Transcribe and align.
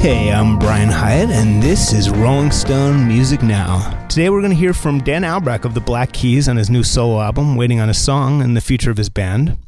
Hey, 0.00 0.30
I'm 0.30 0.60
Brian 0.60 0.90
Hiatt, 0.90 1.28
and 1.30 1.60
this 1.60 1.92
is 1.92 2.08
Rolling 2.08 2.52
Stone 2.52 3.08
Music 3.08 3.42
Now. 3.42 4.06
Today 4.06 4.30
we're 4.30 4.40
going 4.40 4.52
to 4.52 4.56
hear 4.56 4.72
from 4.72 5.00
Dan 5.00 5.24
Auerbach 5.24 5.64
of 5.64 5.74
the 5.74 5.80
Black 5.80 6.12
Keys 6.12 6.48
on 6.48 6.56
his 6.56 6.70
new 6.70 6.84
solo 6.84 7.20
album, 7.20 7.56
Waiting 7.56 7.80
on 7.80 7.90
a 7.90 7.94
Song, 7.94 8.40
and 8.40 8.56
the 8.56 8.60
future 8.60 8.92
of 8.92 8.96
his 8.96 9.08
band. 9.08 9.58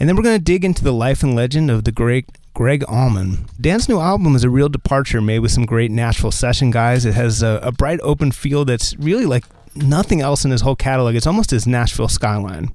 And 0.00 0.08
then 0.08 0.16
we're 0.16 0.24
going 0.24 0.36
to 0.36 0.44
dig 0.44 0.64
into 0.64 0.82
the 0.82 0.92
life 0.92 1.22
and 1.22 1.36
legend 1.36 1.70
of 1.70 1.84
the 1.84 1.92
great 1.92 2.26
Gregg 2.54 2.82
Allman. 2.88 3.46
Dan's 3.60 3.88
new 3.88 4.00
album 4.00 4.34
is 4.34 4.42
a 4.42 4.50
real 4.50 4.68
departure 4.68 5.20
made 5.20 5.38
with 5.38 5.52
some 5.52 5.64
great 5.64 5.92
Nashville 5.92 6.32
session 6.32 6.72
guys. 6.72 7.04
It 7.04 7.14
has 7.14 7.40
a, 7.44 7.60
a 7.62 7.70
bright 7.70 8.00
open 8.02 8.32
feel 8.32 8.64
that's 8.64 8.96
really 8.96 9.26
like 9.26 9.44
nothing 9.76 10.20
else 10.20 10.44
in 10.44 10.50
his 10.50 10.62
whole 10.62 10.76
catalog. 10.76 11.14
It's 11.14 11.26
almost 11.26 11.52
his 11.52 11.68
Nashville 11.68 12.08
skyline. 12.08 12.72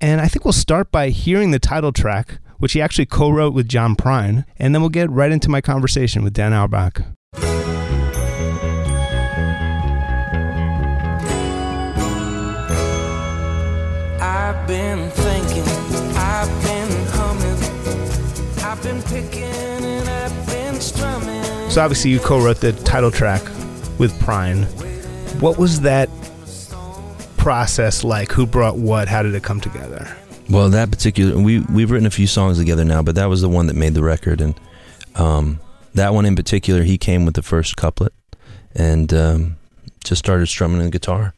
And 0.00 0.22
I 0.22 0.28
think 0.28 0.46
we'll 0.46 0.52
start 0.52 0.90
by 0.90 1.10
hearing 1.10 1.50
the 1.50 1.58
title 1.58 1.92
track, 1.92 2.38
which 2.58 2.72
he 2.72 2.82
actually 2.82 3.06
co 3.06 3.30
wrote 3.30 3.54
with 3.54 3.68
John 3.68 3.96
Prine, 3.96 4.44
and 4.58 4.74
then 4.74 4.82
we'll 4.82 4.88
get 4.90 5.10
right 5.10 5.32
into 5.32 5.48
my 5.50 5.60
conversation 5.60 6.22
with 6.22 6.32
Dan 6.32 6.52
Auerbach. 6.52 7.02
I've 14.20 14.66
been 14.66 15.10
thinking, 15.10 15.62
I've 16.16 16.48
been 16.62 17.06
humming, 17.08 18.64
I've 18.64 18.82
been 18.82 19.02
picking 19.02 19.42
and 19.42 20.08
I've 20.08 20.46
been 20.46 20.80
strumming. 20.80 21.70
So 21.70 21.82
obviously 21.82 22.10
you 22.10 22.20
co-wrote 22.20 22.60
the 22.60 22.72
title 22.72 23.10
track 23.10 23.42
with 23.98 24.12
Prine. 24.20 24.64
What 25.40 25.58
was 25.58 25.80
that 25.80 26.08
process 27.36 28.04
like? 28.04 28.32
Who 28.32 28.46
brought 28.46 28.76
what? 28.76 29.08
How 29.08 29.22
did 29.22 29.34
it 29.34 29.42
come 29.42 29.60
together? 29.60 30.16
Well, 30.48 30.68
that 30.70 30.90
particular 30.90 31.40
we 31.40 31.60
we've 31.60 31.90
written 31.90 32.06
a 32.06 32.10
few 32.10 32.26
songs 32.26 32.58
together 32.58 32.84
now, 32.84 33.02
but 33.02 33.14
that 33.14 33.28
was 33.28 33.40
the 33.40 33.48
one 33.48 33.66
that 33.68 33.76
made 33.76 33.94
the 33.94 34.02
record, 34.02 34.40
and 34.40 34.54
um, 35.14 35.58
that 35.94 36.12
one 36.12 36.26
in 36.26 36.36
particular, 36.36 36.82
he 36.82 36.98
came 36.98 37.24
with 37.24 37.34
the 37.34 37.42
first 37.42 37.76
couplet, 37.76 38.12
and 38.74 39.12
um, 39.14 39.56
just 40.04 40.18
started 40.18 40.46
strumming 40.46 40.82
the 40.82 40.90
guitar, 40.90 41.34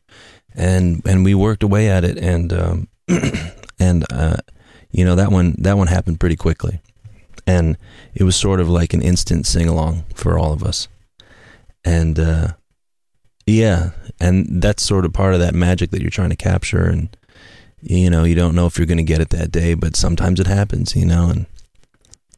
and 0.54 1.02
and 1.06 1.24
we 1.24 1.34
worked 1.34 1.62
away 1.62 1.88
at 1.88 2.04
it, 2.04 2.18
and 2.18 2.52
um, 2.52 2.88
and 3.78 4.04
uh, 4.12 4.38
you 4.90 5.04
know 5.04 5.14
that 5.14 5.30
one 5.30 5.54
that 5.58 5.78
one 5.78 5.86
happened 5.86 6.18
pretty 6.18 6.36
quickly, 6.36 6.80
and 7.46 7.78
it 8.14 8.24
was 8.24 8.34
sort 8.34 8.58
of 8.58 8.68
like 8.68 8.92
an 8.92 9.02
instant 9.02 9.46
sing 9.46 9.68
along 9.68 10.04
for 10.14 10.36
all 10.36 10.52
of 10.52 10.64
us, 10.64 10.88
and 11.84 12.18
uh, 12.18 12.48
yeah, 13.46 13.90
and 14.20 14.60
that's 14.60 14.82
sort 14.82 15.04
of 15.04 15.12
part 15.12 15.32
of 15.32 15.40
that 15.40 15.54
magic 15.54 15.90
that 15.92 16.00
you're 16.00 16.10
trying 16.10 16.30
to 16.30 16.36
capture, 16.36 16.82
and 16.82 17.16
you 17.88 18.10
know 18.10 18.24
you 18.24 18.34
don't 18.34 18.54
know 18.54 18.66
if 18.66 18.78
you're 18.78 18.86
going 18.86 18.98
to 18.98 19.04
get 19.04 19.20
it 19.20 19.30
that 19.30 19.52
day, 19.52 19.74
but 19.74 19.96
sometimes 19.96 20.40
it 20.40 20.46
happens, 20.46 20.96
you 20.96 21.06
know, 21.06 21.30
and 21.30 21.46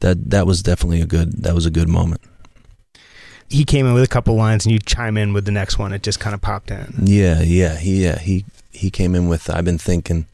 that 0.01 0.29
that 0.29 0.47
was 0.47 0.61
definitely 0.61 1.01
a 1.01 1.05
good 1.05 1.43
that 1.43 1.55
was 1.55 1.65
a 1.65 1.71
good 1.71 1.89
moment. 1.89 2.21
He 3.49 3.65
came 3.65 3.87
in 3.87 3.93
with 3.93 4.03
a 4.03 4.07
couple 4.07 4.35
lines, 4.35 4.65
and 4.65 4.73
you 4.73 4.79
chime 4.79 5.17
in 5.17 5.33
with 5.33 5.45
the 5.45 5.51
next 5.51 5.79
one. 5.79 5.91
It 5.91 6.03
just 6.03 6.19
kind 6.19 6.35
of 6.35 6.41
popped 6.41 6.69
in. 6.69 6.93
Yeah, 7.03 7.41
yeah, 7.41 7.77
he 7.77 8.03
yeah 8.03 8.19
he 8.19 8.45
he 8.71 8.91
came 8.91 9.15
in 9.15 9.27
with 9.27 9.49
I've 9.49 9.65
been 9.65 9.79
thinking, 9.79 10.27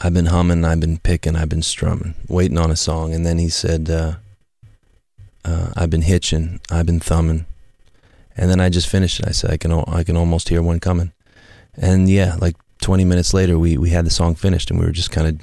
I've 0.00 0.14
been 0.14 0.26
humming, 0.26 0.64
I've 0.64 0.80
been 0.80 0.98
picking, 0.98 1.34
I've 1.34 1.48
been 1.48 1.62
strumming, 1.62 2.14
waiting 2.28 2.58
on 2.58 2.70
a 2.70 2.76
song, 2.76 3.14
and 3.14 3.24
then 3.24 3.38
he 3.38 3.48
said, 3.48 3.88
uh, 3.88 4.16
uh, 5.44 5.72
I've 5.74 5.90
been 5.90 6.02
hitching, 6.02 6.60
I've 6.70 6.86
been 6.86 7.00
thumbing, 7.00 7.46
and 8.36 8.50
then 8.50 8.60
I 8.60 8.68
just 8.68 8.88
finished 8.88 9.20
it. 9.20 9.26
I 9.26 9.32
said 9.32 9.50
I 9.50 9.56
can 9.56 9.72
I 9.72 10.04
can 10.04 10.16
almost 10.16 10.50
hear 10.50 10.60
one 10.60 10.80
coming, 10.80 11.12
and 11.74 12.10
yeah, 12.10 12.36
like 12.38 12.56
20 12.80 13.04
minutes 13.04 13.34
later, 13.34 13.58
we 13.58 13.76
we 13.76 13.90
had 13.90 14.06
the 14.06 14.10
song 14.10 14.34
finished, 14.34 14.70
and 14.70 14.78
we 14.80 14.86
were 14.86 14.92
just 14.92 15.10
kind 15.10 15.26
of 15.26 15.40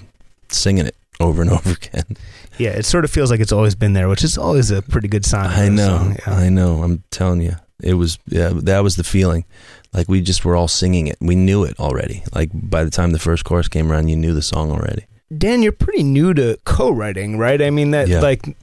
singing 0.50 0.86
it 0.86 0.96
over 1.20 1.42
and 1.42 1.52
over 1.58 1.72
again. 1.72 2.18
Yeah, 2.58 2.70
it 2.72 2.86
sort 2.86 3.04
of 3.06 3.12
feels 3.12 3.32
like 3.32 3.40
it's 3.42 3.52
always 3.52 3.76
been 3.76 3.94
there, 3.94 4.08
which 4.08 4.24
is 4.24 4.38
always 4.38 4.72
a 4.72 4.82
pretty 4.82 5.08
good 5.08 5.26
sign. 5.26 5.48
I 5.50 5.70
know, 5.70 6.14
yeah. 6.26 6.34
I 6.34 6.50
know. 6.50 6.84
I'm 6.84 7.04
telling 7.12 7.42
you, 7.42 7.56
it 7.82 7.96
was 7.96 8.18
yeah. 8.28 8.52
That 8.54 8.80
was 8.84 8.96
the 8.96 9.04
feeling. 9.04 9.46
Like 9.94 10.08
we 10.10 10.22
just 10.22 10.44
were 10.46 10.56
all 10.56 10.68
singing 10.68 11.08
it. 11.08 11.18
We 11.22 11.36
knew 11.36 11.64
it 11.64 11.80
already. 11.80 12.24
Like 12.34 12.50
by 12.54 12.84
the 12.84 12.92
time 12.92 13.12
the 13.12 13.20
first 13.20 13.44
chorus 13.46 13.68
came 13.68 13.92
around, 13.92 14.08
you 14.10 14.16
knew 14.16 14.34
the 14.34 14.42
song 14.42 14.72
already. 14.72 15.06
Dan, 15.36 15.64
you're 15.64 15.72
pretty 15.72 16.04
new 16.04 16.34
to 16.34 16.58
co-writing, 16.66 17.38
right? 17.38 17.62
I 17.62 17.70
mean 17.70 17.92
that 17.92 18.08
Yeah. 18.08 18.20
like 18.22 18.56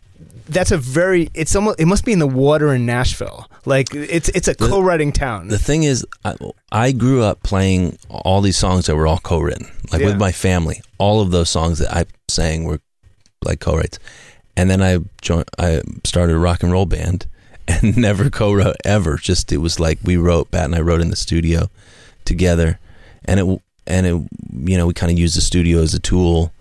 that's 0.49 0.71
a 0.71 0.79
very 0.79 1.31
it's 1.35 1.55
almost 1.57 1.81
it 1.81 1.87
must 1.87 2.05
be 2.05 2.13
in 2.13 2.19
the 2.19 2.27
water 2.27 2.73
in 2.75 2.85
Nashville. 2.87 3.49
Like 3.65 3.95
it's 3.95 4.29
it's 4.31 4.49
a 4.49 4.55
The- 4.55 4.69
co-writing 4.69 5.13
town. 5.13 5.49
The 5.49 5.59
thing 5.59 5.85
is, 5.85 6.05
I, 6.25 6.35
I 6.73 6.93
grew 6.93 7.23
up 7.23 7.43
playing 7.45 7.99
all 8.09 8.41
these 8.41 8.57
songs 8.57 8.87
that 8.87 8.97
were 8.97 9.07
all 9.07 9.19
co-written, 9.19 9.71
like 9.93 10.01
Yeah. 10.01 10.09
with 10.09 10.19
my 10.19 10.33
family. 10.33 10.81
All 10.99 11.21
of 11.21 11.31
those 11.31 11.49
songs 11.51 11.79
that 11.79 11.95
I 11.97 12.07
sang 12.29 12.65
were 12.65 12.81
like 13.45 13.61
co-writes, 13.61 13.99
and 14.57 14.69
then 14.69 14.83
I 14.83 14.99
joined. 15.21 15.49
I 15.59 15.81
started 16.05 16.35
a 16.35 16.39
rock 16.39 16.63
and 16.65 16.73
roll 16.73 16.87
band, 16.87 17.27
and 17.69 17.97
never 17.97 18.31
co-wrote 18.31 18.77
ever. 18.85 19.17
Just 19.17 19.53
it 19.53 19.59
was 19.59 19.79
like 19.79 19.99
we 20.03 20.17
wrote. 20.17 20.51
Pat 20.51 20.65
and 20.65 20.75
I 20.75 20.81
wrote 20.81 21.01
in 21.01 21.11
the 21.11 21.17
studio 21.17 21.71
together, 22.25 22.81
and 23.25 23.39
it 23.39 23.63
and 23.87 24.07
it 24.07 24.15
you 24.71 24.77
know 24.77 24.87
we 24.89 24.95
kind 24.95 25.13
of 25.13 25.19
used 25.19 25.37
the 25.37 25.41
studio 25.41 25.81
as 25.83 25.95
a 25.95 26.01
tool 26.01 26.53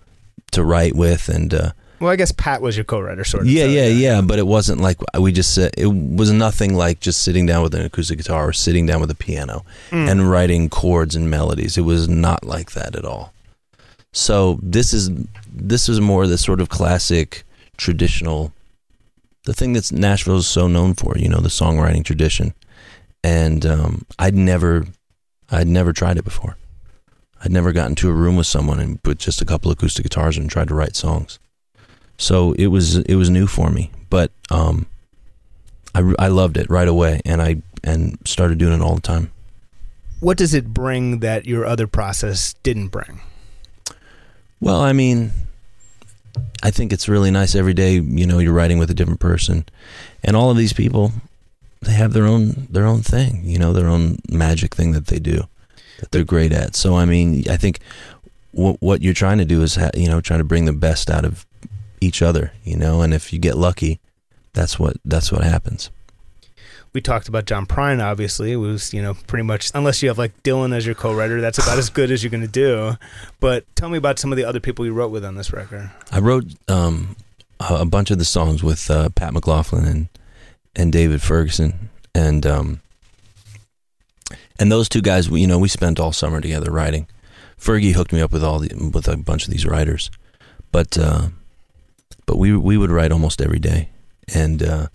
to 0.52 0.62
write 0.62 0.94
with, 0.94 1.28
and 1.28 1.52
uh, 1.52 1.72
well, 2.02 2.10
I 2.10 2.16
guess 2.16 2.32
Pat 2.32 2.60
was 2.60 2.76
your 2.76 2.84
co-writer 2.84 3.24
sort 3.24 3.44
of. 3.44 3.48
yeah, 3.48 3.64
so, 3.64 3.68
yeah, 3.70 3.86
yeah. 3.86 4.20
But 4.20 4.38
it 4.38 4.46
wasn't 4.46 4.80
like 4.80 4.98
we 5.18 5.32
just 5.32 5.54
said. 5.54 5.72
It 5.78 5.86
was 5.86 6.30
nothing 6.32 6.74
like 6.74 7.00
just 7.00 7.22
sitting 7.22 7.46
down 7.46 7.62
with 7.62 7.74
an 7.74 7.82
acoustic 7.84 8.18
guitar 8.18 8.48
or 8.48 8.52
sitting 8.52 8.84
down 8.86 9.00
with 9.00 9.10
a 9.10 9.14
piano 9.14 9.64
Mm. 9.90 10.10
and 10.10 10.30
writing 10.30 10.68
chords 10.68 11.14
and 11.16 11.30
melodies. 11.30 11.78
It 11.78 11.82
was 11.82 12.08
not 12.08 12.44
like 12.44 12.72
that 12.72 12.94
at 12.96 13.04
all. 13.04 13.32
So 14.12 14.58
this 14.62 14.92
is 14.92 15.10
this 15.50 15.88
is 15.88 16.00
more 16.00 16.26
the 16.26 16.36
sort 16.38 16.60
of 16.60 16.68
classic 16.68 17.44
traditional, 17.78 18.52
the 19.44 19.54
thing 19.54 19.72
that's 19.72 19.90
Nashville 19.92 20.36
is 20.38 20.46
so 20.46 20.68
known 20.68 20.94
for. 20.94 21.16
You 21.16 21.28
know, 21.28 21.40
the 21.40 21.48
songwriting 21.48 22.04
tradition, 22.04 22.52
and 23.24 23.64
um, 23.64 24.04
I'd 24.18 24.34
never, 24.34 24.86
I'd 25.50 25.68
never 25.68 25.92
tried 25.92 26.18
it 26.18 26.24
before. 26.24 26.56
I'd 27.44 27.50
never 27.52 27.72
gotten 27.72 27.94
to 27.96 28.08
a 28.08 28.12
room 28.12 28.36
with 28.36 28.46
someone 28.46 28.78
and 28.78 29.02
put 29.02 29.18
just 29.18 29.40
a 29.42 29.44
couple 29.44 29.70
acoustic 29.72 30.04
guitars 30.04 30.36
and 30.36 30.48
tried 30.50 30.68
to 30.68 30.74
write 30.74 30.94
songs. 30.94 31.38
So 32.22 32.52
it 32.52 32.68
was 32.68 32.98
it 32.98 33.16
was 33.16 33.30
new 33.30 33.48
for 33.48 33.68
me, 33.68 33.90
but 34.08 34.30
um, 34.48 34.86
I 35.92 36.14
I 36.20 36.28
loved 36.28 36.56
it 36.56 36.70
right 36.70 36.86
away, 36.86 37.20
and 37.24 37.42
I 37.42 37.62
and 37.82 38.16
started 38.24 38.58
doing 38.58 38.74
it 38.74 38.80
all 38.80 38.94
the 38.94 39.00
time. 39.00 39.32
What 40.20 40.38
does 40.38 40.54
it 40.54 40.72
bring 40.72 41.18
that 41.18 41.46
your 41.46 41.66
other 41.66 41.88
process 41.88 42.54
didn't 42.62 42.88
bring? 42.88 43.20
Well, 44.60 44.80
I 44.80 44.92
mean, 44.92 45.32
I 46.62 46.70
think 46.70 46.92
it's 46.92 47.08
really 47.08 47.32
nice 47.32 47.56
every 47.56 47.74
day. 47.74 47.94
You 47.94 48.24
know, 48.28 48.38
you're 48.38 48.52
writing 48.52 48.78
with 48.78 48.88
a 48.88 48.94
different 48.94 49.18
person, 49.18 49.64
and 50.22 50.36
all 50.36 50.48
of 50.48 50.56
these 50.56 50.72
people, 50.72 51.10
they 51.80 51.94
have 51.94 52.12
their 52.12 52.26
own 52.26 52.68
their 52.70 52.86
own 52.86 53.02
thing. 53.02 53.42
You 53.42 53.58
know, 53.58 53.72
their 53.72 53.88
own 53.88 54.18
magic 54.30 54.76
thing 54.76 54.92
that 54.92 55.08
they 55.08 55.18
do 55.18 55.48
that 55.98 56.12
they're 56.12 56.22
great 56.22 56.52
at. 56.52 56.76
So, 56.76 56.94
I 56.94 57.04
mean, 57.04 57.50
I 57.50 57.56
think 57.56 57.80
what 58.52 58.76
what 58.78 59.02
you're 59.02 59.12
trying 59.12 59.38
to 59.38 59.44
do 59.44 59.60
is 59.62 59.74
ha- 59.74 59.90
you 59.94 60.08
know 60.08 60.20
trying 60.20 60.38
to 60.38 60.44
bring 60.44 60.66
the 60.66 60.72
best 60.72 61.10
out 61.10 61.24
of 61.24 61.44
each 62.02 62.22
other. 62.22 62.52
You 62.64 62.76
know, 62.76 63.02
and 63.02 63.14
if 63.14 63.32
you 63.32 63.38
get 63.38 63.56
lucky, 63.56 64.00
that's 64.52 64.78
what 64.78 64.96
that's 65.04 65.32
what 65.32 65.44
happens. 65.44 65.90
We 66.92 67.00
talked 67.00 67.26
about 67.26 67.46
John 67.46 67.64
Prine. 67.64 68.02
Obviously, 68.02 68.52
it 68.52 68.56
was 68.56 68.92
you 68.92 69.00
know 69.00 69.14
pretty 69.26 69.44
much 69.44 69.70
unless 69.74 70.02
you 70.02 70.08
have 70.08 70.18
like 70.18 70.42
Dylan 70.42 70.74
as 70.74 70.84
your 70.84 70.94
co-writer, 70.94 71.40
that's 71.40 71.58
about 71.58 71.78
as 71.78 71.88
good 71.88 72.10
as 72.10 72.22
you're 72.22 72.30
going 72.30 72.42
to 72.42 72.48
do. 72.48 72.96
But 73.40 73.64
tell 73.76 73.88
me 73.88 73.98
about 73.98 74.18
some 74.18 74.32
of 74.32 74.36
the 74.36 74.44
other 74.44 74.60
people 74.60 74.84
you 74.84 74.92
wrote 74.92 75.10
with 75.10 75.24
on 75.24 75.36
this 75.36 75.52
record. 75.52 75.90
I 76.10 76.18
wrote 76.18 76.44
um, 76.68 77.16
a 77.60 77.76
a 77.76 77.86
bunch 77.86 78.10
of 78.10 78.18
the 78.18 78.24
songs 78.24 78.62
with 78.62 78.90
uh, 78.90 79.08
Pat 79.10 79.32
McLaughlin 79.32 79.86
and 79.86 80.08
and 80.74 80.92
David 80.92 81.22
Ferguson, 81.22 81.90
and 82.14 82.44
um, 82.46 82.80
and 84.58 84.70
those 84.70 84.88
two 84.88 85.00
guys. 85.02 85.28
You 85.28 85.46
know, 85.46 85.58
we 85.58 85.68
spent 85.68 85.98
all 85.98 86.12
summer 86.12 86.40
together 86.40 86.70
writing. 86.70 87.06
Fergie 87.58 87.92
hooked 87.92 88.12
me 88.12 88.20
up 88.20 88.32
with 88.32 88.42
all 88.42 88.58
the 88.58 88.90
with 88.92 89.08
a 89.08 89.16
bunch 89.16 89.44
of 89.44 89.52
these 89.52 89.64
writers, 89.64 90.10
but 90.72 90.98
uh, 90.98 91.28
but 92.32 92.38
we 92.38 92.56
we 92.56 92.78
would 92.78 92.90
write 92.90 93.12
almost 93.12 93.42
every 93.42 93.58
day. 93.58 93.90
And 94.34 94.62
uh, 94.62 94.86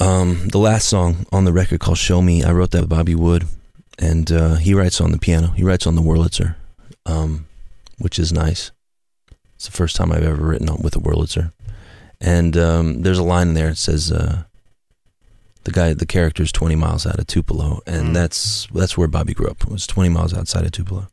um, 0.00 0.48
the 0.48 0.58
last 0.58 0.88
song 0.88 1.26
on 1.32 1.44
the 1.44 1.52
record 1.52 1.80
called 1.80 1.98
"Show 1.98 2.22
Me," 2.22 2.42
I 2.42 2.52
wrote 2.52 2.70
that 2.70 2.80
with 2.80 2.88
Bobby 2.90 3.14
Wood, 3.14 3.44
and 3.98 4.32
uh, 4.32 4.54
he 4.54 4.72
writes 4.72 5.00
on 5.02 5.12
the 5.12 5.18
piano. 5.18 5.48
He 5.48 5.62
writes 5.64 5.86
on 5.86 5.96
the 5.96 6.02
Wurlitzer. 6.02 6.54
Um, 7.04 7.46
which 7.98 8.18
is 8.18 8.32
nice. 8.32 8.70
It's 9.56 9.66
the 9.66 9.72
first 9.76 9.96
time 9.96 10.12
I've 10.12 10.22
ever 10.22 10.46
written 10.46 10.68
on, 10.70 10.80
with 10.82 10.94
a 10.96 11.00
Wurlitzer. 11.00 11.52
And 12.20 12.56
um, 12.56 13.02
there's 13.02 13.18
a 13.18 13.22
line 13.24 13.48
in 13.48 13.54
there 13.54 13.70
that 13.70 13.76
says, 13.78 14.12
uh, 14.12 14.44
the 15.64 15.72
guy, 15.72 15.94
the 15.94 16.06
character 16.06 16.42
is 16.44 16.52
20 16.52 16.76
miles 16.76 17.06
out 17.06 17.18
of 17.18 17.26
Tupelo, 17.26 17.80
and 17.86 18.08
Mm. 18.10 18.14
that's 18.14 18.68
that's 18.72 18.96
where 18.96 19.08
Bobby 19.08 19.34
grew 19.34 19.48
up. 19.50 19.62
It 19.62 19.68
was 19.70 19.86
20 19.86 20.08
miles 20.10 20.32
outside 20.32 20.64
of 20.64 20.72
Tupelo. 20.72 21.08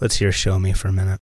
Let's 0.00 0.16
hear 0.16 0.30
"Show 0.32 0.58
Me" 0.58 0.72
for 0.72 0.88
a 0.88 0.92
minute. 0.92 1.20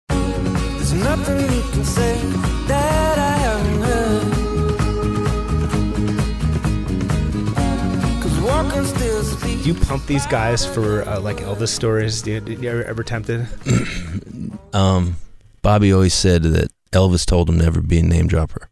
You 9.73 9.81
pump 9.81 10.05
these 10.05 10.27
guys 10.27 10.67
for 10.67 11.01
uh, 11.09 11.19
like 11.19 11.39
Elvis 11.39 11.69
stories? 11.69 12.21
Do 12.21 12.33
you, 12.33 12.41
did 12.41 12.63
you 12.63 12.69
ever, 12.69 12.85
ever 12.85 13.03
tempted? 13.03 13.49
Um, 14.75 15.17
Bobby 15.61 15.93
always 15.93 16.15
said 16.15 16.45
that 16.45 16.73
Elvis 16.93 17.27
told 17.27 17.51
him 17.51 17.59
never 17.59 17.83
be 17.83 17.99
a 17.99 18.03
name 18.03 18.27
dropper. 18.27 18.71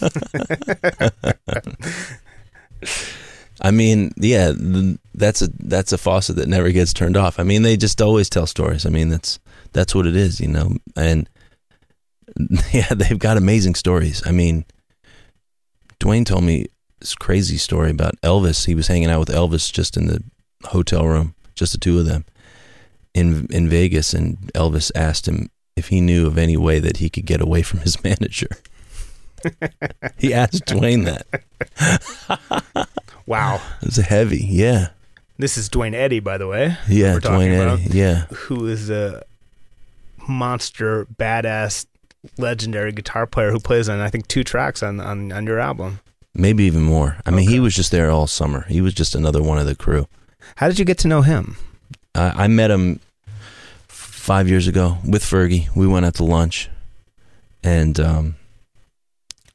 I 3.60 3.70
mean, 3.70 4.12
yeah, 4.16 4.54
th- 4.54 4.96
that's 5.14 5.42
a 5.42 5.48
that's 5.58 5.92
a 5.92 5.98
faucet 5.98 6.36
that 6.36 6.48
never 6.48 6.72
gets 6.72 6.94
turned 6.94 7.18
off. 7.18 7.38
I 7.38 7.42
mean, 7.42 7.60
they 7.60 7.76
just 7.76 8.00
always 8.00 8.30
tell 8.30 8.46
stories. 8.46 8.86
I 8.86 8.88
mean, 8.88 9.10
that's 9.10 9.38
that's 9.74 9.94
what 9.94 10.06
it 10.06 10.16
is, 10.16 10.40
you 10.40 10.48
know. 10.48 10.72
And 10.96 11.28
yeah, 12.72 12.88
they've 12.88 13.18
got 13.18 13.36
amazing 13.36 13.74
stories. 13.74 14.26
I 14.26 14.30
mean, 14.30 14.64
Duane 15.98 16.24
told 16.24 16.44
me 16.44 16.68
this 17.00 17.14
crazy 17.14 17.58
story 17.58 17.90
about 17.90 18.18
Elvis. 18.22 18.64
He 18.64 18.74
was 18.74 18.86
hanging 18.86 19.10
out 19.10 19.20
with 19.20 19.28
Elvis 19.28 19.70
just 19.70 19.98
in 19.98 20.06
the 20.06 20.24
hotel 20.66 21.06
room, 21.06 21.34
just 21.54 21.72
the 21.72 21.78
two 21.78 21.98
of 21.98 22.06
them 22.06 22.24
in 23.14 23.46
in 23.50 23.68
Vegas, 23.68 24.12
and 24.14 24.38
Elvis 24.54 24.90
asked 24.94 25.26
him 25.28 25.48
if 25.76 25.88
he 25.88 26.00
knew 26.00 26.26
of 26.26 26.38
any 26.38 26.56
way 26.56 26.78
that 26.78 26.98
he 26.98 27.08
could 27.10 27.26
get 27.26 27.40
away 27.40 27.62
from 27.62 27.80
his 27.80 28.02
manager. 28.04 28.48
he 30.18 30.32
asked 30.32 30.64
Duane 30.66 31.04
that. 31.04 31.26
Wow. 33.26 33.58
It 33.80 33.86
was 33.86 33.96
heavy, 33.96 34.44
yeah, 34.50 34.88
This 35.38 35.56
is 35.56 35.70
Duane 35.70 35.94
Eddy, 35.94 36.20
by 36.20 36.36
the 36.36 36.46
way, 36.46 36.76
yeah. 36.86 37.18
Duane 37.18 37.52
about- 37.58 37.80
yeah, 37.80 38.26
who 38.26 38.66
is 38.66 38.90
a 38.90 39.22
monster, 40.28 41.06
badass, 41.06 41.86
legendary 42.38 42.92
guitar 42.92 43.26
player 43.26 43.50
who 43.50 43.58
plays 43.60 43.88
on 43.88 44.00
I 44.00 44.10
think 44.10 44.28
two 44.28 44.44
tracks 44.44 44.82
on 44.82 45.00
on, 45.00 45.32
on 45.32 45.46
your 45.46 45.58
album. 45.58 46.00
maybe 46.34 46.64
even 46.64 46.82
more. 46.82 47.16
I 47.24 47.30
mean, 47.30 47.46
Okay. 47.46 47.52
he 47.54 47.60
was 47.60 47.74
just 47.74 47.90
there 47.92 48.10
all 48.10 48.26
summer. 48.26 48.66
He 48.68 48.80
was 48.82 48.92
just 48.94 49.14
another 49.14 49.42
one 49.42 49.58
of 49.58 49.64
the 49.66 49.74
crew. 49.74 50.06
How 50.56 50.68
did 50.68 50.78
you 50.78 50.84
get 50.84 50.98
to 50.98 51.08
know 51.08 51.22
him? 51.22 51.56
I, 52.14 52.44
I 52.44 52.48
met 52.48 52.70
him 52.70 53.00
five 53.88 54.48
years 54.48 54.66
ago 54.66 54.98
with 55.06 55.22
Fergie. 55.22 55.74
We 55.76 55.86
went 55.86 56.06
out 56.06 56.14
to 56.14 56.24
lunch, 56.24 56.70
and 57.62 57.98
um, 58.00 58.36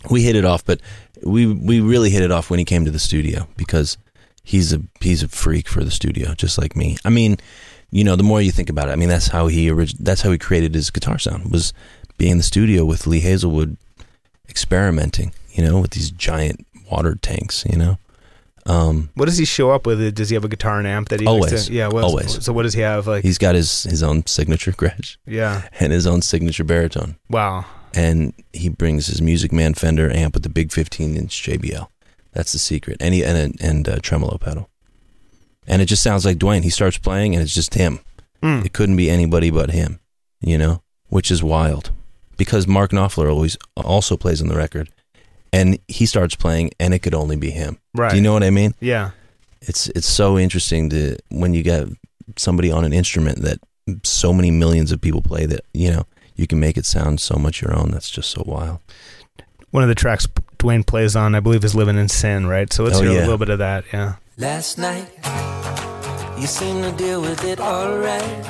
we 0.10 0.24
hit 0.24 0.36
it 0.36 0.46
off. 0.46 0.66
But 0.66 0.82
we 1.24 1.46
we 1.46 1.80
really 1.80 2.10
hit 2.10 2.22
it 2.22 2.32
off 2.32 2.50
when 2.50 2.60
he 2.60 2.66
came 2.66 2.86
to 2.86 2.92
the 2.92 3.00
studio 3.00 3.48
because 3.58 3.98
he's 4.44 4.74
a 4.74 4.82
he's 5.02 5.24
a 5.24 5.28
freak 5.28 5.68
for 5.68 5.84
the 5.84 5.92
studio, 5.92 6.34
just 6.34 6.58
like 6.58 6.76
me. 6.76 6.98
I 7.06 7.10
mean, 7.10 7.38
you 7.92 8.04
know, 8.04 8.16
the 8.16 8.24
more 8.24 8.42
you 8.42 8.52
think 8.52 8.70
about 8.70 8.90
it, 8.90 8.92
I 8.92 8.96
mean, 8.96 9.10
that's 9.10 9.28
how 9.28 9.48
he 9.48 9.70
orig- 9.72 9.98
that's 10.00 10.22
how 10.22 10.32
he 10.32 10.38
created 10.38 10.76
his 10.76 10.90
guitar 10.90 11.18
sound 11.18 11.52
was 11.52 11.74
being 12.18 12.34
in 12.34 12.38
the 12.38 12.44
studio 12.44 12.86
with 12.86 13.08
Lee 13.08 13.22
Hazlewood, 13.22 13.78
experimenting. 14.48 15.34
You 15.52 15.66
know, 15.66 15.80
with 15.80 15.92
these 15.92 16.12
giant 16.12 16.66
water 16.90 17.16
tanks. 17.16 17.66
You 17.70 17.78
know. 17.78 17.98
Um, 18.69 19.10
What 19.16 19.25
does 19.25 19.38
he 19.38 19.45
show 19.45 19.71
up 19.71 19.86
with? 19.88 20.13
Does 20.16 20.30
he 20.30 20.36
have 20.36 20.45
a 20.45 20.50
guitar 20.50 20.77
and 20.77 20.88
amp 20.88 21.10
that 21.10 21.19
he 21.19 21.25
Always. 21.27 21.66
to- 21.68 21.74
yeah, 21.74 21.88
what, 21.88 22.04
Always. 22.04 22.44
So 22.44 22.54
what 22.54 22.63
does 22.63 22.74
he 22.74 22.81
have? 22.81 23.07
Like 23.07 23.24
he's 23.24 23.38
got 23.38 23.56
his 23.56 23.83
his 23.83 24.04
own 24.04 24.25
signature 24.27 24.71
Gretsch. 24.71 25.18
yeah, 25.25 25.68
and 25.80 25.92
his 25.92 26.06
own 26.06 26.21
signature 26.21 26.63
baritone. 26.63 27.16
wow. 27.30 27.66
and 27.95 28.33
he 28.54 28.69
brings 28.69 29.07
his 29.07 29.19
Music 29.21 29.51
Man 29.51 29.74
Fender 29.74 30.12
amp 30.12 30.36
with 30.36 30.44
the 30.44 30.50
big 30.50 30.71
15 30.71 31.18
inch 31.18 31.44
JBL. 31.44 31.88
That's 32.33 32.51
the 32.51 32.60
secret, 32.60 32.98
and 33.00 33.13
he, 33.16 33.25
and 33.25 33.38
a, 33.60 33.66
and 33.66 33.88
a 33.88 34.00
tremolo 34.00 34.38
pedal, 34.38 34.69
and 35.68 35.81
it 35.81 35.86
just 35.86 36.04
sounds 36.04 36.24
like 36.25 36.38
Duane. 36.38 36.62
He 36.63 36.69
starts 36.69 37.00
playing, 37.00 37.33
and 37.33 37.42
it's 37.42 37.56
just 37.56 37.74
him. 37.74 38.00
Mm. 38.44 38.63
It 38.66 38.74
couldn't 38.74 38.95
be 38.98 39.10
anybody 39.10 39.50
but 39.50 39.71
him, 39.71 40.00
you 40.39 40.57
know, 40.60 40.83
which 41.07 41.31
is 41.31 41.42
wild, 41.42 41.89
because 42.38 42.68
Mark 42.68 42.92
Knopfler 42.92 43.30
always 43.31 43.57
also 43.75 44.16
plays 44.16 44.42
on 44.44 44.48
the 44.48 44.56
record, 44.56 44.89
and 45.54 45.80
he 45.88 46.06
starts 46.06 46.36
playing, 46.36 46.72
and 46.80 46.94
it 46.94 47.00
could 47.00 47.13
only 47.13 47.36
be 47.36 47.51
him. 47.51 47.78
Right. 47.96 48.12
Do 48.12 48.16
you 48.18 48.22
know 48.22 48.34
what 48.34 48.44
I 48.44 48.50
mean? 48.50 48.74
Yeah. 48.80 49.12
It's 49.62 49.88
it's 49.90 50.07
so 50.07 50.38
interesting 50.38 50.90
to 50.92 51.18
when 51.30 51.54
you 51.54 51.63
get 51.63 51.88
somebody 52.38 52.72
on 52.72 52.86
an 52.86 52.94
instrument 52.94 53.42
that 53.42 53.60
so 54.04 54.31
many 54.34 54.51
millions 54.51 54.92
of 54.92 55.01
people 55.01 55.22
play 55.22 55.46
that 55.48 55.62
you 55.74 55.92
know 55.92 56.06
you 56.36 56.48
can 56.48 56.60
make 56.60 56.78
it 56.78 56.86
sound 56.86 57.19
so 57.19 57.36
much 57.36 57.62
your 57.62 57.75
own. 57.78 57.92
That's 57.92 58.10
just 58.10 58.30
so 58.30 58.44
wild. 58.46 58.80
One 59.72 59.84
of 59.84 59.90
the 59.90 59.96
tracks 59.96 60.28
Duane 60.57 60.84
plays 60.84 61.16
on, 61.16 61.36
I 61.36 61.40
believe, 61.42 61.63
is 61.63 61.75
"Living 61.75 61.98
in 61.98 62.07
Sin." 62.10 62.48
Right. 62.48 62.72
So 62.72 62.84
let's 62.84 62.98
Oh, 62.98 63.02
hear 63.02 63.12
a 63.12 63.22
little 63.22 63.38
bit 63.38 63.50
of 63.50 63.60
that. 63.60 63.84
Yeah. 63.92 64.16
Last 64.38 64.78
night, 64.78 65.07
you 66.40 66.48
seem 66.48 66.81
to 66.84 66.92
deal 66.94 67.22
with 67.22 67.44
it 67.44 67.60
alright. 67.60 68.44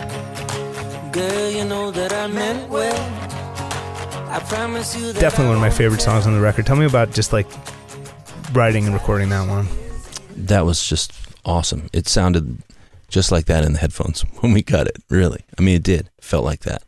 Girl, 1.12 1.50
you 1.50 1.66
know 1.66 1.90
that 1.90 2.13
I 2.13 2.28
meant 2.28 2.69
well. 2.69 3.39
Definitely 5.20 5.48
one 5.48 5.56
of 5.56 5.62
my 5.62 5.72
favorite 5.72 6.02
songs 6.02 6.28
on 6.28 6.34
the 6.34 6.40
record. 6.40 6.66
Tell 6.66 6.76
me 6.76 6.86
about 6.86 7.12
just 7.12 7.34
like 7.34 7.48
writing 8.54 8.86
and 8.86 8.94
recording 8.94 9.30
that 9.30 9.48
one. 9.48 9.68
That 10.36 10.66
was 10.66 10.88
just 10.88 11.12
awesome. 11.46 11.90
It 11.94 12.08
sounded 12.08 12.62
just 13.08 13.31
like 13.31 13.46
that 13.46 13.64
in 13.64 13.74
the 13.74 13.80
headphones 13.80 14.22
when 14.40 14.54
we 14.54 14.62
cut 14.62 14.88
it. 14.88 14.98
Really, 15.10 15.44
I 15.58 15.62
mean, 15.62 15.76
it 15.76 15.84
did. 15.84 16.12
It 16.18 16.24
felt 16.24 16.46
like 16.46 16.62
that. 16.62 16.84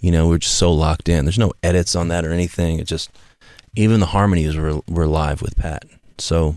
You 0.00 0.10
know, 0.10 0.26
we're 0.26 0.38
just 0.38 0.56
so 0.56 0.72
locked 0.72 1.08
in. 1.08 1.24
There's 1.24 1.38
no 1.38 1.52
edits 1.62 1.94
on 1.94 2.08
that 2.08 2.24
or 2.24 2.32
anything. 2.32 2.80
It 2.80 2.88
just 2.88 3.10
even 3.76 4.00
the 4.00 4.06
harmonies 4.06 4.56
were 4.56 4.80
were 4.88 5.06
live 5.06 5.40
with 5.40 5.56
Pat. 5.56 5.84
So 6.18 6.56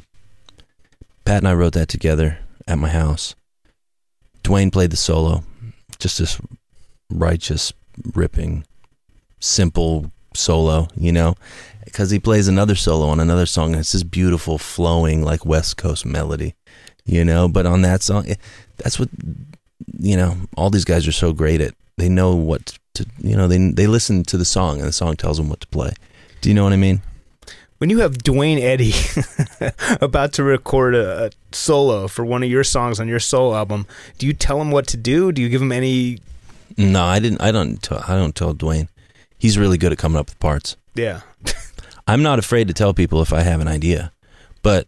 Pat 1.24 1.38
and 1.38 1.48
I 1.48 1.54
wrote 1.54 1.74
that 1.74 1.88
together 1.88 2.40
at 2.68 2.80
my 2.80 2.90
house. 2.90 3.36
Duane 4.42 4.72
played 4.72 4.92
the 4.92 4.98
solo, 4.98 5.44
just 6.00 6.18
this 6.18 6.40
righteous, 7.10 7.74
ripping, 8.14 8.66
simple 9.40 10.12
solo, 10.36 10.88
you 10.96 11.12
know, 11.12 11.36
because 11.84 12.12
he 12.12 12.20
plays 12.20 12.48
another 12.48 12.76
solo 12.76 13.08
on 13.08 13.20
another 13.20 13.46
song, 13.46 13.72
and 13.72 13.80
it's 13.80 13.94
this 13.94 14.04
beautiful, 14.04 14.58
flowing, 14.58 15.24
like 15.24 15.46
West 15.46 15.78
Coast 15.78 16.06
melody, 16.06 16.56
you 17.06 17.24
know. 17.24 17.48
But 17.48 17.66
on 17.66 17.82
that 17.82 18.04
song, 18.04 18.28
that's 18.78 19.00
what 19.00 19.10
you 19.98 20.18
know. 20.18 20.36
All 20.58 20.70
these 20.70 20.86
guys 20.86 21.08
are 21.08 21.14
so 21.14 21.34
great 21.34 21.62
at. 21.62 21.74
They 21.98 22.10
know 22.10 22.36
what 22.36 22.78
to, 22.96 23.06
you 23.20 23.36
know. 23.36 23.48
They 23.48 23.58
they 23.72 23.88
listen 23.88 24.24
to 24.26 24.38
the 24.38 24.46
song, 24.46 24.80
and 24.80 24.88
the 24.88 24.94
song 24.94 25.16
tells 25.16 25.38
them 25.38 25.50
what 25.50 25.62
to 25.62 25.68
play. 25.68 25.94
Do 26.42 26.50
you 26.50 26.56
know 26.56 26.64
what 26.64 26.74
I 26.74 26.78
mean? 26.78 27.02
When 27.78 27.90
you 27.90 28.00
have 28.00 28.20
Duane 28.20 28.58
Eddy 28.58 28.94
about 30.02 30.32
to 30.34 30.44
record 30.44 30.96
a, 30.96 31.26
a 31.26 31.32
solo 31.52 32.08
for 32.08 32.24
one 32.24 32.42
of 32.42 32.50
your 32.50 32.64
songs 32.64 33.00
on 33.00 33.08
your 33.08 33.20
solo 33.20 33.56
album, 33.56 33.86
do 34.18 34.26
you 34.26 34.34
tell 34.34 34.62
him 34.62 34.72
what 34.72 34.88
to 34.88 34.98
do? 34.98 35.32
Do 35.32 35.42
you 35.42 35.50
give 35.50 35.62
him 35.62 35.74
any? 35.74 36.20
No, 36.78 37.04
I 37.04 37.20
didn't. 37.20 37.42
I 37.42 37.52
don't. 37.52 37.82
Tell, 37.82 38.04
I 38.08 38.16
don't 38.16 38.36
tell 38.36 38.54
Duane. 38.54 38.88
He's 39.38 39.58
really 39.58 39.78
good 39.78 39.92
at 39.92 39.98
coming 39.98 40.18
up 40.18 40.28
with 40.28 40.40
parts. 40.40 40.78
Yeah. 40.96 41.22
I'm 42.08 42.22
not 42.22 42.40
afraid 42.40 42.68
to 42.68 42.74
tell 42.74 42.94
people 42.94 43.22
if 43.22 43.34
I 43.34 43.42
have 43.42 43.62
an 43.62 43.68
idea, 43.68 44.12
but 44.62 44.88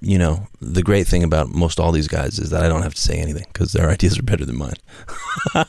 you 0.00 0.18
know, 0.18 0.46
the 0.60 0.82
great 0.82 1.06
thing 1.06 1.22
about 1.24 1.48
most 1.48 1.80
all 1.80 1.92
these 1.92 2.08
guys 2.08 2.38
is 2.38 2.50
that 2.50 2.64
I 2.64 2.68
don't 2.68 2.82
have 2.82 2.94
to 2.94 3.00
say 3.00 3.18
anything 3.18 3.46
because 3.52 3.72
their 3.72 3.90
ideas 3.94 4.18
are 4.18 4.22
better 4.22 4.44
than 4.44 4.58
mine. 4.58 4.74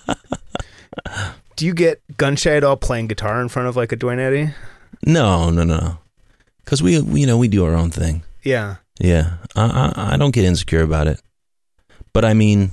Do 1.56 1.66
you 1.66 1.74
get 1.74 2.02
gun 2.18 2.36
shy 2.36 2.56
at 2.56 2.64
all 2.64 2.78
playing 2.78 3.08
guitar 3.08 3.42
in 3.42 3.50
front 3.50 3.68
of 3.68 3.76
like 3.76 3.92
a 3.92 3.96
Duane 3.96 4.20
Eddy? 4.20 4.52
No, 5.06 5.50
no, 5.50 5.64
no, 5.64 5.98
because 6.64 6.82
we, 6.82 7.02
we, 7.02 7.22
you 7.22 7.28
know, 7.28 7.38
we 7.38 7.48
do 7.48 7.66
our 7.66 7.74
own 7.76 7.92
thing. 7.92 8.24
Yeah. 8.44 8.78
Yeah, 9.00 9.38
I, 9.56 9.94
I, 9.96 10.14
I 10.14 10.18
don't 10.18 10.32
get 10.34 10.44
insecure 10.46 10.82
about 10.82 11.08
it, 11.08 11.22
but 12.12 12.26
I 12.26 12.34
mean, 12.34 12.72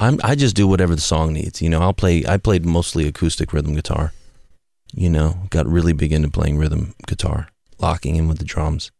I'm, 0.00 0.18
I 0.24 0.34
just 0.34 0.56
do 0.56 0.66
whatever 0.66 0.94
the 0.94 1.00
song 1.02 1.34
needs. 1.34 1.60
You 1.60 1.68
know, 1.68 1.82
I'll 1.82 1.92
play. 1.92 2.24
I 2.26 2.38
played 2.38 2.64
mostly 2.64 3.06
acoustic 3.06 3.52
rhythm 3.52 3.74
guitar. 3.74 4.12
You 4.92 5.10
know, 5.10 5.36
got 5.50 5.66
really 5.66 5.92
big 5.92 6.12
into 6.12 6.30
playing 6.30 6.56
rhythm 6.56 6.94
guitar, 7.06 7.48
locking 7.78 8.16
in 8.16 8.26
with 8.26 8.38
the 8.38 8.44
drums. 8.44 8.90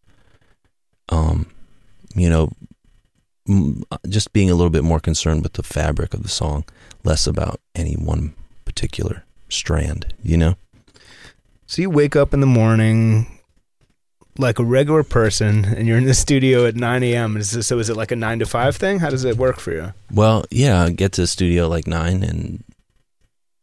Um, 1.08 1.50
you 2.14 2.28
know, 2.28 2.52
just 4.08 4.32
being 4.34 4.50
a 4.50 4.54
little 4.54 4.70
bit 4.70 4.84
more 4.84 5.00
concerned 5.00 5.42
with 5.42 5.54
the 5.54 5.62
fabric 5.62 6.12
of 6.12 6.22
the 6.22 6.28
song, 6.28 6.64
less 7.02 7.26
about 7.26 7.60
any 7.74 7.94
one 7.94 8.34
particular 8.66 9.24
strand. 9.48 10.12
You 10.22 10.36
know. 10.36 10.54
So 11.66 11.80
you 11.80 11.88
wake 11.88 12.14
up 12.14 12.34
in 12.34 12.40
the 12.40 12.46
morning 12.46 13.39
like 14.38 14.58
a 14.58 14.64
regular 14.64 15.02
person 15.02 15.64
and 15.64 15.86
you're 15.86 15.98
in 15.98 16.04
the 16.04 16.14
studio 16.14 16.66
at 16.66 16.76
9 16.76 17.02
a.m. 17.02 17.36
Is 17.36 17.50
this, 17.50 17.66
so 17.66 17.78
is 17.78 17.90
it 17.90 17.96
like 17.96 18.10
a 18.10 18.16
9 18.16 18.40
to 18.40 18.46
5 18.46 18.76
thing? 18.76 18.98
How 18.98 19.10
does 19.10 19.24
it 19.24 19.36
work 19.36 19.58
for 19.58 19.72
you? 19.72 19.92
Well, 20.12 20.44
yeah, 20.50 20.82
I 20.82 20.90
get 20.90 21.12
to 21.12 21.22
the 21.22 21.26
studio 21.26 21.68
like 21.68 21.86
nine 21.86 22.22
and 22.22 22.64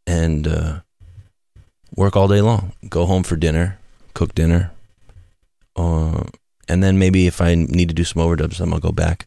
and 0.06 0.48
uh, 0.48 0.80
work 1.94 2.16
all 2.16 2.28
day 2.28 2.40
long. 2.40 2.72
Go 2.88 3.04
home 3.06 3.22
for 3.22 3.36
dinner, 3.36 3.78
cook 4.14 4.34
dinner, 4.34 4.70
uh, 5.76 6.24
and 6.68 6.82
then 6.82 6.98
maybe 6.98 7.26
if 7.26 7.40
I 7.40 7.54
need 7.54 7.88
to 7.88 7.94
do 7.94 8.04
some 8.04 8.22
overdubs, 8.22 8.58
then 8.58 8.72
I'll 8.72 8.80
go 8.80 8.92
back 8.92 9.26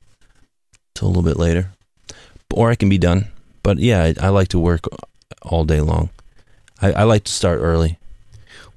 till 0.95 1.07
a 1.07 1.09
little 1.09 1.23
bit 1.23 1.37
later, 1.37 1.71
or 2.53 2.71
I 2.71 2.75
can 2.75 2.89
be 2.89 2.97
done. 2.97 3.27
But 3.63 3.77
yeah, 3.77 4.03
I, 4.03 4.15
I 4.19 4.29
like 4.29 4.47
to 4.49 4.59
work 4.59 4.87
all 5.43 5.65
day 5.65 5.81
long. 5.81 6.09
I, 6.81 6.91
I 6.93 7.03
like 7.03 7.25
to 7.25 7.31
start 7.31 7.59
early. 7.61 7.99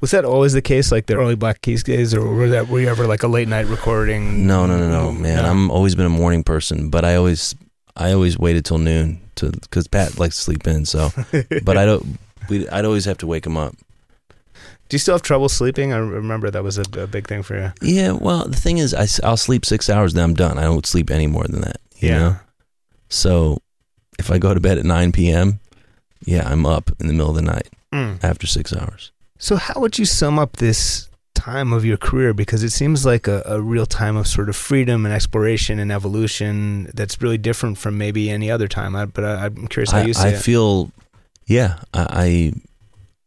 Was 0.04 0.10
that 0.10 0.26
always 0.26 0.52
the 0.52 0.60
case, 0.60 0.92
like 0.92 1.06
the 1.06 1.14
early 1.16 1.34
Black 1.34 1.62
Keys 1.62 1.82
days, 1.82 2.12
or 2.12 2.20
were 2.28 2.50
that 2.50 2.68
were 2.68 2.78
you 2.78 2.88
ever 2.88 3.06
like 3.06 3.22
a 3.22 3.26
late 3.26 3.48
night 3.48 3.64
recording? 3.68 4.46
No, 4.46 4.66
no, 4.66 4.76
no, 4.76 4.90
no, 4.90 5.12
man. 5.12 5.42
No. 5.42 5.50
I'm 5.50 5.70
always 5.70 5.94
been 5.94 6.04
a 6.04 6.10
morning 6.10 6.44
person, 6.44 6.90
but 6.90 7.06
I 7.06 7.14
always 7.16 7.54
I 7.96 8.12
always 8.12 8.38
waited 8.38 8.66
till 8.66 8.76
noon 8.76 9.22
to 9.36 9.50
because 9.50 9.88
Pat 9.88 10.18
likes 10.18 10.36
to 10.36 10.42
sleep 10.42 10.66
in. 10.66 10.84
So, 10.84 11.08
but 11.64 11.78
I 11.78 11.86
don't. 11.86 12.18
We 12.50 12.68
I'd 12.68 12.84
always 12.84 13.06
have 13.06 13.16
to 13.16 13.26
wake 13.26 13.46
him 13.46 13.56
up. 13.56 13.76
Do 14.90 14.94
you 14.94 14.98
still 14.98 15.14
have 15.14 15.22
trouble 15.22 15.48
sleeping? 15.48 15.94
I 15.94 15.96
remember 15.96 16.50
that 16.50 16.62
was 16.62 16.76
a, 16.76 16.84
a 17.00 17.06
big 17.06 17.26
thing 17.26 17.42
for 17.42 17.56
you. 17.56 17.72
Yeah. 17.80 18.10
Well, 18.12 18.46
the 18.46 18.56
thing 18.58 18.76
is, 18.76 18.92
I, 18.92 19.06
I'll 19.26 19.38
sleep 19.38 19.64
six 19.64 19.88
hours, 19.88 20.12
then 20.12 20.22
I'm 20.24 20.34
done. 20.34 20.58
I 20.58 20.64
don't 20.64 20.84
sleep 20.84 21.10
any 21.10 21.26
more 21.26 21.44
than 21.44 21.62
that. 21.62 21.78
You 21.96 22.08
Yeah. 22.10 22.18
Know? 22.18 22.36
So, 23.08 23.58
if 24.18 24.30
I 24.30 24.36
go 24.36 24.52
to 24.52 24.60
bed 24.60 24.76
at 24.76 24.84
9 24.84 25.12
p.m., 25.12 25.60
yeah, 26.26 26.46
I'm 26.46 26.66
up 26.66 26.90
in 27.00 27.06
the 27.06 27.14
middle 27.14 27.30
of 27.30 27.36
the 27.36 27.40
night 27.42 27.68
Mm. 27.90 28.22
after 28.22 28.46
six 28.46 28.74
hours. 28.74 29.10
So, 29.44 29.56
how 29.56 29.78
would 29.82 29.98
you 29.98 30.06
sum 30.06 30.38
up 30.38 30.56
this 30.56 31.10
time 31.34 31.74
of 31.74 31.84
your 31.84 31.98
career? 31.98 32.32
Because 32.32 32.62
it 32.62 32.70
seems 32.70 33.04
like 33.04 33.28
a, 33.28 33.42
a 33.44 33.60
real 33.60 33.84
time 33.84 34.16
of 34.16 34.26
sort 34.26 34.48
of 34.48 34.56
freedom 34.56 35.04
and 35.04 35.14
exploration 35.14 35.78
and 35.78 35.92
evolution 35.92 36.90
that's 36.94 37.20
really 37.20 37.36
different 37.36 37.76
from 37.76 37.98
maybe 37.98 38.30
any 38.30 38.50
other 38.50 38.68
time. 38.68 38.96
I, 38.96 39.04
but 39.04 39.22
I, 39.22 39.44
I'm 39.44 39.66
curious 39.66 39.90
how 39.90 39.98
I, 39.98 40.04
you 40.04 40.14
see 40.14 40.28
I 40.28 40.28
it. 40.28 40.36
I 40.36 40.38
feel, 40.38 40.92
yeah, 41.44 41.80
I, 41.92 42.06
I, 42.10 42.52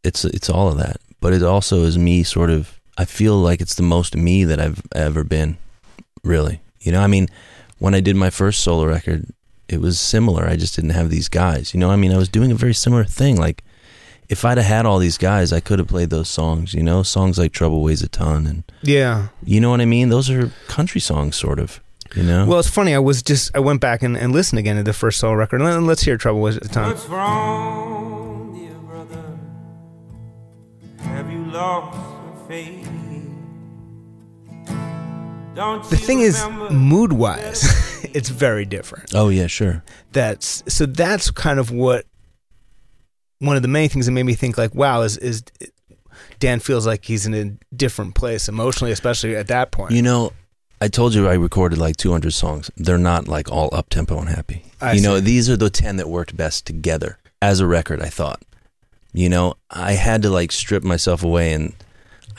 it's 0.03 0.25
it's 0.25 0.50
all 0.50 0.69
of 0.69 0.79
that, 0.79 0.97
but 1.21 1.33
it 1.33 1.43
also 1.43 1.83
is 1.83 2.00
me. 2.00 2.24
Sort 2.24 2.50
of, 2.50 2.79
I 2.97 3.05
feel 3.05 3.36
like 3.36 3.62
it's 3.62 3.75
the 3.75 3.83
most 3.83 4.15
me 4.15 4.43
that 4.43 4.59
I've 4.59 4.81
ever 4.95 5.24
been. 5.24 5.59
Really, 6.24 6.62
you 6.79 6.91
know, 6.91 7.01
I 7.01 7.05
mean, 7.05 7.27
when 7.77 7.93
I 7.93 8.00
did 8.00 8.15
my 8.15 8.31
first 8.31 8.63
solo 8.63 8.86
record, 8.86 9.27
it 9.69 9.81
was 9.81 10.00
similar. 10.00 10.47
I 10.47 10.55
just 10.55 10.75
didn't 10.75 10.97
have 10.97 11.12
these 11.12 11.29
guys. 11.29 11.75
You 11.75 11.79
know, 11.79 11.91
I 11.91 11.95
mean, 11.95 12.12
I 12.12 12.17
was 12.17 12.27
doing 12.27 12.51
a 12.51 12.55
very 12.55 12.74
similar 12.74 13.03
thing. 13.03 13.38
Like, 13.38 13.63
if 14.29 14.43
I'd 14.46 14.57
have 14.57 14.65
had 14.67 14.86
all 14.86 15.00
these 15.00 15.17
guys, 15.17 15.53
I 15.53 15.60
could 15.60 15.79
have 15.79 15.88
played 15.88 16.10
those 16.10 16.27
songs. 16.29 16.74
You 16.74 16.84
know, 16.84 17.03
songs 17.03 17.38
like 17.38 17.51
"Trouble 17.51 17.81
Weighs 17.81 18.01
a 18.01 18.10
Ton" 18.10 18.46
and 18.46 18.63
yeah. 18.81 19.27
you 19.43 19.60
know 19.62 19.69
what 19.69 19.81
I 19.81 19.86
mean. 19.86 20.10
Those 20.10 20.29
are 20.29 20.51
country 20.67 21.00
songs, 21.01 21.36
sort 21.36 21.60
of. 21.60 21.79
You 22.15 22.24
know. 22.24 22.46
Well, 22.46 22.60
it's 22.60 22.69
funny. 22.69 22.93
I 22.96 23.00
was 23.00 23.22
just 23.22 23.51
I 23.55 23.60
went 23.60 23.81
back 23.81 24.01
and, 24.01 24.17
and 24.17 24.31
listened 24.31 24.60
again 24.60 24.77
to 24.77 24.84
the 24.84 24.93
first 24.93 25.19
solo 25.19 25.34
record. 25.36 25.62
Let- 25.62 25.81
Let's 25.84 26.01
hear 26.03 26.17
"Trouble 26.17 26.41
Weighs 26.41 26.55
a 26.57 26.62
Ton." 26.62 26.89
What's 26.89 27.05
wrong, 27.07 28.55
dear 28.57 28.74
brother? 28.79 29.38
Have 31.10 31.29
you 31.31 31.43
lost 31.46 31.98
your 31.98 32.48
faith? 32.48 32.84
Don't 35.55 35.84
The 35.89 35.98
thing 35.98 36.19
is, 36.19 36.46
mood 36.69 37.13
wise, 37.13 37.63
it's 38.13 38.29
very 38.29 38.63
different. 38.65 39.13
oh 39.15 39.29
yeah, 39.29 39.48
sure. 39.48 39.84
That's 40.12 40.63
so 40.67 40.86
that's 40.86 41.31
kind 41.31 41.60
of 41.60 41.72
what 41.72 42.05
one 43.39 43.56
of 43.56 43.62
the 43.62 43.67
main 43.67 43.89
things 43.89 44.06
that 44.06 44.12
made 44.12 44.24
me 44.24 44.34
think 44.36 44.58
like, 44.58 44.74
wow, 44.75 45.01
is 45.01 45.17
is 45.17 45.44
Dan 46.39 46.60
feels 46.60 46.86
like 46.86 47.06
he's 47.06 47.25
in 47.25 47.34
a 47.34 47.75
different 47.75 48.15
place 48.15 48.48
emotionally, 48.48 48.91
especially 48.91 49.36
at 49.36 49.48
that 49.48 49.72
point. 49.72 49.91
You 49.91 50.01
know, 50.01 50.34
I 50.82 50.88
told 50.88 51.13
you 51.13 51.27
I 51.27 51.34
recorded 51.34 51.79
like 51.79 51.98
200 51.98 52.32
songs. 52.32 52.70
They're 52.77 52.98
not 52.98 53.27
like 53.27 53.51
all 53.51 53.70
up 53.74 53.89
tempo 53.89 54.20
and 54.20 54.29
happy. 54.29 54.63
I 54.82 54.94
you 54.94 55.01
know, 55.01 55.20
these 55.20 55.50
are 55.50 55.58
the 55.58 55.70
10 55.70 55.98
that 55.98 56.08
worked 56.10 56.36
best 56.38 56.65
together 56.65 57.17
as 57.41 57.60
a 57.60 57.67
record, 57.67 58.01
I 58.01 58.10
thought. 58.10 58.41
You 59.13 59.29
know, 59.29 59.56
I 59.72 59.94
had 59.94 60.22
to 60.24 60.29
like 60.29 60.51
strip 60.51 60.84
myself 60.84 61.24
away 61.24 61.53
and 61.53 61.74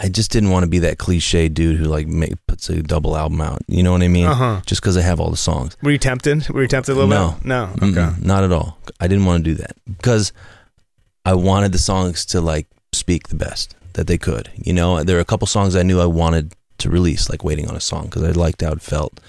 I 0.00 0.09
just 0.09 0.31
didn't 0.31 0.50
want 0.50 0.62
to 0.62 0.69
be 0.69 0.78
that 0.81 0.99
cliche 0.99 1.49
dude 1.49 1.76
who 1.78 1.87
like 1.87 2.07
make, 2.07 2.35
puts 2.47 2.69
a 2.71 2.81
double 2.83 3.17
album 3.17 3.40
out. 3.40 3.62
You 3.67 3.83
know 3.83 3.90
what 3.90 4.02
I 4.02 4.09
mean? 4.09 4.26
Uh-huh. 4.26 4.61
Just 4.64 4.81
because 4.81 4.97
I 4.97 5.00
have 5.00 5.19
all 5.19 5.31
the 5.31 5.37
songs. 5.37 5.76
Were 5.83 5.90
you 5.90 5.99
tempted? 5.99 6.49
Were 6.50 6.62
you 6.62 6.69
tempted 6.69 6.93
a 6.93 6.95
little 6.95 7.09
No. 7.11 7.33
bit? 7.38 7.45
No. 7.47 7.71
Mm-mm, 7.78 7.99
Okay. 7.99 8.21
not 8.25 8.45
at 8.45 8.52
all. 8.52 8.78
I 9.00 9.09
didn't 9.09 9.25
want 9.25 9.45
to 9.45 9.50
do 9.50 9.55
that 9.57 9.73
because 9.97 10.33
I 11.28 11.35
wanted 11.35 11.73
the 11.73 11.78
songs 11.78 12.25
to 12.26 12.40
like 12.40 12.68
speak 12.94 13.28
the 13.28 13.35
best 13.35 13.76
that 13.92 14.06
they 14.06 14.16
could. 14.16 14.50
You 14.56 14.73
know, 14.73 15.04
there 15.04 15.18
are 15.18 15.20
a 15.20 15.26
couple 15.26 15.47
songs 15.47 15.76
I 15.76 15.82
knew 15.82 16.00
I 16.00 16.06
wanted 16.06 16.54
to 16.78 16.88
release, 16.88 17.28
like 17.28 17.44
"Waiting 17.44 17.68
on 17.68 17.76
a 17.76 17.80
Song" 17.80 18.06
because 18.06 18.23
I 18.23 18.30
liked 18.30 18.62
how 18.62 18.73
it 18.73 18.80
felt, 18.80 19.20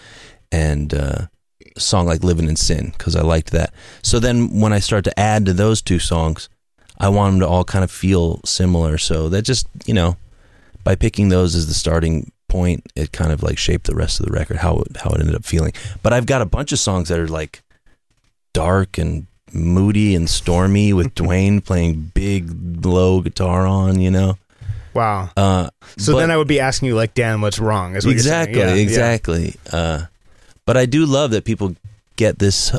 and 0.50 0.94
uh, 0.94 1.27
a 1.75 1.79
song 1.79 2.08
like 2.08 2.24
"Living 2.24 2.48
in 2.48 2.56
Sin" 2.56 2.94
because 2.98 3.18
I 3.18 3.22
liked 3.22 3.51
that. 3.51 3.74
So 4.01 4.18
then 4.18 4.62
when 4.62 4.72
I 4.72 4.79
start 4.79 5.03
to 5.06 5.20
add 5.20 5.46
to 5.48 5.51
those 5.51 5.82
two 5.82 6.00
songs, 6.00 6.48
I 6.98 7.10
want 7.10 7.34
them 7.34 7.39
to 7.41 7.48
all 7.50 7.65
kind 7.65 7.84
of 7.84 7.91
feel 7.91 8.39
similar. 8.46 8.98
So 8.98 9.27
that 9.27 9.41
just 9.41 9.68
you 9.86 9.94
know, 9.94 10.15
by 10.86 10.96
picking 10.96 11.27
those 11.27 11.53
as 11.53 11.68
the 11.68 11.74
starting 11.74 12.32
point, 12.48 12.82
it 12.96 13.12
kind 13.12 13.34
of 13.34 13.44
like 13.44 13.58
shaped 13.58 13.88
the 13.88 13.96
rest 13.96 14.22
of 14.22 14.25
the 14.25 14.32
record 14.32 14.56
how 14.56 14.77
it, 14.79 14.96
how 14.96 15.10
it 15.10 15.20
ended 15.20 15.36
up 15.36 15.44
feeling. 15.44 15.74
But 16.01 16.13
I've 16.13 16.27
got 16.27 16.41
a 16.41 16.46
bunch 16.46 16.72
of 16.72 16.79
songs 16.79 17.10
that 17.10 17.20
are 17.20 17.27
like 17.27 17.62
dark 18.53 18.98
and 18.98 19.27
moody 19.53 20.15
and 20.15 20.29
stormy 20.29 20.94
with 20.94 21.13
Duane 21.20 21.62
playing 21.62 22.12
big 22.13 22.86
low 22.86 23.22
guitar 23.22 23.65
on, 23.68 24.00
you 24.00 24.12
know. 24.12 24.38
Wow. 24.94 25.29
Uh, 25.38 25.70
So 25.98 26.13
but- 26.13 26.20
then 26.20 26.32
I 26.32 26.38
would 26.38 26.48
be 26.48 26.60
asking 26.60 26.88
you 26.88 26.96
like, 26.96 27.13
Dan, 27.13 27.41
what's 27.41 27.60
wrong? 27.60 27.96
Is 27.96 28.06
what 28.06 28.12
exactly, 28.12 28.60
Yeah, 28.60 28.74
yeah. 28.74 28.82
exactly. 28.82 29.56
Uh, 29.72 30.06
but 30.65 30.77
I 30.77 30.86
do 30.86 31.06
love 31.06 31.32
that 31.32 31.46
people 31.46 31.75
get 32.15 32.39
this 32.39 32.72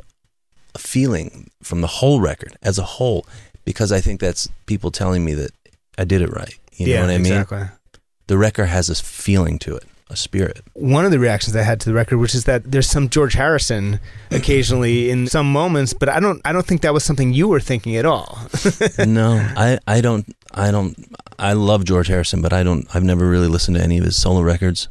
feeling 0.77 1.51
from 1.63 1.81
the 1.81 1.87
whole 1.87 2.21
record 2.21 2.57
as 2.63 2.79
a 2.79 2.83
whole 2.85 3.27
because 3.65 3.93
I 3.93 4.01
think 4.01 4.21
that's 4.21 4.49
people 4.67 4.91
telling 4.91 5.25
me 5.25 5.35
that 5.35 5.51
I 5.99 6.05
did 6.05 6.23
it 6.23 6.31
right. 6.31 6.55
You 6.73 6.87
yeah, 6.87 6.97
know 6.97 7.03
what 7.07 7.11
I 7.15 7.19
mean? 7.19 7.33
exactly. 7.33 7.63
The 8.27 8.39
record 8.39 8.67
has 8.67 8.87
this 8.87 9.01
feeling 9.01 9.59
to 9.61 9.77
it, 9.77 9.85
a 10.11 10.17
spirit. 10.17 10.61
one 10.75 11.05
of 11.05 11.11
the 11.11 11.19
reactions 11.19 11.55
I 11.57 11.63
had 11.63 11.81
to 11.81 11.89
the 11.89 11.95
record, 11.95 12.19
which 12.19 12.35
is 12.35 12.45
that 12.45 12.71
there's 12.71 12.89
some 12.89 13.09
George 13.09 13.35
Harrison 13.35 14.01
occasionally 14.31 15.11
in 15.11 15.27
some 15.29 15.51
moments, 15.51 15.93
but 15.93 16.09
I 16.09 16.21
don't 16.21 16.41
I 16.45 16.53
don't 16.53 16.67
think 16.67 16.83
that 16.83 16.93
was 16.93 17.05
something 17.05 17.33
you 17.33 17.49
were 17.49 17.61
thinking 17.61 17.97
at 17.97 18.05
all. 18.05 18.39
no, 19.07 19.37
I, 19.57 19.79
I 19.87 20.01
don't 20.01 20.27
I 20.53 20.71
don't 20.71 20.97
I 21.39 21.53
love 21.55 21.85
George 21.85 22.09
Harrison, 22.09 22.43
but 22.43 22.53
I 22.53 22.63
don't 22.63 22.87
I've 22.95 23.05
never 23.05 23.29
really 23.29 23.49
listened 23.49 23.77
to 23.77 23.83
any 23.83 23.99
of 23.99 24.05
his 24.05 24.21
solo 24.21 24.43
records. 24.43 24.89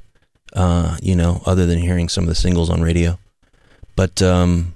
Uh, 0.54 0.98
you 1.02 1.16
know, 1.16 1.44
other 1.46 1.68
than 1.68 1.78
hearing 1.78 2.10
some 2.10 2.24
of 2.24 2.28
the 2.28 2.36
singles 2.36 2.70
on 2.72 2.82
radio. 2.82 3.20
But 3.96 4.22
um 4.22 4.74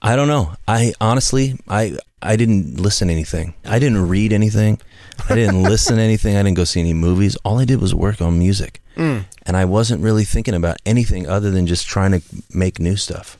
I 0.00 0.14
don't 0.16 0.28
know. 0.28 0.52
I 0.68 0.94
honestly 1.00 1.58
I 1.68 1.98
I 2.22 2.36
didn't 2.36 2.80
listen 2.80 3.08
to 3.08 3.14
anything. 3.14 3.54
I 3.64 3.78
didn't 3.78 4.08
read 4.08 4.32
anything. 4.32 4.80
I 5.28 5.34
didn't 5.34 5.62
listen 5.62 5.96
to 5.96 6.02
anything. 6.02 6.36
I 6.36 6.42
didn't 6.42 6.56
go 6.56 6.64
see 6.64 6.80
any 6.80 6.94
movies. 6.94 7.36
All 7.44 7.58
I 7.58 7.64
did 7.64 7.80
was 7.80 7.94
work 7.94 8.20
on 8.20 8.38
music. 8.38 8.80
Mm. 8.96 9.26
And 9.44 9.56
I 9.56 9.64
wasn't 9.64 10.02
really 10.02 10.24
thinking 10.24 10.54
about 10.54 10.78
anything 10.84 11.28
other 11.28 11.50
than 11.50 11.66
just 11.66 11.86
trying 11.86 12.12
to 12.12 12.22
make 12.52 12.80
new 12.80 12.96
stuff. 12.96 13.38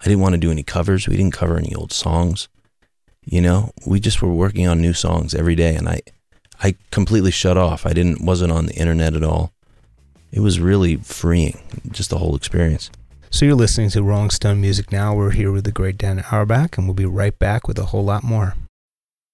I 0.00 0.04
didn't 0.04 0.20
want 0.20 0.34
to 0.34 0.40
do 0.40 0.50
any 0.50 0.62
covers. 0.62 1.08
We 1.08 1.16
didn't 1.16 1.34
cover 1.34 1.58
any 1.58 1.74
old 1.74 1.92
songs. 1.92 2.48
You 3.24 3.42
know, 3.42 3.72
we 3.86 4.00
just 4.00 4.22
were 4.22 4.32
working 4.32 4.66
on 4.66 4.80
new 4.80 4.94
songs 4.94 5.34
every 5.34 5.54
day 5.54 5.74
and 5.74 5.88
I 5.88 6.00
I 6.60 6.74
completely 6.90 7.30
shut 7.30 7.56
off. 7.56 7.86
I 7.86 7.92
didn't 7.92 8.24
wasn't 8.24 8.52
on 8.52 8.66
the 8.66 8.74
internet 8.74 9.14
at 9.14 9.22
all. 9.22 9.52
It 10.32 10.40
was 10.40 10.60
really 10.60 10.96
freeing, 10.96 11.60
just 11.90 12.10
the 12.10 12.18
whole 12.18 12.36
experience. 12.36 12.90
So 13.30 13.44
you're 13.44 13.54
listening 13.54 13.90
to 13.90 14.02
Rolling 14.02 14.30
Stone 14.30 14.60
Music 14.60 14.90
Now. 14.90 15.14
We're 15.14 15.30
here 15.30 15.52
with 15.52 15.64
the 15.64 15.72
great 15.72 15.98
Dan 15.98 16.24
Auerbach, 16.32 16.76
and 16.76 16.86
we'll 16.86 16.94
be 16.94 17.04
right 17.04 17.38
back 17.38 17.68
with 17.68 17.78
a 17.78 17.86
whole 17.86 18.04
lot 18.04 18.24
more. 18.24 18.54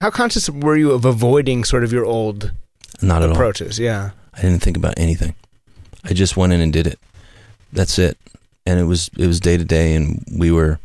How 0.00 0.10
conscious 0.10 0.48
were 0.48 0.76
you 0.76 0.92
of 0.92 1.04
avoiding 1.04 1.64
sort 1.64 1.82
of 1.84 1.92
your 1.92 2.04
old 2.04 2.52
Not 3.02 3.22
at 3.22 3.28
all. 3.30 3.34
approaches? 3.34 3.78
Yeah. 3.78 4.10
I 4.34 4.42
didn't 4.42 4.62
think 4.62 4.76
about 4.76 4.94
anything. 4.96 5.34
I 6.04 6.12
just 6.14 6.36
went 6.36 6.52
in 6.52 6.60
and 6.60 6.72
did 6.72 6.86
it. 6.86 6.98
That's 7.72 7.98
it. 7.98 8.16
And 8.64 8.78
it 8.78 8.84
was 8.84 9.10
it 9.18 9.26
was 9.26 9.40
day 9.40 9.56
to 9.56 9.64
day 9.64 9.94
and 9.94 10.24
we 10.36 10.50
were 10.52 10.78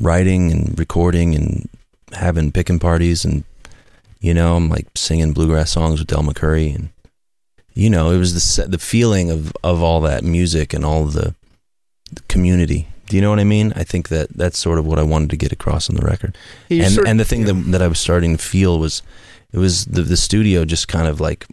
writing 0.00 0.50
and 0.50 0.78
recording 0.78 1.34
and 1.34 1.68
having 2.12 2.50
picking 2.52 2.78
parties 2.78 3.24
and 3.24 3.44
you 4.20 4.32
know 4.32 4.56
I'm 4.56 4.68
like 4.68 4.86
singing 4.94 5.32
bluegrass 5.32 5.70
songs 5.70 5.98
with 5.98 6.08
Del 6.08 6.22
McCoury 6.22 6.74
and 6.74 6.88
you 7.74 7.90
know 7.90 8.10
it 8.10 8.18
was 8.18 8.56
the 8.56 8.66
the 8.68 8.78
feeling 8.78 9.30
of 9.30 9.52
of 9.64 9.82
all 9.82 10.00
that 10.02 10.22
music 10.24 10.72
and 10.72 10.84
all 10.84 11.04
the, 11.04 11.34
the 12.12 12.22
community. 12.28 12.88
Do 13.12 13.16
you 13.16 13.20
know 13.22 13.28
what 13.28 13.40
I 13.40 13.44
mean? 13.44 13.74
I 13.76 13.84
think 13.84 14.08
that 14.08 14.30
that's 14.34 14.58
sort 14.58 14.78
of 14.78 14.86
what 14.86 14.98
I 14.98 15.02
wanted 15.02 15.28
to 15.28 15.36
get 15.36 15.52
across 15.52 15.90
on 15.90 15.96
the 15.96 16.02
record. 16.02 16.34
And 16.70 16.90
sort- 16.94 17.06
and 17.06 17.20
the 17.20 17.26
thing 17.26 17.44
that 17.44 17.70
that 17.72 17.82
I 17.82 17.86
was 17.88 18.00
starting 18.00 18.34
to 18.38 18.42
feel 18.42 18.78
was 18.78 19.02
it 19.52 19.58
was 19.58 19.84
the 19.84 20.00
the 20.00 20.16
studio 20.16 20.64
just 20.64 20.88
kind 20.88 21.06
of 21.06 21.20
like 21.20 21.46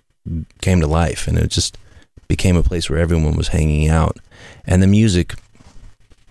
came 0.62 0.80
to 0.80 0.88
life 0.88 1.28
and 1.28 1.38
it 1.38 1.50
just 1.52 1.78
became 2.30 2.56
a 2.56 2.64
place 2.64 2.90
where 2.90 2.98
everyone 3.00 3.36
was 3.36 3.50
hanging 3.50 3.90
out 3.90 4.16
and 4.64 4.82
the 4.82 4.88
music 4.88 5.34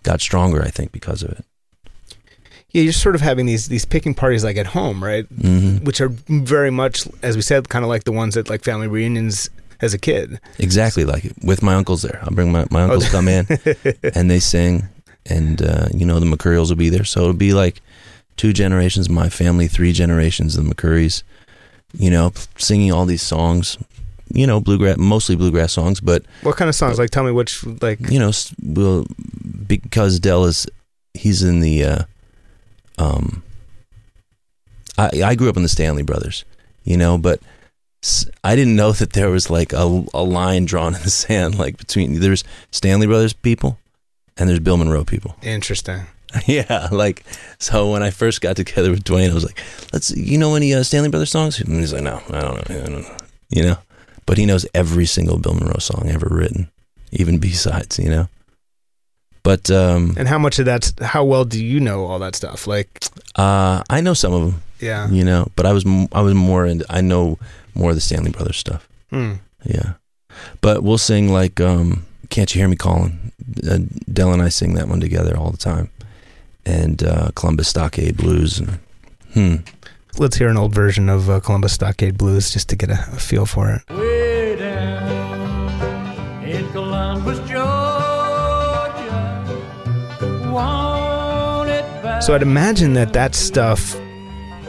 got 0.02 0.20
stronger 0.22 0.62
I 0.62 0.70
think 0.70 0.92
because 0.92 1.22
of 1.22 1.30
it. 1.30 1.44
yeah, 2.72 2.82
you're 2.82 2.92
sort 2.94 3.14
of 3.14 3.20
having 3.20 3.44
these 3.46 3.68
these 3.68 3.84
picking 3.84 4.14
parties 4.14 4.44
like 4.44 4.56
at 4.56 4.68
home, 4.68 5.04
right? 5.04 5.26
hmm 5.26 5.76
Which 5.84 6.00
are 6.00 6.08
very 6.28 6.70
much, 6.70 7.06
as 7.22 7.36
we 7.36 7.42
said, 7.42 7.68
kind 7.68 7.84
of 7.84 7.90
like 7.90 8.04
the 8.04 8.12
ones 8.12 8.36
at 8.36 8.48
like 8.48 8.64
family 8.64 8.88
reunions 8.88 9.50
as 9.80 9.94
a 9.94 9.98
kid. 9.98 10.40
Exactly 10.58 11.04
like 11.04 11.24
it 11.26 11.34
with 11.44 11.62
my 11.62 11.74
uncles 11.74 12.00
there. 12.02 12.18
I'll 12.22 12.34
bring 12.34 12.50
my 12.50 12.64
my 12.70 12.82
uncles 12.84 13.06
Oh. 13.08 13.10
come 13.10 13.28
in 13.28 13.46
and 14.16 14.30
they 14.30 14.40
sing 14.40 14.88
and 15.28 15.62
uh, 15.62 15.88
you 15.94 16.06
know 16.06 16.20
the 16.20 16.26
McCurriels 16.26 16.68
will 16.68 16.76
be 16.76 16.88
there 16.88 17.04
so 17.04 17.20
it'll 17.20 17.32
be 17.34 17.52
like 17.52 17.80
two 18.38 18.54
generations 18.54 19.08
of 19.08 19.12
my 19.12 19.28
family, 19.28 19.68
three 19.68 19.92
generations 19.92 20.56
of 20.56 20.64
the 20.64 20.74
McCourys, 20.74 21.22
you 21.92 22.10
know, 22.10 22.32
singing 22.56 22.90
all 22.92 23.04
these 23.04 23.20
songs, 23.20 23.76
you 24.32 24.46
know, 24.46 24.60
bluegrass 24.60 24.96
mostly 24.96 25.36
bluegrass 25.36 25.72
songs, 25.72 26.00
but 26.00 26.24
What 26.42 26.56
kind 26.56 26.68
of 26.68 26.74
songs? 26.74 26.98
Like, 26.98 27.10
tell 27.10 27.24
me 27.24 27.32
which 27.32 27.66
like. 27.82 27.98
you 28.10 28.18
know, 28.18 28.30
well, 28.62 29.06
because 29.66 30.18
Del 30.20 30.44
is 30.46 30.66
he's 31.12 31.42
in 31.42 31.60
the 31.60 31.84
uh, 31.84 32.02
um. 32.96 33.42
I 34.96 35.22
I 35.22 35.34
grew 35.34 35.48
up 35.48 35.56
in 35.56 35.62
the 35.62 35.68
Stanley 35.68 36.02
Brothers, 36.02 36.44
you 36.84 36.96
know, 36.96 37.18
but 37.18 37.40
I 38.44 38.54
didn't 38.54 38.76
know 38.76 38.92
that 39.00 39.12
there 39.14 39.30
was 39.30 39.50
like 39.50 39.72
a 39.72 40.04
a 40.14 40.22
line 40.22 40.64
drawn 40.64 40.94
in 40.94 41.02
the 41.02 41.10
sand, 41.10 41.58
like 41.58 41.76
between 41.76 42.20
there's 42.20 42.44
Stanley 42.70 43.06
Brothers 43.06 43.32
people 43.32 43.78
and 44.38 44.48
there's 44.48 44.60
Bill 44.60 44.76
Monroe 44.76 45.04
people. 45.04 45.36
Interesting. 45.42 46.02
yeah, 46.46 46.88
like 46.92 47.24
so 47.58 47.90
when 47.90 48.02
I 48.02 48.10
first 48.10 48.40
got 48.40 48.56
together 48.56 48.90
with 48.90 49.04
Dwayne, 49.04 49.30
I 49.30 49.34
was 49.34 49.44
like, 49.44 49.58
"Let's, 49.92 50.10
you 50.10 50.36
know 50.36 50.54
any 50.54 50.74
uh, 50.74 50.82
Stanley 50.82 51.08
Brothers 51.08 51.30
songs?" 51.30 51.58
And 51.60 51.78
he's 51.80 51.92
like, 51.92 52.02
"No, 52.02 52.20
I 52.28 52.40
don't 52.40 52.68
know, 52.68 52.76
I 52.76 52.86
don't 52.86 53.02
know," 53.02 53.16
you 53.48 53.62
know. 53.62 53.78
But 54.26 54.36
he 54.36 54.44
knows 54.44 54.66
every 54.74 55.06
single 55.06 55.38
Bill 55.38 55.54
Monroe 55.54 55.78
song 55.78 56.10
ever 56.10 56.28
written, 56.30 56.70
even 57.12 57.38
B 57.38 57.52
sides, 57.52 57.98
you 57.98 58.10
know. 58.10 58.28
But 59.42 59.70
um, 59.70 60.14
And 60.18 60.28
how 60.28 60.38
much 60.38 60.58
of 60.58 60.66
that? 60.66 60.92
how 61.00 61.24
well 61.24 61.46
do 61.46 61.64
you 61.64 61.80
know 61.80 62.04
all 62.04 62.18
that 62.18 62.36
stuff? 62.36 62.66
Like, 62.66 63.04
uh, 63.36 63.82
I 63.88 64.02
know 64.02 64.12
some 64.12 64.34
of 64.34 64.42
them, 64.42 64.62
yeah. 64.80 65.08
you 65.08 65.24
know. 65.24 65.48
But 65.56 65.64
I 65.64 65.72
was 65.72 65.86
I 66.12 66.20
was 66.20 66.34
more 66.34 66.66
into 66.66 66.84
I 66.90 67.00
know 67.00 67.38
more 67.74 67.90
of 67.90 67.96
the 67.96 68.02
Stanley 68.02 68.30
Brothers 68.30 68.58
stuff. 68.58 68.86
Hmm. 69.08 69.34
Yeah, 69.64 69.94
but 70.60 70.82
we'll 70.82 70.98
sing 70.98 71.32
like 71.32 71.58
um, 71.58 72.04
"Can't 72.30 72.54
You 72.54 72.60
Hear 72.60 72.68
Me 72.68 72.76
Calling." 72.76 73.32
Uh, 73.68 73.78
Del 74.12 74.32
and 74.32 74.42
I 74.42 74.48
sing 74.48 74.74
that 74.74 74.88
one 74.88 75.00
together 75.00 75.36
all 75.36 75.50
the 75.50 75.56
time, 75.56 75.90
and 76.64 77.02
uh, 77.02 77.30
Columbus 77.34 77.68
Stockade 77.68 78.16
Blues. 78.16 78.58
And, 78.58 78.78
hmm. 79.34 79.56
Let's 80.18 80.36
hear 80.36 80.48
an 80.48 80.56
old 80.56 80.74
version 80.74 81.08
of 81.08 81.30
uh, 81.30 81.40
Columbus 81.40 81.74
Stockade 81.74 82.18
Blues 82.18 82.50
just 82.50 82.68
to 82.70 82.76
get 82.76 82.90
a, 82.90 82.94
a 83.12 83.18
feel 83.20 83.46
for 83.46 83.70
it. 83.70 83.82
way 83.94 84.56
down 84.56 86.42
in 86.44 86.68
Columbus, 86.72 87.38
Georgia. 87.48 87.60
Want 90.52 91.70
it 91.70 91.84
back. 92.02 92.22
So 92.22 92.34
I'd 92.34 92.42
imagine 92.42 92.94
that 92.94 93.12
that 93.12 93.34
stuff, 93.34 93.96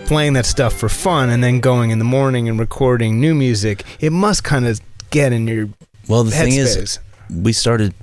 playing 0.06 0.34
that 0.34 0.46
stuff 0.46 0.74
for 0.74 0.90
fun, 0.90 1.30
and 1.30 1.44
then 1.44 1.60
going 1.60 1.90
in 1.90 2.00
the 2.00 2.06
morning 2.06 2.48
and 2.48 2.60
recording 2.60 3.20
new 3.20 3.34
music, 3.34 3.84
it 4.00 4.12
must 4.12 4.44
kind 4.44 4.68
of 4.68 4.80
get 5.10 5.34
in 5.34 5.48
your 5.48 5.70
Well, 6.08 6.24
the 6.24 6.32
thing 6.32 6.54
is, 6.54 7.00
we 7.30 7.54
started 7.54 7.94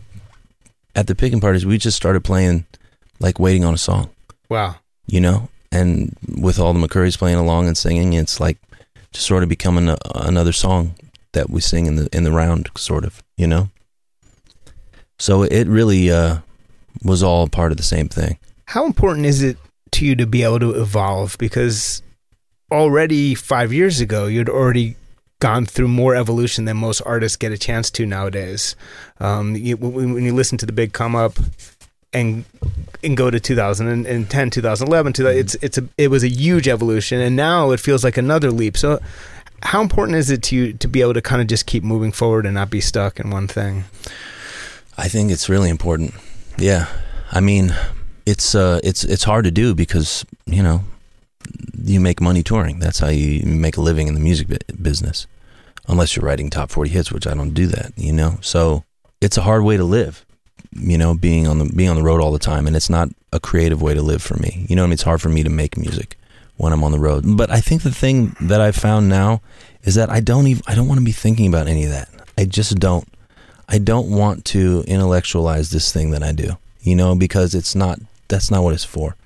at 0.94 1.06
the 1.06 1.14
picking 1.14 1.40
parties. 1.40 1.66
We 1.66 1.78
just 1.78 1.96
started 1.96 2.24
playing 2.24 2.66
like 3.20 3.38
waiting 3.38 3.64
on 3.64 3.74
a 3.74 3.78
song, 3.78 4.10
wow. 4.48 4.76
you 5.06 5.20
know, 5.20 5.48
and 5.72 6.16
with 6.38 6.58
all 6.58 6.72
the 6.72 6.86
McCourys 6.86 7.18
playing 7.18 7.38
along 7.38 7.66
and 7.66 7.76
singing, 7.76 8.12
it's 8.12 8.40
like 8.40 8.58
just 9.12 9.26
sort 9.26 9.42
of 9.42 9.48
becoming 9.48 9.88
a, 9.88 9.96
another 10.14 10.52
song 10.52 10.94
that 11.32 11.50
we 11.50 11.60
sing 11.60 11.86
in 11.86 11.96
the 11.96 12.08
in 12.12 12.24
the 12.24 12.32
round, 12.32 12.68
sort 12.76 13.04
of, 13.04 13.22
you 13.36 13.46
know. 13.46 13.70
So 15.18 15.42
it 15.42 15.66
really 15.66 16.10
uh, 16.10 16.38
was 17.02 17.22
all 17.22 17.48
part 17.48 17.72
of 17.72 17.78
the 17.78 17.82
same 17.82 18.08
thing. 18.08 18.38
How 18.66 18.84
important 18.84 19.26
is 19.26 19.42
it 19.42 19.56
to 19.92 20.04
you 20.04 20.16
to 20.16 20.26
be 20.26 20.42
able 20.42 20.60
to 20.60 20.70
evolve? 20.72 21.38
Because 21.38 22.02
already 22.70 23.34
five 23.34 23.72
years 23.72 24.00
ago, 24.00 24.26
you'd 24.26 24.48
already 24.48 24.96
gone 25.40 25.66
through 25.66 25.88
more 25.88 26.14
evolution 26.14 26.64
than 26.64 26.76
most 26.76 27.00
artists 27.02 27.36
get 27.36 27.52
a 27.52 27.58
chance 27.58 27.90
to 27.90 28.06
nowadays. 28.06 28.76
Um, 29.20 29.54
you, 29.54 29.76
when 29.76 30.24
you 30.24 30.34
listen 30.34 30.58
to 30.58 30.66
the 30.66 30.72
big 30.72 30.92
come 30.92 31.14
up 31.14 31.38
and 32.12 32.44
and 33.04 33.16
go 33.16 33.30
to 33.30 33.38
2010, 33.38 34.50
2011, 34.50 35.12
2000, 35.12 35.38
it's 35.38 35.54
it's 35.56 35.78
a 35.78 35.88
it 35.98 36.08
was 36.08 36.22
a 36.22 36.28
huge 36.28 36.68
evolution, 36.68 37.20
and 37.20 37.36
now 37.36 37.70
it 37.70 37.80
feels 37.80 38.04
like 38.04 38.16
another 38.16 38.50
leap. 38.50 38.76
So. 38.76 39.00
How 39.62 39.80
important 39.80 40.18
is 40.18 40.30
it 40.30 40.42
to 40.44 40.54
you 40.54 40.72
to 40.74 40.86
be 40.86 41.00
able 41.00 41.14
to 41.14 41.22
kind 41.22 41.40
of 41.40 41.48
just 41.48 41.64
keep 41.64 41.82
moving 41.82 42.12
forward 42.12 42.44
and 42.44 42.54
not 42.54 42.68
be 42.68 42.80
stuck 42.82 43.18
in 43.18 43.30
one 43.30 43.48
thing? 43.48 43.84
I 44.98 45.08
think 45.08 45.30
it's 45.30 45.48
really 45.48 45.70
important. 45.70 46.12
Yeah, 46.58 46.86
I 47.32 47.40
mean, 47.40 47.74
it's 48.26 48.54
uh, 48.54 48.80
it's 48.84 49.02
it's 49.02 49.24
hard 49.24 49.46
to 49.46 49.50
do 49.50 49.74
because 49.74 50.26
you 50.44 50.62
know 50.62 50.84
you 51.82 52.00
make 52.00 52.20
money 52.20 52.42
touring. 52.42 52.78
That's 52.78 52.98
how 52.98 53.08
you 53.08 53.44
make 53.46 53.76
a 53.76 53.80
living 53.80 54.08
in 54.08 54.14
the 54.14 54.20
music 54.20 54.48
business, 54.80 55.26
unless 55.88 56.16
you're 56.16 56.24
writing 56.24 56.50
top 56.50 56.70
forty 56.70 56.90
hits, 56.90 57.12
which 57.12 57.26
I 57.26 57.34
don't 57.34 57.54
do 57.54 57.66
that. 57.68 57.92
You 57.96 58.12
know, 58.12 58.38
so 58.40 58.84
it's 59.20 59.36
a 59.36 59.42
hard 59.42 59.64
way 59.64 59.76
to 59.76 59.84
live. 59.84 60.24
You 60.72 60.98
know, 60.98 61.14
being 61.14 61.46
on 61.46 61.58
the 61.58 61.64
being 61.64 61.88
on 61.88 61.96
the 61.96 62.02
road 62.02 62.20
all 62.20 62.32
the 62.32 62.38
time, 62.38 62.66
and 62.66 62.76
it's 62.76 62.90
not 62.90 63.08
a 63.32 63.40
creative 63.40 63.80
way 63.80 63.94
to 63.94 64.02
live 64.02 64.22
for 64.22 64.36
me. 64.36 64.66
You 64.68 64.76
know, 64.76 64.82
I 64.82 64.86
mean, 64.86 64.92
it's 64.92 65.02
hard 65.02 65.22
for 65.22 65.28
me 65.28 65.42
to 65.42 65.50
make 65.50 65.76
music 65.76 66.18
when 66.56 66.72
I'm 66.72 66.84
on 66.84 66.92
the 66.92 66.98
road. 66.98 67.24
But 67.36 67.50
I 67.50 67.60
think 67.60 67.82
the 67.82 67.92
thing 67.92 68.36
that 68.40 68.60
I've 68.60 68.76
found 68.76 69.08
now 69.08 69.40
is 69.82 69.94
that 69.94 70.10
I 70.10 70.20
don't 70.20 70.46
even 70.46 70.62
I 70.66 70.74
don't 70.74 70.88
want 70.88 70.98
to 71.00 71.04
be 71.04 71.12
thinking 71.12 71.46
about 71.46 71.68
any 71.68 71.84
of 71.84 71.90
that. 71.90 72.08
I 72.36 72.44
just 72.44 72.78
don't. 72.78 73.08
I 73.68 73.78
don't 73.78 74.10
want 74.10 74.44
to 74.46 74.84
intellectualize 74.86 75.70
this 75.70 75.92
thing 75.92 76.10
that 76.10 76.22
I 76.22 76.30
do, 76.30 76.56
you 76.82 76.94
know, 76.94 77.16
because 77.16 77.52
it's 77.52 77.74
not, 77.74 77.98
that's 78.28 78.48
not 78.48 78.62
what 78.62 78.74
it's 78.74 78.84
for. 78.84 79.16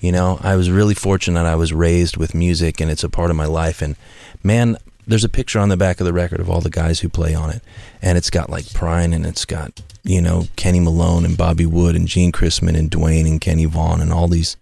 You 0.00 0.12
know, 0.12 0.38
I 0.42 0.56
was 0.56 0.70
really 0.70 0.94
fortunate 0.94 1.44
I 1.44 1.56
was 1.56 1.72
raised 1.72 2.16
with 2.16 2.34
music 2.34 2.80
and 2.80 2.90
it's 2.90 3.04
a 3.04 3.08
part 3.08 3.30
of 3.30 3.36
my 3.36 3.46
life. 3.46 3.82
And 3.82 3.96
man, 4.42 4.76
there's 5.06 5.24
a 5.24 5.28
picture 5.28 5.58
on 5.58 5.70
the 5.70 5.76
back 5.76 6.00
of 6.00 6.06
the 6.06 6.12
record 6.12 6.38
of 6.38 6.48
all 6.48 6.60
the 6.60 6.70
guys 6.70 7.00
who 7.00 7.08
play 7.08 7.34
on 7.34 7.50
it. 7.50 7.62
And 8.00 8.16
it's 8.16 8.30
got 8.30 8.50
like 8.50 8.64
Prine 8.66 9.14
and 9.14 9.26
it's 9.26 9.44
got, 9.44 9.80
you 10.04 10.20
know, 10.20 10.46
Kenny 10.56 10.80
Malone 10.80 11.24
and 11.24 11.36
Bobby 11.36 11.66
Wood 11.66 11.96
and 11.96 12.06
Gene 12.06 12.30
Chrisman 12.30 12.78
and 12.78 12.90
Duane 12.90 13.26
and 13.26 13.40
Kenny 13.40 13.64
Vaughn 13.64 14.00
and 14.00 14.12
all 14.12 14.28
these 14.28 14.56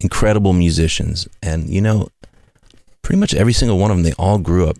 incredible 0.00 0.52
musicians. 0.52 1.28
And, 1.42 1.70
you 1.70 1.80
know, 1.80 2.08
pretty 3.02 3.20
much 3.20 3.32
every 3.32 3.52
single 3.52 3.78
one 3.78 3.90
of 3.90 3.96
them, 3.96 4.04
they 4.04 4.12
all 4.14 4.38
grew 4.38 4.68
up 4.68 4.76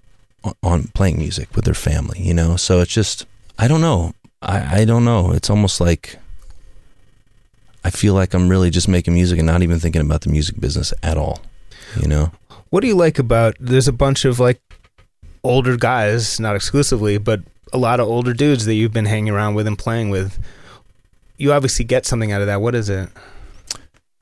on, 0.62 0.88
playing 0.88 1.18
music 1.18 1.54
with 1.54 1.64
their 1.64 1.74
family, 1.74 2.20
you 2.20 2.34
know? 2.34 2.56
So 2.56 2.80
it's 2.80 2.92
just, 2.92 3.26
I 3.58 3.68
don't 3.68 3.80
know. 3.80 4.12
I, 4.42 4.80
I 4.80 4.84
don't 4.84 5.04
know. 5.04 5.32
It's 5.32 5.50
almost 5.50 5.80
like 5.80 6.18
I 7.84 7.90
feel 7.90 8.14
like 8.14 8.34
I'm 8.34 8.48
really 8.48 8.70
just 8.70 8.88
making 8.88 9.14
music 9.14 9.38
and 9.38 9.46
not 9.46 9.62
even 9.62 9.78
thinking 9.78 10.02
about 10.02 10.22
the 10.22 10.30
music 10.30 10.60
business 10.60 10.92
at 11.02 11.16
all, 11.16 11.40
you 12.00 12.08
know? 12.08 12.32
What 12.70 12.80
do 12.80 12.86
you 12.86 12.94
like 12.94 13.18
about? 13.18 13.56
There's 13.58 13.88
a 13.88 13.92
bunch 13.92 14.24
of 14.24 14.38
like 14.38 14.60
older 15.42 15.76
guys, 15.76 16.38
not 16.38 16.56
exclusively, 16.56 17.18
but 17.18 17.40
a 17.72 17.78
lot 17.78 18.00
of 18.00 18.08
older 18.08 18.32
dudes 18.32 18.64
that 18.66 18.74
you've 18.74 18.92
been 18.92 19.06
hanging 19.06 19.32
around 19.32 19.54
with 19.54 19.66
and 19.66 19.78
playing 19.78 20.10
with. 20.10 20.38
You 21.36 21.52
obviously 21.52 21.84
get 21.84 22.04
something 22.04 22.32
out 22.32 22.40
of 22.40 22.46
that. 22.48 22.60
What 22.60 22.74
is 22.74 22.88
it? 22.88 23.08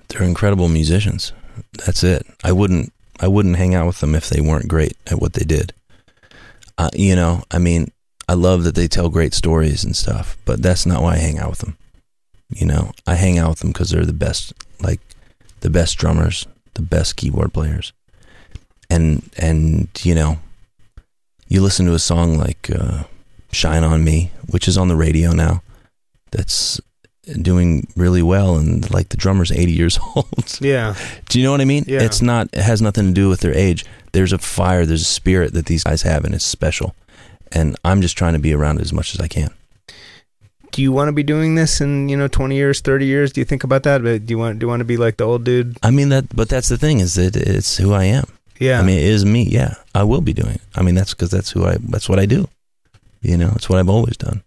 They're 0.09 0.23
incredible 0.23 0.69
musicians. 0.69 1.33
That's 1.85 2.05
it. 2.05 2.27
I 2.45 2.53
wouldn't 2.53 2.93
I 3.21 3.29
wouldn't 3.29 3.57
hang 3.57 3.75
out 3.75 3.87
with 3.87 4.01
them 4.01 4.15
if 4.15 4.29
they 4.29 4.41
weren't 4.41 4.69
great 4.69 4.97
at 5.09 5.21
what 5.21 5.33
they 5.33 5.45
did. 5.45 5.73
Uh, 6.77 6.91
you 6.95 7.17
know, 7.17 7.43
I 7.51 7.59
mean, 7.59 7.91
I 8.29 8.35
love 8.35 8.65
that 8.65 8.75
they 8.75 8.87
tell 8.87 9.09
great 9.09 9.35
stories 9.35 9.83
and 9.83 9.97
stuff, 9.97 10.37
but 10.45 10.63
that's 10.63 10.87
not 10.87 11.03
why 11.03 11.15
I 11.15 11.19
hang 11.19 11.39
out 11.39 11.51
with 11.51 11.59
them. 11.61 11.77
You 12.51 12.67
know, 12.67 12.93
I 13.07 13.15
hang 13.15 13.39
out 13.39 13.51
with 13.51 13.59
them 13.61 13.73
because 13.73 13.91
they're 13.91 14.07
the 14.07 14.13
best, 14.13 14.53
like 14.81 15.01
the 15.61 15.71
best 15.71 15.99
drummers, 15.99 16.47
the 16.75 16.83
best 16.83 17.17
keyboard 17.17 17.53
players, 17.53 17.93
and 18.89 19.29
and 19.37 19.89
you 20.03 20.15
know, 20.15 20.39
you 21.49 21.61
listen 21.61 21.87
to 21.87 21.95
a 21.95 21.99
song 21.99 22.39
like 22.39 22.71
uh, 22.75 23.05
"Shine 23.53 23.85
on 23.85 24.03
Me," 24.03 24.31
which 24.49 24.67
is 24.67 24.79
on 24.79 24.89
the 24.89 24.97
radio 24.97 25.33
now. 25.33 25.63
That's 26.31 26.81
doing 27.43 27.87
really 27.97 28.23
well, 28.23 28.57
and 28.57 28.91
like 28.91 29.11
the 29.11 29.19
drummer's 29.19 29.53
eighty 29.53 29.73
years 29.73 29.99
old. 30.17 30.59
Yeah. 30.61 30.95
Do 31.29 31.39
you 31.39 31.45
know 31.45 31.51
what 31.53 31.61
I 31.61 31.67
mean? 31.67 31.85
Yeah. 31.87 32.03
It's 32.03 32.23
not. 32.23 32.49
It 32.55 32.63
has 32.63 32.81
nothing 32.81 33.09
to 33.09 33.13
do 33.13 33.29
with 33.29 33.41
their 33.41 33.55
age. 33.55 33.85
There's 34.13 34.33
a 34.33 34.39
fire. 34.39 34.87
There's 34.87 35.03
a 35.03 35.05
spirit 35.05 35.53
that 35.53 35.67
these 35.67 35.85
guys 35.85 36.03
have, 36.03 36.25
and 36.25 36.35
it's 36.35 36.47
special. 36.47 36.95
And 37.53 37.77
I'm 37.85 38.01
just 38.01 38.17
trying 38.17 38.35
to 38.35 38.39
be 38.39 38.53
around 38.55 38.79
it 38.79 38.83
as 38.83 38.93
much 38.93 39.15
as 39.15 39.21
I 39.21 39.29
can. 39.29 39.51
Do 40.73 40.83
you 40.83 40.93
want 40.93 41.09
to 41.09 41.13
be 41.13 41.23
doing 41.23 41.55
this 41.55 41.81
in 41.81 42.09
you 42.09 42.17
know 42.17 42.29
20 42.29 42.55
years 42.55 42.81
30 42.81 43.07
years 43.07 43.33
do 43.33 43.41
you 43.41 43.45
think 43.45 43.65
about 43.65 43.83
that 43.85 44.03
but 44.03 44.27
do 44.27 44.33
you 44.35 44.39
want 44.39 44.59
do 44.59 44.65
you 44.65 44.69
want 44.69 44.81
to 44.81 44.85
be 44.85 44.97
like 44.97 45.17
the 45.17 45.25
old 45.25 45.45
dude 45.45 45.77
I 45.83 45.91
mean 45.91 46.09
that, 46.11 46.35
but 46.35 46.49
that's 46.49 46.69
the 46.69 46.77
thing 46.79 47.01
is 47.01 47.15
that 47.15 47.37
it's 47.37 47.77
who 47.79 47.93
I 47.93 48.05
am. 48.05 48.25
yeah 48.59 48.81
I 48.81 48.83
mean, 48.83 48.99
it 48.99 49.05
is 49.05 49.25
me. 49.25 49.43
Yeah, 49.45 49.75
I 49.95 50.03
will 50.05 50.21
be 50.21 50.33
doing 50.33 50.55
it. 50.55 50.63
I 50.75 50.83
mean, 50.83 50.95
that's 50.95 51.15
because 51.15 51.31
that's 51.31 51.51
who 51.53 51.65
I. 51.67 51.77
That's 51.81 52.09
what 52.09 52.19
I 52.19 52.27
do. 52.27 52.49
You 53.23 53.37
know, 53.37 53.53
it's 53.57 53.69
what 53.69 53.79
I've 53.79 53.89
always 53.89 54.17
done. 54.17 54.43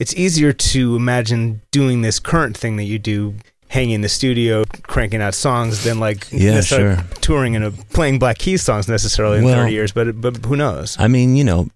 it's 0.00 0.14
easier 0.16 0.52
to 0.52 0.96
imagine 0.96 1.60
doing 1.70 2.02
this 2.02 2.18
current 2.20 2.56
thing 2.56 2.76
that 2.76 2.84
you 2.84 2.98
do 2.98 3.34
hanging 3.68 3.94
in 3.96 4.00
the 4.02 4.08
studio 4.08 4.64
cranking 4.86 5.20
out 5.22 5.34
songs 5.34 5.82
than 5.84 5.98
like 5.98 6.26
Yeah, 6.46 6.60
sure. 6.60 6.96
touring 7.20 7.56
and 7.56 7.64
uh, 7.64 7.70
playing 7.92 8.18
black 8.18 8.38
keys 8.38 8.62
songs 8.62 8.86
necessarily 8.88 9.38
in 9.38 9.44
Well- 9.44 9.62
30 9.64 9.72
years 9.72 9.92
but 9.92 10.20
but 10.20 10.36
who 10.46 10.56
knows 10.56 10.96
I 10.98 11.08
mean, 11.08 11.34
you 11.36 11.44
know, 11.44 11.68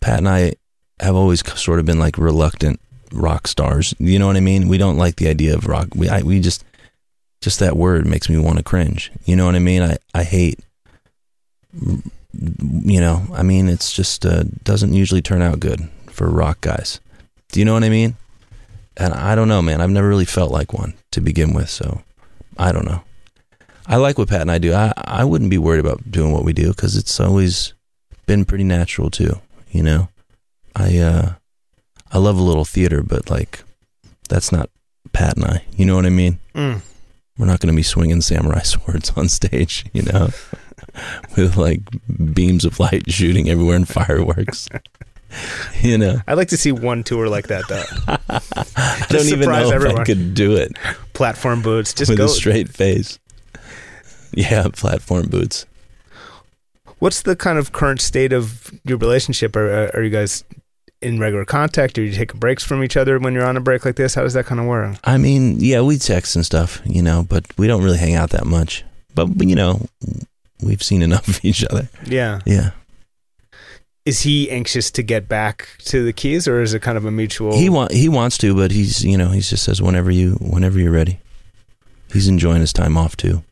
Pat 0.00 0.18
and 0.18 0.28
I 0.28 0.54
have 1.00 1.14
always 1.14 1.40
sort 1.58 1.78
of 1.80 1.84
been 1.86 1.98
like 1.98 2.16
reluctant 2.18 2.80
rock 3.12 3.48
stars. 3.48 3.94
You 3.98 4.18
know 4.18 4.26
what 4.26 4.36
I 4.36 4.40
mean? 4.40 4.68
We 4.68 4.78
don't 4.78 4.96
like 4.96 5.16
the 5.16 5.28
idea 5.28 5.54
of 5.54 5.66
rock. 5.66 5.88
We 5.94 6.08
I, 6.08 6.22
we 6.22 6.40
just 6.40 6.64
just 7.40 7.58
that 7.60 7.76
word 7.76 8.06
makes 8.06 8.28
me 8.28 8.38
want 8.38 8.58
to 8.58 8.64
cringe. 8.64 9.10
You 9.24 9.36
know 9.36 9.46
what 9.46 9.54
I 9.54 9.60
mean? 9.60 9.82
I 9.82 9.98
I 10.14 10.24
hate. 10.24 10.60
You 11.72 13.00
know, 13.00 13.26
I 13.32 13.42
mean, 13.42 13.68
it's 13.68 13.92
just 13.92 14.24
uh, 14.24 14.44
doesn't 14.62 14.92
usually 14.92 15.22
turn 15.22 15.42
out 15.42 15.60
good 15.60 15.88
for 16.06 16.28
rock 16.28 16.60
guys. 16.60 17.00
Do 17.50 17.58
you 17.58 17.66
know 17.66 17.74
what 17.74 17.84
I 17.84 17.88
mean? 17.88 18.16
And 18.96 19.14
I 19.14 19.34
don't 19.34 19.48
know, 19.48 19.62
man. 19.62 19.80
I've 19.80 19.90
never 19.90 20.08
really 20.08 20.24
felt 20.24 20.50
like 20.50 20.72
one 20.72 20.94
to 21.12 21.20
begin 21.20 21.54
with, 21.54 21.68
so 21.70 22.02
I 22.56 22.70
don't 22.72 22.84
know. 22.84 23.02
I 23.86 23.96
like 23.96 24.18
what 24.18 24.28
Pat 24.28 24.42
and 24.42 24.50
I 24.50 24.58
do. 24.58 24.72
I 24.72 24.92
I 24.96 25.24
wouldn't 25.24 25.50
be 25.50 25.58
worried 25.58 25.80
about 25.80 26.10
doing 26.10 26.32
what 26.32 26.44
we 26.44 26.52
do 26.52 26.68
because 26.68 26.96
it's 26.96 27.18
always 27.18 27.74
been 28.26 28.44
pretty 28.44 28.64
natural 28.64 29.10
too. 29.10 29.40
You 29.70 29.82
know, 29.82 30.08
I 30.76 30.98
uh, 30.98 31.32
I 32.12 32.18
love 32.18 32.38
a 32.38 32.42
little 32.42 32.64
theater, 32.64 33.02
but 33.02 33.30
like 33.30 33.62
that's 34.28 34.52
not 34.52 34.70
Pat 35.12 35.36
and 35.36 35.44
I. 35.44 35.64
You 35.76 35.84
know 35.84 35.96
what 35.96 36.06
I 36.06 36.10
mean? 36.10 36.38
Mm. 36.54 36.82
We're 37.38 37.46
not 37.46 37.60
going 37.60 37.72
to 37.72 37.76
be 37.76 37.82
swinging 37.82 38.20
samurai 38.20 38.60
swords 38.64 39.12
on 39.16 39.28
stage. 39.28 39.84
You 39.92 40.02
know, 40.02 40.30
with 41.36 41.56
like 41.56 41.80
beams 42.34 42.64
of 42.64 42.80
light 42.80 43.10
shooting 43.10 43.48
everywhere 43.48 43.76
and 43.76 43.88
fireworks. 43.88 44.68
you 45.80 45.96
know, 45.96 46.18
i'd 46.26 46.34
like 46.34 46.48
to 46.48 46.56
see 46.56 46.72
one 46.72 47.04
tour 47.04 47.28
like 47.28 47.46
that 47.46 47.62
though 47.68 47.84
I 48.76 49.06
don't 49.08 49.28
even 49.28 49.48
know 49.48 49.70
if 49.70 49.96
I 49.96 50.02
could 50.02 50.34
do 50.34 50.56
it 50.56 50.72
platform 51.12 51.62
boots 51.62 51.94
just 51.94 52.08
with 52.08 52.18
go 52.18 52.24
a 52.24 52.28
straight 52.28 52.68
face. 52.68 53.20
Yeah, 54.32 54.66
platform 54.72 55.28
boots. 55.28 55.66
what's 56.98 57.22
the 57.22 57.36
kind 57.36 57.60
of 57.60 57.70
current 57.70 58.00
state 58.00 58.32
of 58.32 58.72
your 58.84 58.98
relationship 58.98 59.54
are, 59.54 59.94
are 59.94 60.02
you 60.02 60.10
guys 60.10 60.42
in 61.02 61.18
regular 61.18 61.44
contact 61.44 61.96
or 61.98 62.02
you 62.02 62.12
take 62.12 62.34
breaks 62.34 62.62
from 62.62 62.84
each 62.84 62.96
other 62.96 63.18
when 63.18 63.32
you're 63.32 63.46
on 63.46 63.56
a 63.56 63.60
break 63.60 63.84
like 63.84 63.96
this 63.96 64.14
how 64.14 64.22
does 64.22 64.34
that 64.34 64.44
kind 64.46 64.60
of 64.60 64.66
work 64.66 64.96
I 65.04 65.16
mean, 65.16 65.56
yeah, 65.60 65.80
we 65.80 65.96
text 65.98 66.36
and 66.36 66.44
stuff, 66.44 66.80
you 66.84 67.00
know, 67.02 67.24
but 67.28 67.46
we 67.56 67.66
don't 67.66 67.82
really 67.82 67.98
hang 67.98 68.14
out 68.14 68.30
that 68.30 68.44
much. 68.46 68.84
But, 69.14 69.26
but, 69.38 69.46
you 69.48 69.54
know, 69.56 69.86
we've 70.62 70.82
seen 70.82 71.02
enough 71.02 71.26
of 71.26 71.44
each 71.44 71.64
other. 71.64 71.88
yeah 72.06 72.40
Yeah. 72.44 72.70
is 74.04 74.20
he 74.22 74.50
anxious 74.50 74.90
to 74.92 75.02
get 75.02 75.28
back 75.28 75.68
to 75.84 76.04
the 76.04 76.12
keys 76.12 76.46
or 76.48 76.62
is 76.62 76.74
it 76.74 76.82
kind 76.82 76.96
of 76.98 77.04
a 77.04 77.10
mutual 77.10 77.56
He 77.56 77.68
want 77.68 77.92
he 77.92 78.08
wants 78.08 78.38
to, 78.38 78.54
but 78.54 78.70
he's 78.70 79.04
you 79.04 79.16
know 79.16 79.28
he 79.28 79.40
just 79.40 79.64
says 79.64 79.80
whenever 79.82 80.10
you 80.10 80.32
whenever 80.40 80.78
you're 80.78 80.92
ready. 80.92 81.18
He's 82.12 82.26
enjoying 82.28 82.60
his 82.60 82.72
time 82.72 82.96
off 82.96 83.16
too. 83.16 83.42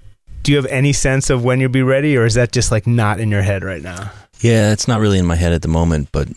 do 0.42 0.52
you 0.52 0.56
have 0.56 0.66
any 0.66 0.92
sense 0.92 1.30
of 1.30 1.44
when 1.44 1.60
you'll 1.60 1.70
be 1.70 1.82
ready 1.82 2.16
or 2.16 2.24
is 2.26 2.34
that 2.34 2.50
just 2.52 2.70
like 2.72 2.86
not 2.86 3.20
in 3.20 3.30
your 3.30 3.42
head 3.42 3.62
right 3.64 3.82
now 3.82 4.10
Yeah, 4.40 4.72
it's 4.72 4.86
not 4.88 5.00
really 5.00 5.18
in 5.18 5.26
my 5.26 5.36
head 5.36 5.52
at 5.52 5.62
the 5.62 5.68
moment, 5.68 6.08
but 6.12 6.28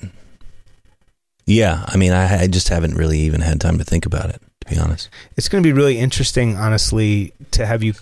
yeah, 1.46 1.84
I 1.88 1.98
mean, 1.98 2.12
I, 2.12 2.44
I 2.44 2.48
just 2.48 2.70
haven't 2.70 2.96
really 2.96 3.20
even 3.20 3.42
had 3.42 3.60
time 3.60 3.78
to 3.78 3.84
think 3.84 4.06
about 4.06 4.30
it, 4.30 4.42
to 4.62 4.70
be 4.74 4.78
honest. 4.80 5.10
it's 5.38 5.50
going 5.50 5.64
to 5.64 5.68
be 5.68 5.74
really 5.74 5.98
interesting 5.98 6.56
honestly 6.56 7.34
to 7.52 7.66
have 7.66 7.84
you 7.84 7.94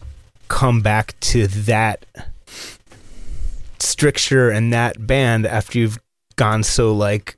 come 0.47 0.81
back 0.81 1.19
to 1.19 1.47
that 1.47 2.05
stricture 3.79 4.49
and 4.49 4.73
that 4.73 5.05
band 5.07 5.45
after 5.45 5.77
you've 5.79 5.99
gone 6.35 6.63
so 6.63 6.93
like 6.93 7.37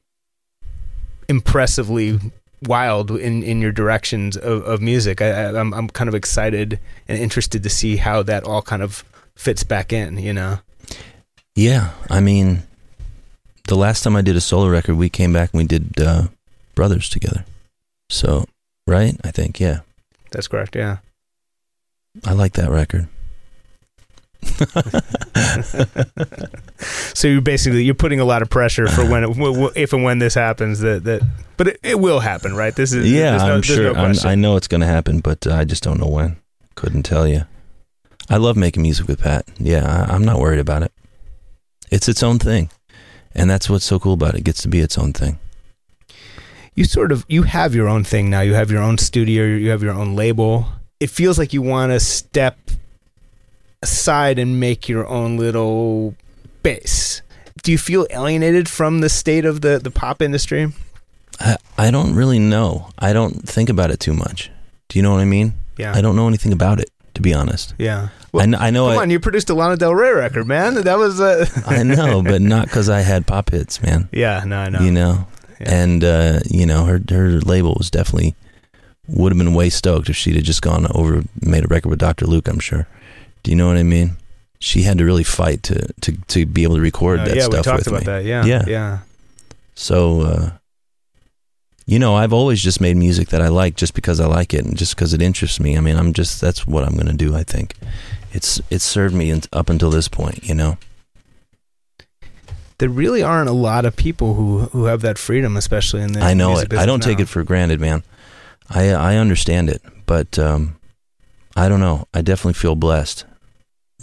impressively 1.27 2.19
wild 2.63 3.11
in 3.11 3.41
in 3.43 3.61
your 3.61 3.71
directions 3.71 4.37
of, 4.37 4.63
of 4.63 4.81
music 4.81 5.21
I, 5.21 5.29
I 5.29 5.59
I'm, 5.59 5.73
I'm 5.73 5.87
kind 5.89 6.07
of 6.07 6.15
excited 6.15 6.79
and 7.07 7.17
interested 7.17 7.63
to 7.63 7.69
see 7.69 7.97
how 7.97 8.23
that 8.23 8.43
all 8.43 8.61
kind 8.61 8.81
of 8.81 9.03
fits 9.35 9.63
back 9.63 9.91
in 9.93 10.17
you 10.17 10.33
know 10.33 10.59
Yeah, 11.55 11.91
I 12.09 12.21
mean, 12.21 12.63
the 13.67 13.75
last 13.75 14.03
time 14.03 14.15
I 14.15 14.21
did 14.21 14.35
a 14.35 14.41
solo 14.41 14.67
record, 14.67 14.95
we 14.95 15.09
came 15.09 15.33
back 15.33 15.53
and 15.53 15.59
we 15.59 15.67
did 15.67 15.99
uh, 15.99 16.27
Brothers 16.75 17.09
together. 17.09 17.45
So, 18.09 18.45
right? 18.87 19.15
I 19.23 19.31
think, 19.31 19.59
yeah. 19.59 19.81
that's 20.31 20.47
correct 20.47 20.75
yeah 20.75 20.97
I 22.25 22.33
like 22.33 22.53
that 22.53 22.69
record. 22.69 23.07
so 27.13 27.27
you're 27.27 27.41
basically 27.41 27.83
you're 27.83 27.93
putting 27.93 28.19
a 28.19 28.25
lot 28.25 28.41
of 28.41 28.49
pressure 28.49 28.87
for 28.87 29.07
when 29.07 29.23
it, 29.23 29.37
if 29.75 29.93
and 29.93 30.03
when 30.03 30.17
this 30.17 30.33
happens 30.33 30.79
that 30.79 31.03
that 31.03 31.21
but 31.57 31.67
it, 31.67 31.79
it 31.83 31.99
will 31.99 32.19
happen 32.19 32.55
right 32.55 32.75
this 32.75 32.91
is 32.91 33.09
yeah, 33.09 33.37
no, 33.37 33.55
I'm 33.55 33.61
sure. 33.61 33.93
no 33.93 34.01
I'm. 34.01 34.15
I 34.25 34.33
know 34.33 34.55
it's 34.55 34.67
going 34.67 34.81
to 34.81 34.87
happen, 34.87 35.19
but 35.19 35.45
uh, 35.45 35.53
I 35.53 35.63
just 35.63 35.83
don't 35.83 35.99
know 35.99 36.07
when. 36.07 36.37
Couldn't 36.75 37.03
tell 37.03 37.27
you. 37.27 37.45
I 38.29 38.37
love 38.37 38.57
making 38.57 38.81
music 38.81 39.07
with 39.07 39.21
Pat. 39.21 39.45
Yeah, 39.59 39.85
I, 39.85 40.13
I'm 40.13 40.25
not 40.25 40.39
worried 40.39 40.59
about 40.59 40.83
it. 40.83 40.91
It's 41.91 42.09
its 42.09 42.23
own 42.23 42.39
thing, 42.39 42.71
and 43.35 43.49
that's 43.49 43.69
what's 43.69 43.85
so 43.85 43.99
cool 43.99 44.13
about 44.13 44.33
it. 44.35 44.39
It 44.39 44.43
gets 44.43 44.61
to 44.63 44.67
be 44.67 44.79
its 44.79 44.97
own 44.97 45.13
thing. 45.13 45.37
you 46.75 46.85
sort 46.85 47.11
of 47.11 47.25
you 47.27 47.43
have 47.43 47.75
your 47.75 47.87
own 47.89 48.03
thing 48.03 48.29
now 48.29 48.41
you 48.41 48.53
have 48.53 48.71
your 48.71 48.81
own 48.81 48.97
studio 48.97 49.43
you 49.43 49.69
have 49.69 49.83
your 49.83 49.93
own 49.93 50.15
label 50.15 50.65
it 50.99 51.09
feels 51.09 51.37
like 51.37 51.51
you 51.53 51.61
want 51.61 51.91
to 51.91 51.99
step 51.99 52.57
aside 53.83 54.39
and 54.39 54.59
make 54.59 54.87
your 54.87 55.05
own 55.07 55.37
little 55.37 56.15
base 56.63 57.21
do 57.63 57.71
you 57.71 57.77
feel 57.77 58.05
alienated 58.11 58.69
from 58.69 59.01
the 59.01 59.09
state 59.09 59.43
of 59.45 59.61
the 59.61 59.79
the 59.79 59.91
pop 59.91 60.21
industry 60.21 60.71
I, 61.39 61.55
I 61.75 61.89
don't 61.91 62.13
really 62.13 62.37
know. 62.37 62.89
I 62.99 63.13
don't 63.13 63.49
think 63.49 63.69
about 63.69 63.89
it 63.89 63.99
too 63.99 64.13
much. 64.13 64.51
Do 64.89 64.99
you 64.99 65.03
know 65.03 65.11
what 65.13 65.21
I 65.21 65.25
mean? 65.25 65.53
yeah 65.77 65.91
I 65.95 66.01
don't 66.01 66.15
know 66.15 66.27
anything 66.27 66.53
about 66.53 66.79
it, 66.79 66.89
to 67.15 67.21
be 67.21 67.33
honest. 67.33 67.73
yeah 67.79 68.09
I, 68.33 68.39
kn- 68.45 68.55
I 68.55 68.69
know. 68.71 68.87
come 68.87 68.97
I, 68.97 69.01
on 69.01 69.09
you 69.09 69.19
produced 69.19 69.49
a 69.49 69.53
lana 69.53 69.75
del 69.77 69.93
rey 69.93 70.11
record 70.11 70.47
man 70.47 70.75
that 70.75 70.97
was 70.97 71.19
uh 71.19 71.45
I 71.67 71.83
know, 71.83 72.21
but 72.23 72.41
not 72.41 72.67
because 72.67 72.89
I 72.89 73.01
had 73.01 73.27
pop 73.27 73.51
hits, 73.51 73.81
man. 73.81 74.07
yeah 74.11 74.43
no 74.45 74.57
i 74.57 74.69
know 74.69 74.79
You 74.79 74.91
know, 74.91 75.27
Yeah. 75.59 75.75
and 75.83 76.03
uh, 76.03 76.39
you 76.49 76.65
know 76.65 76.85
her 76.85 76.99
her 77.09 77.39
label 77.41 77.75
was 77.77 77.89
definitely 77.91 78.35
would 79.07 79.31
have 79.33 79.37
been 79.37 79.53
way 79.53 79.69
stoked 79.69 80.09
if 80.09 80.15
she'd 80.15 80.35
have 80.35 80.45
just 80.45 80.61
gone 80.61 80.87
over 80.95 81.23
made 81.41 81.65
a 81.65 81.67
record 81.67 81.89
with 81.89 81.99
Dr. 81.99 82.25
Luke. 82.25 82.47
I'm 82.47 82.59
sure. 82.59 82.87
Do 83.43 83.51
you 83.51 83.57
know 83.57 83.67
what 83.67 83.77
I 83.77 83.83
mean? 83.83 84.15
She 84.59 84.83
had 84.83 84.97
to 84.99 85.05
really 85.05 85.23
fight 85.25 85.63
to 85.63 85.87
to 86.01 86.11
to 86.27 86.45
be 86.45 86.63
able 86.63 86.75
to 86.75 86.81
record 86.81 87.19
Uh, 87.19 87.25
that 87.25 87.35
yeah 87.35 87.47
we 87.47 87.51
stuff 87.51 87.65
talked 87.65 87.77
with 87.79 87.87
about 87.87 87.99
me. 88.01 88.05
that 88.05 88.23
yeah 88.25 88.45
Yeah. 88.45 88.63
yeah 88.67 88.97
So, 89.75 90.21
uh, 90.21 90.49
you 91.85 91.99
know, 91.99 92.15
I've 92.15 92.31
always 92.31 92.61
just 92.61 92.79
made 92.79 92.95
music 92.95 93.29
that 93.29 93.41
I 93.41 93.47
like 93.49 93.75
just 93.75 93.93
because 93.93 94.19
I 94.19 94.25
like 94.27 94.53
it 94.53 94.63
and 94.63 94.77
just 94.77 94.95
because 94.95 95.13
it 95.13 95.21
interests 95.21 95.59
me. 95.59 95.77
I 95.77 95.81
mean, 95.81 95.97
I'm 95.97 96.13
just 96.13 96.39
that's 96.39 96.65
what 96.65 96.83
I'm 96.85 96.95
gonna 96.95 97.13
do. 97.13 97.35
I 97.35 97.43
think 97.43 97.75
it's 98.31 98.61
it's 98.69 98.83
served 98.83 99.13
me 99.15 99.29
in, 99.29 99.41
up 99.53 99.69
until 99.69 99.89
this 99.89 100.07
point. 100.07 100.43
You 100.43 100.55
know. 100.55 100.77
there 102.77 102.89
really 102.89 103.21
aren't 103.21 103.49
a 103.49 103.53
lot 103.53 103.85
of 103.85 103.95
people 103.95 104.33
who 104.33 104.59
who 104.71 104.85
have 104.85 105.01
that 105.01 105.17
freedom 105.17 105.57
especially 105.57 106.01
in 106.01 106.13
the 106.13 106.21
I 106.21 106.33
know 106.33 106.57
it. 106.57 106.73
I 106.73 106.85
don't 106.85 106.99
business 106.99 107.17
take 107.17 107.19
it 107.19 107.29
for 107.29 107.43
granted, 107.43 107.79
man. 107.79 108.03
I 108.69 108.89
I 108.89 109.15
understand 109.17 109.69
it, 109.69 109.81
but 110.05 110.39
um, 110.39 110.77
I 111.55 111.69
don't 111.69 111.79
know. 111.79 112.07
I 112.13 112.21
definitely 112.21 112.53
feel 112.53 112.75
blessed. 112.75 113.25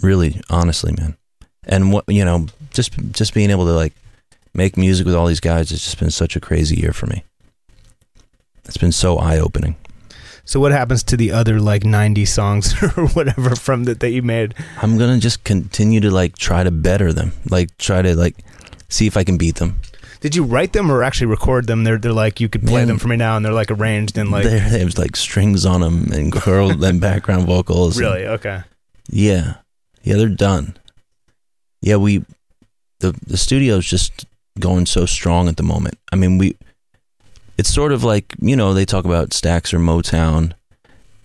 Really, 0.01 0.39
honestly, 0.49 0.93
man. 0.97 1.17
And 1.63 1.91
what 1.91 2.05
you 2.07 2.23
know, 2.23 2.47
just 2.71 2.97
just 3.11 3.33
being 3.33 3.49
able 3.49 3.65
to 3.65 3.73
like 3.73 3.93
make 4.53 4.77
music 4.77 5.05
with 5.05 5.15
all 5.15 5.27
these 5.27 5.39
guys 5.39 5.69
has 5.71 5.83
just 5.83 5.99
been 5.99 6.11
such 6.11 6.35
a 6.35 6.39
crazy 6.39 6.75
year 6.75 6.93
for 6.93 7.05
me. 7.07 7.23
It's 8.65 8.77
been 8.77 8.91
so 8.91 9.17
eye 9.17 9.39
opening. 9.39 9.75
So 10.49 10.59
what 10.59 10.71
happens 10.71 11.03
to 11.03 11.15
the 11.15 11.31
other 11.31 11.59
like 11.59 11.85
90 11.85 12.25
songs 12.25 12.73
or 12.97 13.05
whatever 13.09 13.55
from 13.55 13.83
that 13.83 13.99
that 13.99 14.09
you 14.09 14.23
made? 14.23 14.55
I'm 14.81 14.97
gonna 14.97 15.19
just 15.19 15.43
continue 15.43 15.99
to 15.99 16.09
like 16.09 16.39
try 16.39 16.63
to 16.63 16.71
better 16.71 17.13
them, 17.13 17.33
like 17.51 17.77
try 17.77 18.01
to 18.01 18.15
like 18.15 18.35
see 18.87 19.05
if 19.05 19.15
I 19.15 19.23
can 19.23 19.37
beat 19.37 19.57
them. 19.57 19.79
Did 20.21 20.35
you 20.35 20.43
write 20.43 20.73
them 20.73 20.91
or 20.91 21.03
actually 21.03 21.27
record 21.27 21.67
them? 21.67 21.83
They're 21.83 21.99
they're 21.99 22.13
like 22.13 22.39
you 22.39 22.49
could 22.49 22.63
play 22.63 22.81
Man. 22.81 22.87
them 22.87 22.97
for 22.97 23.09
me 23.09 23.15
now 23.15 23.35
and 23.37 23.45
they're 23.45 23.53
like 23.53 23.69
arranged 23.69 24.17
and 24.17 24.31
like 24.31 24.43
there, 24.43 24.67
there's 24.71 24.97
like 24.97 25.15
strings 25.15 25.67
on 25.67 25.81
them 25.81 26.11
and 26.11 26.31
curled 26.31 26.83
and 26.83 26.99
background 27.09 27.45
vocals. 27.45 27.99
and- 27.99 28.07
really 28.07 28.25
okay. 28.25 28.63
Yeah. 29.07 29.57
Yeah, 30.01 30.15
they're 30.15 30.29
done. 30.29 30.75
Yeah, 31.79 31.97
we 31.97 32.25
the 33.01 33.11
the 33.27 33.37
studio's 33.37 33.85
just 33.85 34.25
going 34.59 34.87
so 34.87 35.05
strong 35.05 35.47
at 35.47 35.57
the 35.57 35.63
moment. 35.63 35.99
I 36.11 36.15
mean, 36.15 36.39
we 36.39 36.57
it's 37.59 37.73
sort 37.73 37.91
of 37.91 38.03
like, 38.03 38.25
you 38.39 38.55
know, 38.55 38.73
they 38.73 38.85
talk 38.85 39.05
about 39.05 39.29
Stax 39.29 39.73
or 39.73 39.79
Motown. 39.79 40.53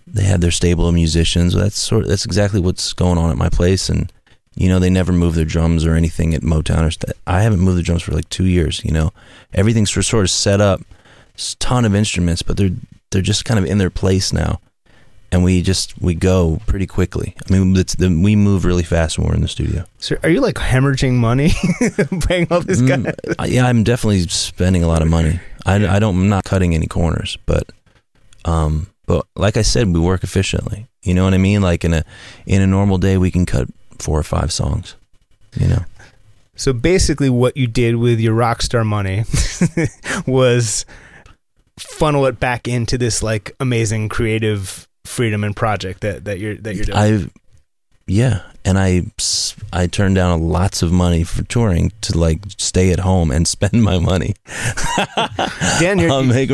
They 0.07 0.23
have 0.25 0.41
their 0.41 0.51
stable 0.51 0.87
of 0.87 0.93
musicians. 0.93 1.53
That's 1.53 1.79
sort 1.79 2.07
that's 2.07 2.25
exactly 2.25 2.59
what's 2.59 2.93
going 2.93 3.17
on 3.17 3.29
at 3.31 3.37
my 3.37 3.49
place 3.49 3.89
and 3.89 4.11
you 4.57 4.69
know, 4.69 4.79
they 4.79 4.89
never 4.89 5.11
move 5.11 5.35
their 5.35 5.43
drums 5.55 5.85
or 5.85 5.95
anything 5.95 6.33
at 6.33 6.41
Motown 6.41 6.87
or 6.87 6.91
st- 6.91 7.11
I 7.27 7.41
haven't 7.41 7.59
moved 7.59 7.77
the 7.77 7.83
drums 7.83 8.03
for 8.03 8.13
like 8.13 8.29
2 8.29 8.45
years, 8.45 8.81
you 8.85 8.91
know. 8.91 9.11
Everything's 9.53 9.91
sort 9.91 10.23
of 10.23 10.29
set 10.29 10.61
up 10.61 10.79
ton 11.59 11.83
of 11.85 11.93
instruments, 11.95 12.41
but 12.41 12.55
they're 12.57 12.69
they're 13.11 13.21
just 13.21 13.43
kind 13.45 13.59
of 13.59 13.65
in 13.65 13.77
their 13.79 13.89
place 13.89 14.31
now, 14.33 14.59
and 15.31 15.43
we 15.43 15.61
just 15.61 15.99
we 16.01 16.13
go 16.15 16.61
pretty 16.67 16.87
quickly. 16.87 17.35
I 17.49 17.51
mean, 17.51 17.73
the, 17.73 18.19
we 18.23 18.35
move 18.37 18.63
really 18.65 18.83
fast 18.83 19.17
when 19.19 19.27
we're 19.27 19.35
in 19.35 19.41
the 19.41 19.47
studio. 19.49 19.83
So 19.99 20.15
are 20.23 20.29
you 20.29 20.39
like 20.41 20.55
hemorrhaging 20.55 21.13
money 21.15 21.51
paying 22.27 22.47
all 22.51 22.61
this 22.61 22.81
guy? 22.81 22.97
Mm, 22.97 23.35
I- 23.39 23.47
yeah, 23.47 23.65
I'm 23.67 23.83
definitely 23.83 24.21
spending 24.27 24.83
a 24.83 24.87
lot 24.87 25.01
of 25.01 25.09
money. 25.09 25.39
I, 25.65 25.75
I 25.95 25.99
don't. 25.99 26.15
I'm 26.15 26.29
not 26.29 26.43
cutting 26.43 26.73
any 26.75 26.87
corners, 26.87 27.37
but 27.45 27.71
um, 28.45 28.87
but 29.05 29.25
like 29.35 29.57
I 29.57 29.61
said, 29.61 29.91
we 29.93 29.99
work 29.99 30.23
efficiently. 30.23 30.87
You 31.03 31.13
know 31.13 31.23
what 31.23 31.33
I 31.33 31.37
mean? 31.37 31.61
Like 31.61 31.83
in 31.83 31.93
a 31.93 32.03
in 32.45 32.61
a 32.61 32.67
normal 32.67 32.97
day, 32.97 33.17
we 33.17 33.31
can 33.31 33.45
cut 33.45 33.67
four 33.99 34.19
or 34.19 34.23
five 34.23 34.51
songs. 34.51 34.95
You 35.59 35.67
know. 35.67 35.85
So 36.55 36.71
basically, 36.71 37.29
what 37.29 37.57
you 37.57 37.67
did 37.67 37.97
with 37.97 38.19
your 38.19 38.33
rock 38.33 38.61
star 38.61 38.83
money 38.83 39.23
was 40.27 40.85
funnel 41.77 42.25
it 42.25 42.39
back 42.39 42.67
into 42.67 42.97
this 42.97 43.21
like 43.21 43.53
amazing 43.59 44.07
creative 44.07 44.87
freedom 45.03 45.43
and 45.43 45.55
project 45.55 46.01
that, 46.01 46.25
that 46.25 46.39
you're 46.39 46.55
that 46.55 46.75
you're 46.75 46.85
doing. 46.85 46.97
I, 46.97 47.29
yeah, 48.07 48.41
and 48.63 48.77
I 48.77 49.03
I 49.73 49.87
turned 49.87 50.15
down 50.15 50.41
lots 50.41 50.81
of 50.81 50.91
money 50.91 51.23
for 51.23 51.43
touring 51.43 51.91
to 52.01 52.17
like 52.17 52.39
stay 52.57 52.91
at 52.91 52.99
home 52.99 53.31
and 53.31 53.47
spend 53.55 53.83
my 53.83 53.99
money. 53.99 54.35
Dan, 55.79 55.99
you're, 55.99 56.23
make 56.23 56.49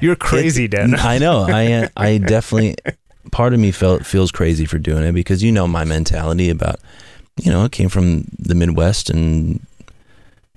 you're 0.00 0.16
crazy, 0.16 0.64
It's- 0.64 0.90
Dan. 0.90 0.98
I 1.06 1.18
know. 1.18 1.46
I 1.48 1.88
I 1.96 2.18
definitely 2.18 2.76
part 3.30 3.52
of 3.54 3.60
me 3.60 3.70
felt 3.72 4.06
feels 4.06 4.30
crazy 4.30 4.64
for 4.64 4.78
doing 4.78 5.02
it 5.04 5.12
because 5.12 5.42
you 5.42 5.50
know 5.50 5.66
my 5.66 5.84
mentality 5.84 6.50
about 6.50 6.76
you 7.42 7.50
know 7.50 7.64
it 7.64 7.72
came 7.72 7.88
from 7.88 8.26
the 8.38 8.54
Midwest 8.54 9.10
and 9.10 9.60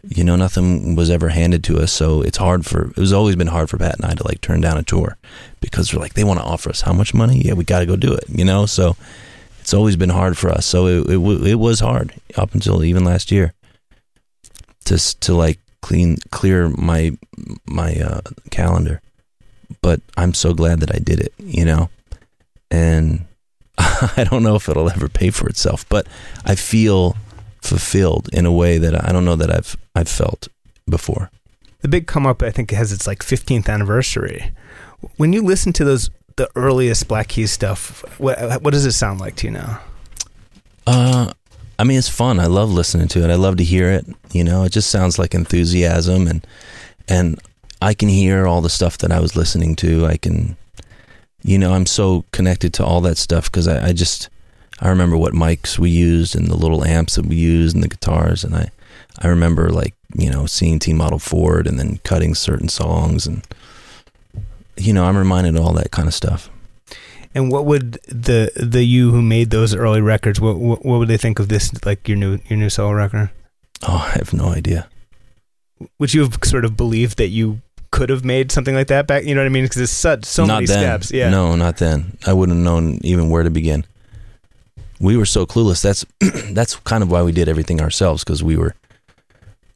you 0.09 0.23
know 0.23 0.35
nothing 0.35 0.95
was 0.95 1.09
ever 1.09 1.29
handed 1.29 1.63
to 1.65 1.79
us 1.79 1.91
so 1.91 2.21
it's 2.21 2.37
hard 2.37 2.65
for 2.65 2.89
it 2.91 2.97
was 2.97 3.11
always 3.11 3.35
been 3.35 3.47
hard 3.47 3.69
for 3.69 3.77
Pat 3.77 3.95
and 3.95 4.05
I 4.05 4.13
to 4.13 4.27
like 4.27 4.41
turn 4.41 4.61
down 4.61 4.77
a 4.77 4.83
tour 4.83 5.17
because 5.59 5.89
they're 5.89 5.99
like 5.99 6.13
they 6.13 6.23
want 6.23 6.39
to 6.39 6.45
offer 6.45 6.69
us 6.69 6.81
how 6.81 6.93
much 6.93 7.13
money 7.13 7.41
yeah 7.41 7.53
we 7.53 7.63
got 7.63 7.79
to 7.79 7.85
go 7.85 7.95
do 7.95 8.13
it 8.13 8.25
you 8.29 8.45
know 8.45 8.65
so 8.65 8.95
it's 9.67 9.73
always 9.73 9.97
been 9.97 10.09
hard 10.09 10.37
for 10.37 10.49
us 10.49 10.65
so 10.65 10.87
it 10.87 11.09
it, 11.09 11.47
it 11.47 11.55
was 11.55 11.81
hard 11.81 12.13
up 12.37 12.53
until 12.53 12.83
even 12.83 13.03
last 13.03 13.31
year 13.31 13.53
to 14.85 14.97
to 15.19 15.33
like 15.33 15.59
clean 15.81 16.17
clear 16.31 16.69
my 16.69 17.11
my 17.65 17.95
uh, 17.95 18.21
calendar 18.49 19.01
but 19.81 20.01
I'm 20.15 20.33
so 20.33 20.53
glad 20.53 20.79
that 20.81 20.93
I 20.93 20.99
did 20.99 21.19
it, 21.19 21.33
you 21.39 21.65
know. 21.65 21.89
And 22.69 23.25
I 23.77 24.25
don't 24.29 24.43
know 24.43 24.55
if 24.55 24.69
it'll 24.69 24.89
ever 24.89 25.09
pay 25.09 25.29
for 25.29 25.47
itself, 25.47 25.87
but 25.89 26.07
I 26.45 26.55
feel 26.55 27.15
fulfilled 27.61 28.29
in 28.33 28.45
a 28.45 28.51
way 28.51 28.77
that 28.77 29.03
I 29.07 29.11
don't 29.11 29.25
know 29.25 29.35
that 29.35 29.51
I've 29.51 29.75
I've 29.95 30.09
felt 30.09 30.47
before. 30.89 31.29
the 31.81 31.87
big 31.87 32.07
come 32.07 32.25
up, 32.25 32.41
I 32.41 32.51
think, 32.51 32.71
has 32.71 32.91
its 32.91 33.07
like 33.07 33.19
15th 33.19 33.69
anniversary. 33.69 34.51
When 35.17 35.33
you 35.33 35.41
listen 35.41 35.73
to 35.73 35.85
those 35.85 36.09
the 36.37 36.49
earliest 36.55 37.07
Black 37.07 37.27
Keys 37.27 37.51
stuff, 37.51 38.03
what 38.19 38.39
what 38.63 38.71
does 38.71 38.85
it 38.85 38.93
sound 38.93 39.19
like 39.19 39.35
to 39.37 39.47
you 39.47 39.51
now? 39.51 39.81
Uh 40.85 41.33
I 41.77 41.83
mean 41.83 41.97
it's 41.97 42.09
fun. 42.09 42.39
I 42.39 42.45
love 42.45 42.71
listening 42.71 43.07
to 43.09 43.23
it. 43.23 43.29
I 43.29 43.35
love 43.35 43.57
to 43.57 43.63
hear 43.63 43.91
it, 43.91 44.05
you 44.31 44.43
know. 44.43 44.63
It 44.63 44.71
just 44.71 44.89
sounds 44.89 45.19
like 45.19 45.35
enthusiasm 45.35 46.27
and 46.27 46.47
and 47.07 47.39
I 47.81 47.93
can 47.93 48.09
hear 48.09 48.47
all 48.47 48.61
the 48.61 48.69
stuff 48.69 48.97
that 48.99 49.11
I 49.11 49.19
was 49.19 49.35
listening 49.35 49.75
to. 49.77 50.05
I 50.05 50.17
can 50.17 50.55
you 51.43 51.57
know, 51.57 51.73
I'm 51.73 51.85
so 51.85 52.25
connected 52.31 52.73
to 52.75 52.85
all 52.85 53.01
that 53.01 53.17
stuff 53.17 53.51
because 53.51 53.67
I, 53.67 53.89
I 53.89 53.93
just 53.93 54.29
I 54.79 54.89
remember 54.89 55.17
what 55.17 55.33
mics 55.33 55.79
we 55.79 55.89
used 55.89 56.35
and 56.35 56.47
the 56.47 56.55
little 56.55 56.83
amps 56.83 57.15
that 57.15 57.25
we 57.25 57.35
used 57.35 57.75
and 57.75 57.83
the 57.83 57.87
guitars 57.89 58.43
and 58.43 58.55
I 58.55 58.69
I 59.19 59.27
remember 59.27 59.69
like, 59.69 59.95
you 60.15 60.29
know, 60.29 60.45
seeing 60.45 60.77
T 60.77 60.93
Model 60.93 61.19
Ford 61.19 61.65
and 61.65 61.79
then 61.79 61.99
cutting 62.03 62.35
certain 62.35 62.69
songs 62.69 63.25
and 63.25 63.43
you 64.77 64.93
know, 64.93 65.05
I'm 65.05 65.17
reminded 65.17 65.55
of 65.55 65.65
all 65.65 65.73
that 65.73 65.91
kind 65.91 66.07
of 66.07 66.13
stuff. 66.13 66.49
And 67.35 67.51
what 67.51 67.65
would 67.65 67.93
the 68.07 68.51
the 68.55 68.83
you 68.83 69.11
who 69.11 69.21
made 69.21 69.51
those 69.51 69.75
early 69.75 70.01
records? 70.01 70.39
What 70.41 70.57
what, 70.57 70.85
what 70.85 70.99
would 70.99 71.07
they 71.07 71.17
think 71.17 71.39
of 71.39 71.49
this 71.49 71.71
like 71.85 72.07
your 72.07 72.17
new 72.17 72.39
your 72.47 72.57
new 72.57 72.69
solo 72.69 72.93
record? 72.93 73.29
Oh, 73.87 74.07
I 74.07 74.17
have 74.17 74.33
no 74.33 74.49
idea. 74.49 74.87
Would 75.99 76.13
you 76.13 76.21
have 76.21 76.39
sort 76.43 76.65
of 76.65 76.75
believed 76.75 77.17
that 77.19 77.27
you 77.27 77.61
could 77.91 78.09
have 78.09 78.25
made 78.25 78.51
something 78.51 78.73
like 78.73 78.87
that 78.87 79.05
back? 79.05 79.23
You 79.23 79.35
know 79.35 79.41
what 79.41 79.45
I 79.45 79.49
mean? 79.49 79.65
Because 79.65 79.81
it's 79.81 79.91
such 79.91 80.25
so 80.25 80.45
not 80.45 80.55
many 80.55 80.65
then. 80.67 80.79
steps. 80.79 81.11
Yeah. 81.11 81.29
No, 81.29 81.55
not 81.55 81.77
then. 81.77 82.17
I 82.25 82.33
wouldn't 82.33 82.57
have 82.57 82.63
known 82.63 82.99
even 83.03 83.29
where 83.29 83.43
to 83.43 83.51
begin. 83.51 83.85
We 84.99 85.15
were 85.15 85.25
so 85.25 85.45
clueless. 85.45 85.83
That's 85.83 86.05
that's 86.53 86.75
kind 86.77 87.03
of 87.03 87.11
why 87.11 87.21
we 87.21 87.31
did 87.31 87.47
everything 87.47 87.81
ourselves 87.81 88.23
because 88.23 88.43
we 88.43 88.57
were 88.57 88.73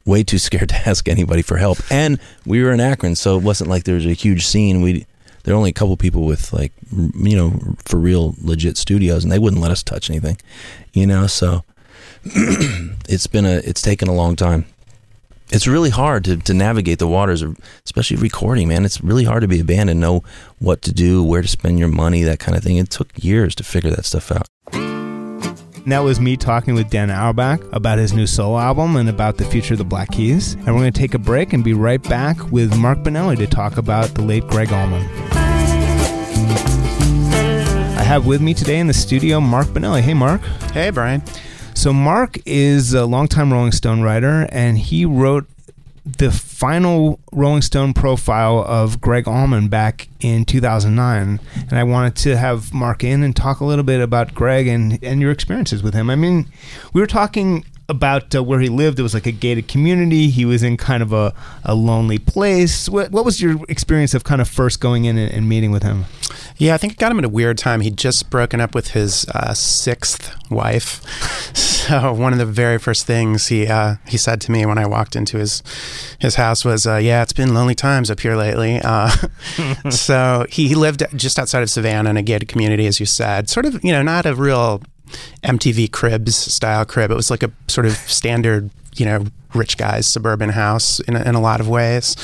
way 0.04 0.22
too 0.22 0.38
scared 0.38 0.68
to 0.70 0.88
ask 0.88 1.08
anybody 1.08 1.42
for 1.42 1.56
help. 1.56 1.78
And 1.90 2.18
we 2.46 2.62
were 2.62 2.72
in 2.72 2.80
Akron, 2.80 3.16
so 3.16 3.36
it 3.36 3.42
wasn't 3.42 3.70
like 3.70 3.84
there 3.84 3.94
was 3.94 4.06
a 4.06 4.12
huge 4.12 4.46
scene. 4.46 4.82
We 4.82 5.06
there 5.44 5.54
were 5.54 5.58
only 5.58 5.70
a 5.70 5.74
couple 5.74 5.96
people 5.96 6.24
with 6.24 6.52
like 6.52 6.72
you 6.92 7.36
know 7.36 7.76
for 7.84 7.98
real 7.98 8.34
legit 8.40 8.76
studios, 8.76 9.24
and 9.24 9.32
they 9.32 9.38
wouldn't 9.38 9.62
let 9.62 9.70
us 9.70 9.82
touch 9.82 10.10
anything. 10.10 10.38
You 10.92 11.06
know, 11.06 11.26
so 11.26 11.64
it's 12.24 13.26
been 13.26 13.46
a 13.46 13.56
it's 13.56 13.82
taken 13.82 14.08
a 14.08 14.14
long 14.14 14.36
time. 14.36 14.66
It's 15.50 15.66
really 15.66 15.90
hard 15.90 16.24
to, 16.24 16.38
to 16.38 16.54
navigate 16.54 16.98
the 16.98 17.06
waters 17.06 17.44
especially 17.84 18.16
recording, 18.16 18.68
man. 18.68 18.86
It's 18.86 19.02
really 19.02 19.24
hard 19.24 19.42
to 19.42 19.48
be 19.48 19.60
a 19.60 19.64
band 19.64 19.90
and 19.90 20.00
know 20.00 20.22
what 20.60 20.80
to 20.82 20.94
do, 20.94 21.22
where 21.22 21.42
to 21.42 21.48
spend 21.48 21.78
your 21.78 21.88
money, 21.88 22.22
that 22.22 22.38
kind 22.38 22.56
of 22.56 22.64
thing. 22.64 22.78
It 22.78 22.88
took 22.88 23.10
years 23.22 23.54
to 23.56 23.64
figure 23.64 23.90
that 23.90 24.06
stuff 24.06 24.32
out. 24.32 24.91
And 25.82 25.90
that 25.90 26.00
was 26.00 26.20
me 26.20 26.36
talking 26.36 26.74
with 26.74 26.90
Dan 26.90 27.10
Auerbach 27.10 27.60
about 27.72 27.98
his 27.98 28.12
new 28.12 28.26
solo 28.26 28.56
album 28.56 28.94
and 28.94 29.08
about 29.08 29.36
the 29.36 29.44
future 29.44 29.74
of 29.74 29.78
the 29.78 29.84
Black 29.84 30.12
Keys. 30.12 30.54
And 30.54 30.66
we're 30.66 30.82
going 30.82 30.92
to 30.92 30.98
take 30.98 31.14
a 31.14 31.18
break 31.18 31.52
and 31.52 31.64
be 31.64 31.74
right 31.74 32.00
back 32.00 32.52
with 32.52 32.76
Mark 32.78 32.98
Binelli 32.98 33.36
to 33.38 33.48
talk 33.48 33.78
about 33.78 34.14
the 34.14 34.22
late 34.22 34.46
Gregg 34.46 34.72
Allman. 34.72 35.02
I 37.98 38.04
have 38.04 38.26
with 38.26 38.40
me 38.40 38.54
today 38.54 38.78
in 38.78 38.86
the 38.86 38.94
studio 38.94 39.40
Mark 39.40 39.66
Binelli. 39.68 40.02
Hey, 40.02 40.14
Mark. 40.14 40.42
Hey, 40.72 40.90
Brian. 40.90 41.20
So 41.74 41.92
Mark 41.92 42.38
is 42.46 42.94
a 42.94 43.04
longtime 43.04 43.52
Rolling 43.52 43.72
Stone 43.72 44.02
writer, 44.02 44.46
and 44.52 44.78
he 44.78 45.04
wrote 45.04 45.46
the 46.04 46.32
final 46.32 47.20
Rolling 47.32 47.62
Stone 47.62 47.94
profile 47.94 48.64
of 48.66 49.00
Gregg 49.00 49.28
Allman 49.28 49.68
back 49.68 50.08
in 50.20 50.44
2009. 50.44 51.40
And 51.56 51.78
I 51.78 51.84
wanted 51.84 52.16
to 52.16 52.36
have 52.36 52.74
Mark 52.74 53.04
in 53.04 53.22
and 53.22 53.34
talk 53.36 53.60
a 53.60 53.64
little 53.64 53.84
bit 53.84 54.00
about 54.00 54.34
Greg 54.34 54.66
and, 54.66 54.98
and 55.02 55.20
your 55.20 55.30
experiences 55.30 55.82
with 55.82 55.94
him. 55.94 56.10
I 56.10 56.16
mean, 56.16 56.46
we 56.92 57.00
were 57.00 57.06
talking 57.06 57.64
about 57.88 58.34
uh, 58.34 58.42
where 58.42 58.60
he 58.60 58.68
lived. 58.68 58.98
It 58.98 59.02
was 59.02 59.14
like 59.14 59.26
a 59.26 59.32
gated 59.32 59.68
community. 59.68 60.30
He 60.30 60.44
was 60.44 60.62
in 60.62 60.76
kind 60.76 61.02
of 61.02 61.12
a, 61.12 61.34
a 61.64 61.74
lonely 61.74 62.18
place. 62.18 62.88
What, 62.88 63.10
what 63.10 63.24
was 63.24 63.40
your 63.40 63.58
experience 63.68 64.14
of 64.14 64.24
kind 64.24 64.40
of 64.40 64.48
first 64.48 64.80
going 64.80 65.04
in 65.04 65.18
and, 65.18 65.32
and 65.32 65.48
meeting 65.48 65.70
with 65.70 65.82
him? 65.82 66.04
Yeah, 66.56 66.74
I 66.74 66.78
think 66.78 66.94
it 66.94 66.98
got 66.98 67.10
him 67.10 67.18
at 67.18 67.24
a 67.24 67.28
weird 67.28 67.58
time. 67.58 67.80
He'd 67.80 67.96
just 67.96 68.30
broken 68.30 68.60
up 68.60 68.74
with 68.74 68.88
his 68.88 69.26
uh, 69.34 69.54
sixth 69.54 70.34
wife. 70.50 71.02
So 71.82 72.12
one 72.12 72.32
of 72.32 72.38
the 72.38 72.46
very 72.46 72.78
first 72.78 73.06
things 73.06 73.48
he 73.48 73.66
uh, 73.66 73.96
he 74.06 74.16
said 74.16 74.40
to 74.42 74.52
me 74.52 74.64
when 74.64 74.78
I 74.78 74.86
walked 74.86 75.16
into 75.16 75.38
his 75.38 75.64
his 76.20 76.36
house 76.36 76.64
was, 76.64 76.86
uh, 76.86 76.98
"Yeah, 76.98 77.22
it's 77.22 77.32
been 77.32 77.54
lonely 77.54 77.74
times 77.74 78.08
up 78.08 78.20
here 78.20 78.36
lately." 78.36 78.80
Uh, 78.82 79.10
so 79.90 80.46
he, 80.48 80.68
he 80.68 80.76
lived 80.76 81.02
just 81.16 81.40
outside 81.40 81.64
of 81.64 81.70
Savannah 81.70 82.10
in 82.10 82.16
a 82.16 82.22
gated 82.22 82.48
community, 82.48 82.86
as 82.86 83.00
you 83.00 83.06
said. 83.06 83.50
Sort 83.50 83.66
of, 83.66 83.82
you 83.82 83.90
know, 83.90 84.00
not 84.00 84.26
a 84.26 84.34
real 84.36 84.80
MTV 85.42 85.90
Cribs 85.90 86.36
style 86.36 86.84
crib. 86.84 87.10
It 87.10 87.14
was 87.14 87.30
like 87.30 87.42
a 87.42 87.50
sort 87.68 87.86
of 87.86 87.94
standard, 87.94 88.70
you 88.96 89.06
know, 89.06 89.26
rich 89.54 89.76
guy's 89.76 90.06
suburban 90.06 90.50
house 90.50 91.00
in 91.00 91.16
a, 91.16 91.22
in 91.22 91.34
a 91.34 91.40
lot 91.40 91.60
of 91.60 91.68
ways. 91.68 92.16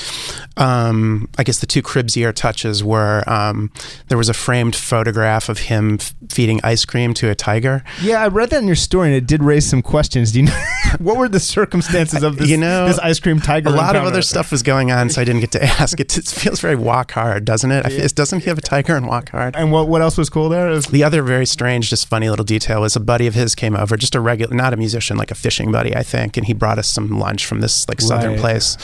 Um, 0.57 1.29
I 1.38 1.45
guess 1.45 1.61
the 1.61 1.67
two 1.67 1.83
cribsier 1.83 2.35
touches 2.35 2.83
were 2.83 3.23
um, 3.29 3.71
there 4.09 4.19
was 4.19 4.29
a 4.29 4.35
framed 4.35 4.75
photograph 4.75 5.49
of 5.49 5.59
him 5.61 5.95
f- 6.01 6.14
feeding 6.31 6.61
ice 6.64 6.85
cream 6.85 7.14
to 7.14 7.31
a 7.31 7.35
tiger. 7.35 7.85
Yeah, 8.03 8.23
I 8.23 8.29
read 8.29 8.51
that 8.51 8.61
in 8.62 8.67
your 8.67 8.77
story, 8.77 9.09
and 9.09 9.17
it 9.17 9.27
did 9.27 9.43
raise 9.43 9.67
some 9.69 9.83
questions. 9.83 10.33
Do 10.33 10.41
you 10.41 10.47
know 10.47 10.62
what 10.99 11.17
were 11.17 11.29
the 11.29 11.38
circumstances 11.41 12.23
of 12.23 12.37
this? 12.38 12.49
You 12.49 12.57
know, 12.57 12.87
this 12.88 12.99
ice 12.99 13.21
cream 13.21 13.41
tiger. 13.41 13.69
A 13.69 13.73
lot 13.73 13.95
of 13.95 14.05
other 14.05 14.23
stuff 14.23 14.51
was 14.51 14.62
going 14.62 14.91
on, 14.91 15.11
so 15.11 15.21
I 15.21 15.25
didn't 15.25 15.41
get 15.41 15.53
to 15.53 15.62
ask. 15.81 16.01
It, 16.01 16.17
it 16.19 16.27
feels 16.27 16.61
very 16.61 16.77
walk 16.77 17.12
hard, 17.12 17.45
doesn't 17.45 17.71
it? 17.71 17.87
I 17.87 18.07
doesn't 18.09 18.41
he 18.41 18.47
have 18.49 18.59
a 18.59 18.62
tiger 18.62 18.97
and 18.97 19.07
walk 19.07 19.31
hard? 19.31 19.55
And 19.55 19.71
what 19.71 19.88
what 19.88 20.03
else 20.03 20.17
was 20.19 20.29
cool 20.29 20.49
there? 20.49 20.69
Was- 20.71 20.87
The 20.87 21.05
other 21.05 21.23
very 21.23 21.47
strange, 21.47 21.88
just 21.91 22.09
funny 22.09 22.29
little 22.29 22.45
detail 22.45 22.81
was 22.81 22.97
a 22.97 23.01
buddy 23.01 23.27
of 23.27 23.35
his 23.35 23.55
came 23.55 23.77
over, 23.77 23.97
just 23.97 24.14
a 24.14 24.21
regular, 24.21 24.55
not 24.55 24.73
a 24.73 24.77
musician, 24.77 25.17
like 25.17 25.31
a 25.31 25.35
fishing 25.37 25.71
buddy, 25.71 25.95
I 25.95 26.03
think, 26.03 26.37
and 26.37 26.47
he 26.47 26.53
brought 26.53 26.79
us 26.79 26.88
some 26.88 27.18
lunch 27.19 27.47
from 27.47 27.61
this 27.61 27.89
like 27.89 28.01
southern 28.01 28.33
Right. 28.33 28.41
place, 28.41 28.77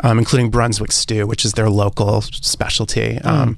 um, 0.00 0.18
including 0.18 0.50
Brunswick 0.50 0.92
stew, 0.92 1.26
which 1.26 1.44
is 1.44 1.52
their 1.52 1.68
local 1.70 2.22
specialty. 2.22 3.18
Um, 3.20 3.56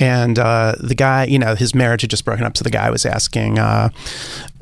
and 0.00 0.38
uh, 0.38 0.74
the 0.80 0.94
guy, 0.94 1.24
you 1.24 1.38
know, 1.38 1.54
his 1.54 1.74
marriage 1.74 2.00
had 2.00 2.10
just 2.10 2.24
broken 2.24 2.44
up, 2.44 2.56
so 2.56 2.64
the 2.64 2.70
guy 2.70 2.90
was 2.90 3.04
asking, 3.04 3.58
uh, 3.58 3.90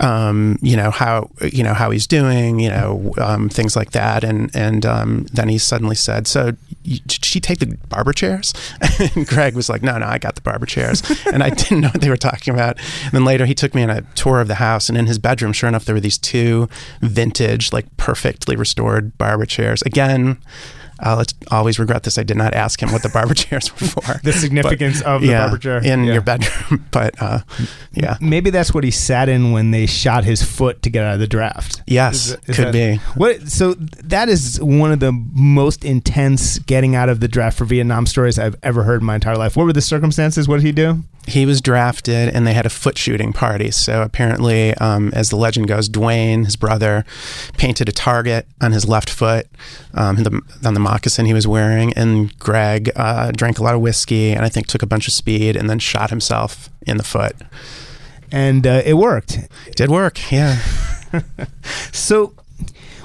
um, 0.01 0.59
you 0.61 0.77
know, 0.77 0.91
how 0.91 1.31
you 1.41 1.63
know 1.63 1.75
how 1.75 1.91
he's 1.91 2.09
doing, 2.09 2.59
you 2.59 2.69
know, 2.69 3.15
um, 3.19 3.49
things 3.49 3.77
like 3.77 3.93
that, 3.93 4.25
and 4.25 4.55
and 4.55 4.85
um, 4.85 5.27
then 5.33 5.49
he 5.49 5.57
suddenly 5.57 5.95
said, 5.95 6.27
"So, 6.27 6.53
did 6.83 7.25
she 7.25 7.39
take 7.39 7.61
the 7.61 7.79
barber 7.89 8.13
chairs?" 8.13 8.53
and 9.15 9.27
Greg 9.29 9.55
was 9.55 9.69
like, 9.69 9.83
"No, 9.83 9.97
no, 9.97 10.07
I 10.07 10.19
got 10.19 10.35
the 10.35 10.41
barber 10.41 10.67
chairs," 10.67 11.03
and 11.33 11.43
I 11.43 11.51
didn't 11.55 11.81
know 11.81 11.89
what 11.89 12.01
they 12.01 12.11
were 12.11 12.17
talking 12.17 12.53
about. 12.53 12.77
And 13.05 13.13
then 13.13 13.25
later, 13.25 13.47
he 13.47 13.55
took 13.55 13.77
me 13.77 13.85
on 13.85 13.91
a 13.91 14.03
tour 14.17 14.41
of 14.41 14.49
the 14.49 14.57
house, 14.57 14.89
and 14.89 14.99
in 14.99 15.07
his 15.07 15.21
bedroom, 15.21 15.53
sure 15.53 15.69
enough, 15.69 15.85
there 15.85 15.95
were 15.95 16.01
these 16.01 16.19
two 16.19 16.69
vintage, 17.01 17.73
like 17.73 17.97
perfectly 17.97 18.57
restored 18.57 19.17
barber 19.19 19.47
chairs. 19.47 19.83
Again. 19.83 20.39
I'll 21.01 21.23
always 21.51 21.79
regret 21.79 22.03
this. 22.03 22.19
I 22.19 22.23
did 22.25 22.37
not 22.37 22.55
ask 22.55 22.83
him 22.83 22.91
what 22.93 23.03
the 23.03 23.09
barber 23.09 23.35
chairs 23.43 23.71
were 23.73 23.87
for. 23.87 24.21
The 24.23 24.33
significance 24.33 25.01
of 25.03 25.21
the 25.21 25.29
yeah, 25.29 25.43
barber 25.47 25.59
chair 25.59 25.79
in 25.79 26.05
Yeah. 26.05 26.15
your 26.15 26.23
bedroom, 26.23 26.87
but 26.91 27.15
uh, 27.23 27.41
yeah, 27.93 28.17
Maybe 28.21 28.51
that's 28.51 28.75
what 28.75 28.83
he 28.85 28.91
sat 28.91 29.29
in 29.29 29.53
when 29.53 29.71
they 29.71 29.87
shot 29.87 30.25
his 30.25 30.43
foot 30.43 30.83
to 30.83 30.91
get 30.91 31.05
out 31.05 31.15
of 31.15 31.21
the 31.21 31.27
draft. 31.27 31.83
yes, 31.87 32.29
Is- 32.31 32.37
is 32.49 32.57
could 32.57 32.67
that- 32.67 32.73
be. 32.73 32.97
What? 33.15 33.49
So 33.49 33.75
that 33.75 34.29
is 34.29 34.61
one 34.61 34.91
of 34.93 35.01
the 35.01 35.13
most 35.13 35.85
intense 35.85 36.59
getting 36.61 36.95
out 36.95 37.09
of 37.09 37.21
the 37.21 37.29
draft 37.29 37.57
for 37.59 37.65
Vietnam 37.65 38.07
stories 38.07 38.39
I've 38.39 38.57
ever 38.63 38.83
heard 38.83 39.01
in 39.01 39.07
my 39.07 39.15
entire 39.17 39.37
life. 39.37 39.57
What 39.57 39.65
were 39.65 39.73
the 39.73 39.81
circumstances? 39.81 40.49
What 40.49 40.57
did 40.57 40.67
he 40.67 40.73
do? 40.73 41.05
He 41.29 41.47
was 41.47 41.61
drafted, 41.61 42.29
and 42.31 42.47
they 42.47 42.55
had 42.55 42.67
a 42.67 42.71
foot 42.71 42.97
shooting 42.97 43.33
party. 43.33 43.71
So 43.71 44.03
apparently, 44.03 44.75
um, 44.75 45.11
as 45.15 45.31
the 45.31 45.37
legend 45.37 45.69
goes, 45.69 45.89
Duane, 45.89 46.45
his 46.45 46.57
brother, 46.57 47.05
painted 47.57 47.89
a 47.89 47.93
target 47.93 48.47
on 48.61 48.73
his 48.73 48.89
left 48.89 49.11
foot, 49.11 49.47
um, 49.95 50.17
the, 50.17 50.43
on 50.65 50.75
the 50.75 50.81
moccasin 50.81 51.27
he 51.27 51.35
was 51.35 51.47
wearing, 51.47 51.93
and 51.95 52.37
Gregg 52.39 52.91
uh, 52.97 53.31
drank 53.33 53.59
a 53.59 53.63
lot 53.63 53.75
of 53.75 53.81
whiskey, 53.81 54.33
and 54.33 54.45
I 54.45 54.49
think 54.49 54.67
took 54.67 54.83
a 54.83 54.87
bunch 54.87 55.07
of 55.07 55.13
speed, 55.13 55.57
and 55.57 55.69
then 55.69 55.79
shot 55.79 56.11
himself 56.11 56.71
in 56.87 56.97
the 56.97 57.05
foot. 57.05 57.37
And 58.33 58.67
uh, 58.67 58.83
it 58.85 58.95
worked. 58.95 59.39
Did 59.77 59.91
work, 59.91 60.31
yeah. 60.31 60.61
So, 61.93 62.35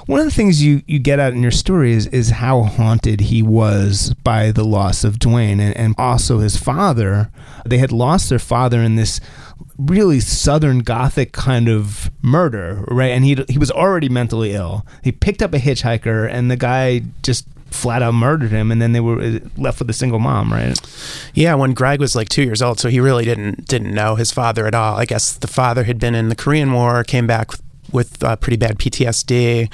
one 0.06 0.20
of 0.20 0.26
the 0.26 0.32
things 0.32 0.62
you, 0.62 0.82
you 0.86 0.98
get 0.98 1.18
out 1.18 1.32
in 1.32 1.42
your 1.42 1.50
story 1.50 1.92
is, 1.92 2.06
is 2.08 2.30
how 2.30 2.62
haunted 2.62 3.20
he 3.20 3.42
was 3.42 4.14
by 4.22 4.50
the 4.50 4.64
loss 4.64 5.02
of 5.02 5.18
Duane 5.18 5.60
and, 5.60 5.76
and 5.76 5.94
also 5.96 6.40
his 6.40 6.56
father. 6.56 7.30
They 7.64 7.78
had 7.78 7.92
lost 7.92 8.28
their 8.28 8.38
father 8.38 8.82
in 8.82 8.96
this 8.96 9.20
really 9.78 10.20
southern 10.20 10.80
gothic 10.80 11.32
kind 11.32 11.68
of 11.68 12.10
murder, 12.22 12.84
right? 12.88 13.10
And 13.10 13.24
he 13.24 13.44
he 13.48 13.58
was 13.58 13.70
already 13.70 14.08
mentally 14.08 14.52
ill. 14.52 14.86
He 15.02 15.12
picked 15.12 15.42
up 15.42 15.54
a 15.54 15.58
hitchhiker, 15.58 16.28
and 16.30 16.50
the 16.50 16.56
guy 16.56 17.02
just 17.22 17.46
flat 17.70 18.02
out 18.02 18.14
murdered 18.14 18.50
him, 18.50 18.70
and 18.70 18.80
then 18.80 18.92
they 18.92 19.00
were 19.00 19.20
uh, 19.20 19.38
left 19.56 19.80
with 19.80 19.90
a 19.90 19.94
single 19.94 20.20
mom, 20.20 20.52
right? 20.52 20.78
Yeah, 21.34 21.54
when 21.54 21.74
Gregg 21.74 21.98
was 21.98 22.14
like 22.14 22.28
two 22.28 22.42
years 22.42 22.62
old, 22.62 22.78
so 22.78 22.88
he 22.88 23.00
really 23.00 23.24
didn't 23.24 23.66
didn't 23.66 23.94
know 23.94 24.14
his 24.14 24.30
father 24.30 24.66
at 24.66 24.74
all. 24.74 24.96
I 24.96 25.06
guess 25.06 25.32
the 25.32 25.48
father 25.48 25.84
had 25.84 25.98
been 25.98 26.14
in 26.14 26.28
the 26.28 26.36
Korean 26.36 26.72
War, 26.72 27.02
came 27.04 27.26
back 27.26 27.50
with, 27.94 28.22
uh, 28.22 28.36
pretty 28.36 28.56
bad 28.56 28.78
PTSD, 28.78 29.72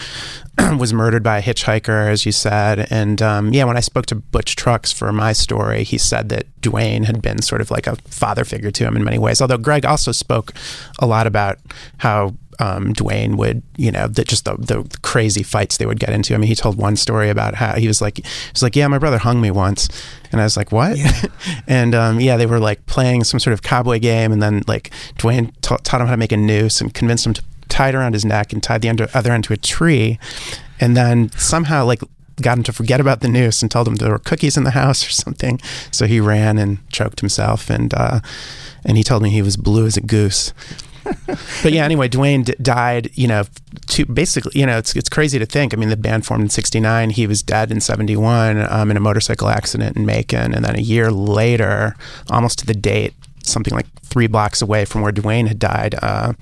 was 0.78 0.92
murdered 0.92 1.22
by 1.22 1.38
a 1.38 1.42
hitchhiker, 1.42 2.08
as 2.08 2.26
you 2.26 2.32
said. 2.32 2.86
And 2.90 3.20
um, 3.22 3.52
yeah, 3.52 3.64
when 3.64 3.76
I 3.76 3.80
spoke 3.80 4.06
to 4.06 4.14
Butch 4.14 4.56
Trucks 4.56 4.92
for 4.92 5.12
my 5.12 5.32
story, 5.32 5.84
he 5.84 5.98
said 5.98 6.28
that 6.28 6.46
Duane 6.60 7.04
had 7.04 7.22
been 7.22 7.42
sort 7.42 7.60
of 7.60 7.70
like 7.70 7.86
a 7.86 7.96
father 8.06 8.44
figure 8.44 8.70
to 8.70 8.84
him 8.84 8.96
in 8.96 9.04
many 9.04 9.18
ways. 9.18 9.40
Although 9.40 9.58
Gregg 9.58 9.84
also 9.84 10.12
spoke 10.12 10.52
a 10.98 11.06
lot 11.06 11.26
about 11.26 11.58
how 11.98 12.34
um, 12.60 12.92
Duane 12.92 13.36
would, 13.38 13.62
you 13.76 13.90
know, 13.90 14.06
the, 14.06 14.22
just 14.22 14.44
the, 14.44 14.54
the 14.56 14.98
crazy 15.02 15.42
fights 15.42 15.78
they 15.78 15.86
would 15.86 15.98
get 15.98 16.10
into. 16.10 16.34
I 16.34 16.36
mean, 16.36 16.48
he 16.48 16.54
told 16.54 16.76
one 16.76 16.94
story 16.94 17.30
about 17.30 17.54
how 17.54 17.76
he 17.76 17.88
was 17.88 18.02
like, 18.02 18.18
he 18.18 18.24
was 18.52 18.62
like, 18.62 18.76
yeah, 18.76 18.86
my 18.86 18.98
brother 18.98 19.16
hung 19.16 19.40
me 19.40 19.50
once, 19.50 19.88
and 20.30 20.40
I 20.40 20.44
was 20.44 20.58
like, 20.58 20.70
what? 20.70 20.98
and 21.66 21.94
um, 21.94 22.20
yeah, 22.20 22.36
they 22.36 22.46
were 22.46 22.60
like 22.60 22.84
playing 22.84 23.24
some 23.24 23.40
sort 23.40 23.54
of 23.54 23.62
cowboy 23.62 23.98
game, 23.98 24.30
and 24.30 24.42
then 24.42 24.62
like 24.68 24.90
Duane 25.16 25.52
ta- 25.62 25.78
taught 25.78 26.02
him 26.02 26.06
how 26.06 26.12
to 26.12 26.18
make 26.18 26.32
a 26.32 26.36
noose 26.36 26.82
and 26.82 26.92
convinced 26.92 27.26
him 27.26 27.32
to 27.34 27.42
tie 27.70 27.88
it 27.88 27.94
around 27.94 28.12
his 28.12 28.24
neck 28.24 28.52
and 28.52 28.62
tied 28.62 28.82
the 28.82 29.10
other 29.14 29.32
end 29.32 29.44
to 29.44 29.52
a 29.52 29.56
tree, 29.56 30.18
and 30.80 30.96
then 30.96 31.30
somehow 31.32 31.84
like 31.84 32.02
got 32.40 32.58
him 32.58 32.64
to 32.64 32.72
forget 32.72 33.00
about 33.00 33.20
the 33.20 33.28
noose 33.28 33.62
and 33.62 33.70
told 33.70 33.86
him 33.86 33.96
there 33.96 34.10
were 34.10 34.18
cookies 34.18 34.56
in 34.56 34.64
the 34.64 34.70
house 34.70 35.06
or 35.06 35.10
something. 35.10 35.60
So 35.90 36.06
he 36.06 36.20
ran 36.20 36.58
and 36.58 36.78
choked 36.90 37.20
himself, 37.20 37.70
and 37.70 37.94
uh, 37.94 38.20
and 38.84 38.96
he 38.96 39.04
told 39.04 39.22
me 39.22 39.30
he 39.30 39.42
was 39.42 39.56
blue 39.56 39.86
as 39.86 39.96
a 39.96 40.00
goose. 40.00 40.52
but 41.26 41.72
yeah, 41.72 41.84
anyway, 41.84 42.08
Duane 42.08 42.42
d- 42.42 42.54
died. 42.60 43.10
You 43.14 43.26
know, 43.26 43.44
to 43.88 44.04
basically, 44.04 44.52
you 44.58 44.66
know, 44.66 44.78
it's 44.78 44.94
it's 44.94 45.08
crazy 45.08 45.38
to 45.38 45.46
think. 45.46 45.72
I 45.72 45.76
mean, 45.76 45.88
the 45.88 45.96
band 45.96 46.26
formed 46.26 46.42
in 46.42 46.50
'69. 46.50 47.10
He 47.10 47.26
was 47.26 47.42
dead 47.42 47.70
in 47.70 47.80
'71 47.80 48.58
um, 48.70 48.90
in 48.90 48.96
a 48.96 49.00
motorcycle 49.00 49.48
accident 49.48 49.96
in 49.96 50.04
Macon, 50.04 50.54
and 50.54 50.64
then 50.64 50.76
a 50.76 50.80
year 50.80 51.10
later, 51.10 51.96
almost 52.28 52.58
to 52.60 52.66
the 52.66 52.74
date, 52.74 53.14
something 53.44 53.74
like 53.74 53.86
three 54.02 54.26
blocks 54.26 54.60
away 54.60 54.84
from 54.84 55.02
where 55.02 55.12
Duane 55.12 55.46
had 55.46 55.58
died, 55.58 55.94
uh, 56.02 56.34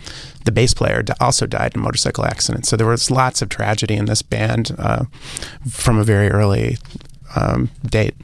the 0.44 0.52
bass 0.52 0.74
player 0.74 1.04
also 1.20 1.46
died 1.46 1.74
in 1.74 1.80
a 1.80 1.84
motorcycle 1.84 2.24
accident. 2.24 2.66
So 2.66 2.76
there 2.76 2.86
was 2.86 3.10
lots 3.10 3.42
of 3.42 3.48
tragedy 3.48 3.94
in 3.94 4.06
this 4.06 4.22
band 4.22 4.74
uh, 4.78 5.04
from 5.68 5.98
a 5.98 6.04
very 6.04 6.28
early 6.30 6.78
um, 7.36 7.70
date. 7.84 8.14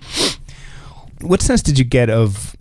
what 1.21 1.43
sense 1.43 1.63
did 1.63 1.79
you 1.79 1.85
get 1.85 2.11
of 2.11 2.57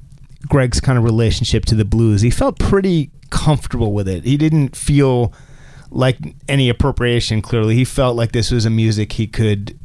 Gregg's 0.48 0.82
kind 0.82 0.98
of 0.98 1.04
relationship 1.04 1.66
to 1.66 1.76
the 1.76 1.86
blues? 1.86 2.22
He 2.22 2.30
felt 2.30 2.60
pretty 2.60 3.12
comfortable 3.30 3.94
with 3.94 4.08
it. 4.08 4.24
He 4.26 4.38
didn't 4.38 4.76
feel 4.76 5.34
like 5.90 6.18
any 6.48 6.70
appropriation. 6.70 7.42
Clearly, 7.42 7.76
he 7.76 7.86
felt 7.86 8.16
like 8.16 8.32
this 8.32 8.52
was 8.52 8.66
a 8.66 8.70
music 8.70 9.14
he 9.14 9.28
could 9.28 9.78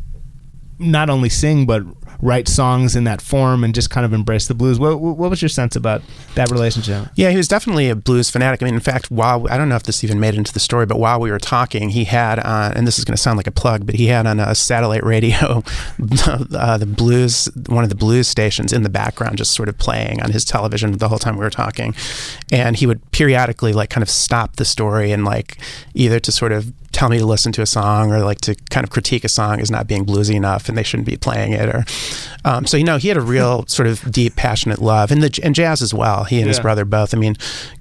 not 0.78 1.10
only 1.10 1.28
sing 1.28 1.66
but 1.66 1.82
write 2.20 2.48
songs 2.48 2.96
in 2.96 3.04
that 3.04 3.22
form 3.22 3.62
and 3.62 3.74
just 3.74 3.90
kind 3.90 4.04
of 4.04 4.12
embrace 4.12 4.48
the 4.48 4.54
blues. 4.54 4.78
What, 4.78 5.00
what 5.00 5.30
was 5.30 5.40
your 5.40 5.48
sense 5.48 5.76
about 5.76 6.02
that 6.34 6.50
relationship? 6.50 7.08
Yeah, 7.14 7.30
he 7.30 7.36
was 7.36 7.46
definitely 7.46 7.88
a 7.88 7.96
blues 7.96 8.28
fanatic. 8.28 8.62
I 8.62 8.64
mean, 8.64 8.74
in 8.74 8.80
fact, 8.80 9.10
while 9.10 9.46
I 9.48 9.56
don't 9.56 9.68
know 9.68 9.76
if 9.76 9.84
this 9.84 10.02
even 10.02 10.18
made 10.18 10.34
it 10.34 10.38
into 10.38 10.52
the 10.52 10.60
story, 10.60 10.86
but 10.86 10.98
while 10.98 11.20
we 11.20 11.30
were 11.30 11.38
talking, 11.38 11.90
he 11.90 12.04
had 12.04 12.40
on, 12.40 12.72
and 12.72 12.86
this 12.86 12.98
is 12.98 13.04
going 13.04 13.14
to 13.14 13.22
sound 13.22 13.36
like 13.36 13.46
a 13.46 13.52
plug, 13.52 13.86
but 13.86 13.94
he 13.94 14.06
had 14.06 14.26
on 14.26 14.40
a 14.40 14.54
satellite 14.54 15.04
radio 15.04 15.36
uh, 16.26 16.78
the 16.78 16.86
blues, 16.86 17.48
one 17.68 17.84
of 17.84 17.90
the 17.90 17.96
blues 17.96 18.26
stations 18.26 18.72
in 18.72 18.82
the 18.82 18.90
background, 18.90 19.38
just 19.38 19.52
sort 19.52 19.68
of 19.68 19.78
playing 19.78 20.20
on 20.22 20.32
his 20.32 20.44
television 20.44 20.98
the 20.98 21.08
whole 21.08 21.18
time 21.18 21.36
we 21.36 21.44
were 21.44 21.50
talking, 21.50 21.94
and 22.50 22.76
he 22.76 22.86
would 22.86 23.08
periodically 23.12 23.72
like 23.72 23.90
kind 23.90 24.02
of 24.02 24.10
stop 24.10 24.56
the 24.56 24.64
story 24.64 25.12
and 25.12 25.24
like 25.24 25.58
either 25.94 26.18
to 26.18 26.32
sort 26.32 26.50
of 26.50 26.72
tell 26.92 27.08
me 27.08 27.18
to 27.18 27.26
listen 27.26 27.52
to 27.52 27.62
a 27.62 27.66
song 27.66 28.12
or 28.12 28.20
like 28.20 28.40
to 28.40 28.54
kind 28.70 28.84
of 28.84 28.90
critique 28.90 29.24
a 29.24 29.28
song 29.28 29.60
as 29.60 29.70
not 29.70 29.86
being 29.86 30.04
bluesy 30.04 30.34
enough 30.34 30.67
and 30.68 30.76
they 30.76 30.82
shouldn't 30.82 31.06
be 31.06 31.16
playing 31.16 31.52
it 31.52 31.68
or 31.68 31.84
um, 32.44 32.66
so 32.66 32.76
you 32.76 32.84
know 32.84 32.96
he 32.96 33.08
had 33.08 33.16
a 33.16 33.22
real 33.22 33.66
sort 33.68 33.86
of 33.86 34.10
deep 34.10 34.36
passionate 34.36 34.80
love 34.80 35.10
and 35.10 35.22
the 35.22 35.40
and 35.42 35.54
jazz 35.54 35.82
as 35.82 35.92
well 35.92 36.24
he 36.24 36.38
and 36.38 36.48
his 36.48 36.60
brother 36.60 36.84
both 36.84 37.14
I 37.14 37.18
mean 37.18 37.36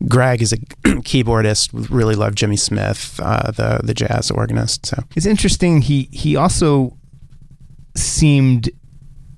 Gregg 0.07 0.41
is 0.41 0.53
a 0.53 0.57
keyboardist 0.83 1.69
really 1.89 2.15
loved 2.15 2.37
Jimmy 2.37 2.57
Smith 2.57 3.19
uh, 3.23 3.51
the 3.51 3.81
the 3.83 3.93
jazz 3.93 4.31
organist 4.31 4.85
so 4.85 5.03
It's 5.15 5.25
interesting. 5.25 5.81
He 5.81 6.09
he 6.11 6.35
also 6.35 6.97
seemed 7.95 8.69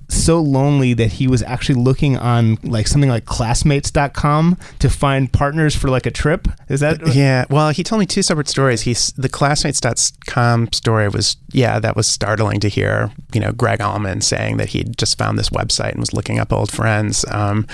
so 0.10 0.42
lonely 0.42 0.94
that 0.94 1.14
he 1.14 1.28
was 1.28 1.44
actually 1.44 1.76
looking 1.76 2.18
on 2.18 2.58
like 2.64 2.88
something 2.88 3.10
like 3.10 3.26
classmates.com 3.26 4.58
to 4.80 4.90
find 4.90 5.32
partners 5.32 5.76
for 5.76 5.90
like 5.90 6.06
a 6.06 6.12
trip. 6.12 6.48
Is 6.68 6.80
that 6.80 7.14
Yeah, 7.14 7.46
well, 7.50 7.70
he 7.70 7.84
told 7.84 8.00
me 8.00 8.06
two 8.06 8.22
separate 8.22 8.48
stories. 8.48 8.82
He's 8.82 9.12
the 9.14 9.30
classmates.com 9.30 10.72
story 10.74 11.08
was 11.10 11.38
yeah, 11.52 11.80
that 11.80 11.96
was 11.96 12.08
startling 12.08 12.60
to 12.62 12.70
hear. 12.70 13.12
You 13.34 13.40
know, 13.40 13.52
Gregg 13.52 13.82
Allman 13.82 14.22
saying 14.22 14.58
that 14.58 14.70
he'd 14.70 14.98
just 14.98 15.18
found 15.18 15.38
this 15.38 15.50
website 15.50 15.92
and 15.92 16.00
was 16.00 16.14
looking 16.14 16.40
up 16.40 16.52
old 16.52 16.72
friends. 16.72 17.26
Um, 17.30 17.68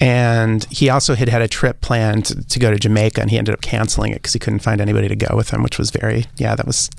and 0.00 0.64
he 0.70 0.90
also 0.90 1.14
had 1.14 1.28
had 1.28 1.40
a 1.40 1.48
trip 1.48 1.80
planned 1.80 2.26
to, 2.26 2.42
to 2.42 2.58
go 2.58 2.70
to 2.70 2.78
Jamaica, 2.78 3.20
and 3.20 3.30
he 3.30 3.38
ended 3.38 3.54
up 3.54 3.60
canceling 3.60 4.10
it 4.12 4.16
because 4.16 4.32
he 4.32 4.38
couldn't 4.38 4.58
find 4.58 4.80
anybody 4.80 5.08
to 5.08 5.16
go 5.16 5.36
with 5.36 5.50
him, 5.50 5.62
which 5.62 5.78
was 5.78 5.90
very 5.90 6.26
yeah, 6.36 6.54
that 6.54 6.66
was 6.66 6.90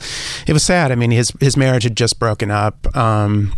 it 0.47 0.54
was 0.54 0.63
sad. 0.63 0.91
I 0.91 0.95
mean, 0.95 1.12
his 1.12 1.32
his 1.41 1.58
marriage 1.58 1.84
had 1.84 1.97
just 1.97 2.19
broken 2.19 2.51
up. 2.51 2.95
Um, 2.95 3.54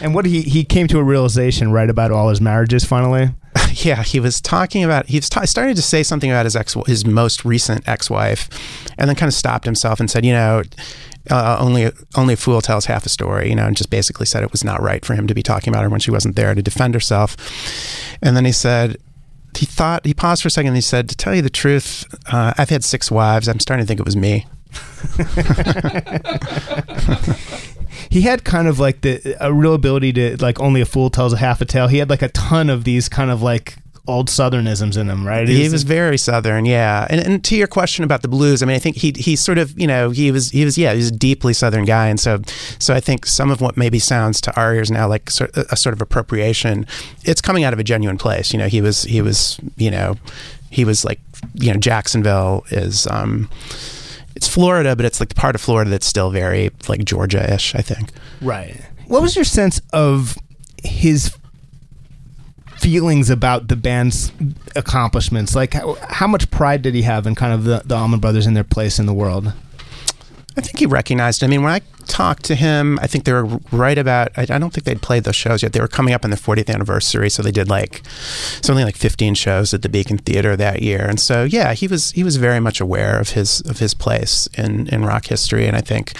And 0.00 0.14
what 0.14 0.26
he 0.26 0.42
he 0.42 0.64
came 0.64 0.86
to 0.88 0.98
a 0.98 1.02
realization 1.02 1.72
right 1.72 1.88
about 1.88 2.10
all 2.10 2.28
his 2.28 2.40
marriages 2.40 2.84
finally. 2.84 3.30
yeah, 3.72 4.02
he 4.02 4.20
was 4.20 4.40
talking 4.40 4.82
about 4.84 5.06
he 5.06 5.18
was 5.18 5.28
ta- 5.28 5.44
started 5.44 5.76
to 5.76 5.82
say 5.82 6.02
something 6.02 6.30
about 6.30 6.44
his 6.46 6.56
ex 6.56 6.74
his 6.86 7.04
most 7.06 7.44
recent 7.44 7.88
ex-wife, 7.88 8.48
and 8.98 9.08
then 9.08 9.16
kind 9.16 9.28
of 9.28 9.34
stopped 9.34 9.64
himself 9.64 10.00
and 10.00 10.10
said, 10.10 10.24
you 10.24 10.32
know, 10.32 10.62
uh, 11.30 11.56
only 11.60 11.90
only 12.16 12.34
a 12.34 12.36
fool 12.36 12.60
tells 12.60 12.86
half 12.86 13.06
a 13.06 13.08
story, 13.08 13.48
you 13.48 13.54
know, 13.54 13.66
and 13.66 13.76
just 13.76 13.90
basically 13.90 14.26
said 14.26 14.42
it 14.42 14.52
was 14.52 14.64
not 14.64 14.82
right 14.82 15.04
for 15.04 15.14
him 15.14 15.26
to 15.26 15.34
be 15.34 15.42
talking 15.42 15.72
about 15.72 15.82
her 15.84 15.88
when 15.88 16.00
she 16.00 16.10
wasn't 16.10 16.36
there 16.36 16.54
to 16.54 16.62
defend 16.62 16.94
herself. 16.94 17.36
And 18.22 18.36
then 18.36 18.44
he 18.44 18.52
said. 18.52 18.98
He 19.56 19.66
thought 19.66 20.04
he 20.04 20.14
paused 20.14 20.42
for 20.42 20.48
a 20.48 20.50
second. 20.50 20.70
and 20.70 20.76
He 20.76 20.80
said, 20.80 21.08
"To 21.08 21.16
tell 21.16 21.32
you 21.32 21.40
the 21.40 21.48
truth, 21.48 22.04
uh, 22.32 22.54
I've 22.58 22.70
had 22.70 22.82
six 22.82 23.08
wives. 23.08 23.46
I'm 23.46 23.60
starting 23.60 23.86
to 23.86 23.86
think 23.86 24.00
it 24.00 24.04
was 24.04 24.16
me." 24.16 24.46
He 28.08 28.22
had 28.22 28.44
kind 28.44 28.68
of 28.68 28.78
like 28.78 29.00
the 29.02 29.36
a 29.40 29.52
real 29.52 29.74
ability 29.74 30.12
to 30.14 30.36
like 30.42 30.60
only 30.60 30.80
a 30.80 30.86
fool 30.86 31.10
tells 31.10 31.32
a 31.32 31.38
half 31.38 31.60
a 31.60 31.64
tale. 31.64 31.88
He 31.88 31.98
had 31.98 32.10
like 32.10 32.22
a 32.22 32.28
ton 32.28 32.70
of 32.70 32.84
these 32.84 33.08
kind 33.08 33.30
of 33.30 33.42
like 33.42 33.76
old 34.06 34.28
southernisms 34.28 34.98
in 34.98 35.08
him, 35.08 35.26
right? 35.26 35.48
He 35.48 35.68
was 35.70 35.82
very 35.82 36.18
southern, 36.18 36.66
yeah. 36.66 37.06
And, 37.08 37.20
and 37.20 37.44
to 37.44 37.56
your 37.56 37.66
question 37.66 38.04
about 38.04 38.22
the 38.22 38.28
blues, 38.28 38.62
I 38.62 38.66
mean, 38.66 38.76
I 38.76 38.78
think 38.78 38.96
he 38.96 39.12
he 39.16 39.34
sort 39.36 39.58
of 39.58 39.78
you 39.78 39.86
know 39.86 40.10
he 40.10 40.30
was 40.30 40.50
he 40.50 40.64
was 40.64 40.76
yeah 40.76 40.92
he 40.92 40.98
was 40.98 41.08
a 41.08 41.16
deeply 41.16 41.54
southern 41.54 41.84
guy, 41.84 42.08
and 42.08 42.20
so 42.20 42.40
so 42.78 42.94
I 42.94 43.00
think 43.00 43.26
some 43.26 43.50
of 43.50 43.60
what 43.60 43.76
maybe 43.76 43.98
sounds 43.98 44.40
to 44.42 44.56
our 44.56 44.74
ears 44.74 44.90
now 44.90 45.08
like 45.08 45.30
sort 45.30 45.56
a 45.56 45.76
sort 45.76 45.94
of 45.94 46.02
appropriation, 46.02 46.86
it's 47.24 47.40
coming 47.40 47.64
out 47.64 47.72
of 47.72 47.78
a 47.78 47.84
genuine 47.84 48.18
place. 48.18 48.52
You 48.52 48.58
know, 48.58 48.68
he 48.68 48.80
was 48.80 49.04
he 49.04 49.22
was 49.22 49.58
you 49.76 49.90
know 49.90 50.16
he 50.70 50.84
was 50.84 51.04
like 51.04 51.20
you 51.54 51.72
know 51.72 51.78
Jacksonville 51.78 52.64
is. 52.70 53.06
um 53.06 53.48
it's 54.34 54.48
Florida, 54.48 54.96
but 54.96 55.04
it's 55.04 55.20
like 55.20 55.28
the 55.28 55.34
part 55.34 55.54
of 55.54 55.60
Florida 55.60 55.90
that's 55.90 56.06
still 56.06 56.30
very 56.30 56.70
like 56.88 57.04
Georgia-ish, 57.04 57.74
I 57.74 57.82
think. 57.82 58.10
Right. 58.40 58.80
What 59.06 59.22
was 59.22 59.36
your 59.36 59.44
sense 59.44 59.80
of 59.92 60.36
his 60.82 61.36
feelings 62.78 63.30
about 63.30 63.68
the 63.68 63.76
band's 63.76 64.32
accomplishments? 64.76 65.54
Like, 65.54 65.74
how, 65.74 65.96
how 66.08 66.26
much 66.26 66.50
pride 66.50 66.82
did 66.82 66.94
he 66.94 67.02
have 67.02 67.26
in 67.26 67.34
kind 67.34 67.52
of 67.52 67.64
the, 67.64 67.82
the 67.84 67.94
Allman 67.94 68.20
Brothers 68.20 68.46
and 68.46 68.56
their 68.56 68.64
place 68.64 68.98
in 68.98 69.06
the 69.06 69.14
world? 69.14 69.52
I 70.56 70.60
think 70.60 70.78
he 70.78 70.86
recognized. 70.86 71.42
I 71.42 71.48
mean, 71.48 71.62
when 71.62 71.72
I 71.72 71.80
talked 72.06 72.44
to 72.44 72.54
him, 72.54 72.98
I 73.02 73.06
think 73.06 73.24
they 73.24 73.32
were 73.32 73.44
right 73.72 73.98
about. 73.98 74.30
I, 74.36 74.42
I 74.42 74.58
don't 74.58 74.72
think 74.72 74.84
they'd 74.84 75.02
played 75.02 75.24
those 75.24 75.36
shows 75.36 75.62
yet. 75.62 75.72
They 75.72 75.80
were 75.80 75.88
coming 75.88 76.14
up 76.14 76.24
on 76.24 76.30
their 76.30 76.38
40th 76.38 76.72
anniversary, 76.72 77.28
so 77.28 77.42
they 77.42 77.50
did 77.50 77.68
like 77.68 78.02
something 78.62 78.84
like 78.84 78.96
15 78.96 79.34
shows 79.34 79.74
at 79.74 79.82
the 79.82 79.88
Beacon 79.88 80.18
Theater 80.18 80.56
that 80.56 80.82
year. 80.82 81.04
And 81.08 81.18
so, 81.18 81.44
yeah, 81.44 81.72
he 81.74 81.88
was 81.88 82.12
he 82.12 82.22
was 82.22 82.36
very 82.36 82.60
much 82.60 82.80
aware 82.80 83.18
of 83.18 83.30
his 83.30 83.60
of 83.62 83.78
his 83.78 83.94
place 83.94 84.48
in 84.56 84.88
in 84.88 85.04
rock 85.04 85.26
history. 85.26 85.66
And 85.66 85.76
I 85.76 85.80
think, 85.80 86.12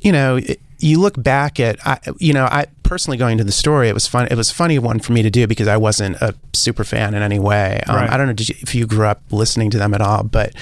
you 0.00 0.12
know. 0.12 0.36
It, 0.36 0.60
you 0.84 0.98
look 0.98 1.22
back 1.22 1.60
at, 1.60 1.78
I, 1.86 2.00
you 2.18 2.32
know, 2.32 2.46
I 2.46 2.66
personally 2.82 3.16
going 3.16 3.38
to 3.38 3.44
the 3.44 3.52
story. 3.52 3.88
It 3.88 3.94
was 3.94 4.08
fun. 4.08 4.26
It 4.28 4.34
was 4.34 4.50
a 4.50 4.54
funny 4.54 4.80
one 4.80 4.98
for 4.98 5.12
me 5.12 5.22
to 5.22 5.30
do 5.30 5.46
because 5.46 5.68
I 5.68 5.76
wasn't 5.76 6.16
a 6.16 6.34
super 6.54 6.82
fan 6.82 7.14
in 7.14 7.22
any 7.22 7.38
way. 7.38 7.80
Um, 7.86 7.94
Right. 7.94 8.10
I 8.10 8.16
don't 8.16 8.26
know 8.26 8.32
did 8.32 8.48
you, 8.48 8.56
if 8.58 8.74
you 8.74 8.84
grew 8.84 9.06
up 9.06 9.22
listening 9.30 9.70
to 9.70 9.78
them 9.78 9.94
at 9.94 10.00
all, 10.00 10.24
but 10.24 10.54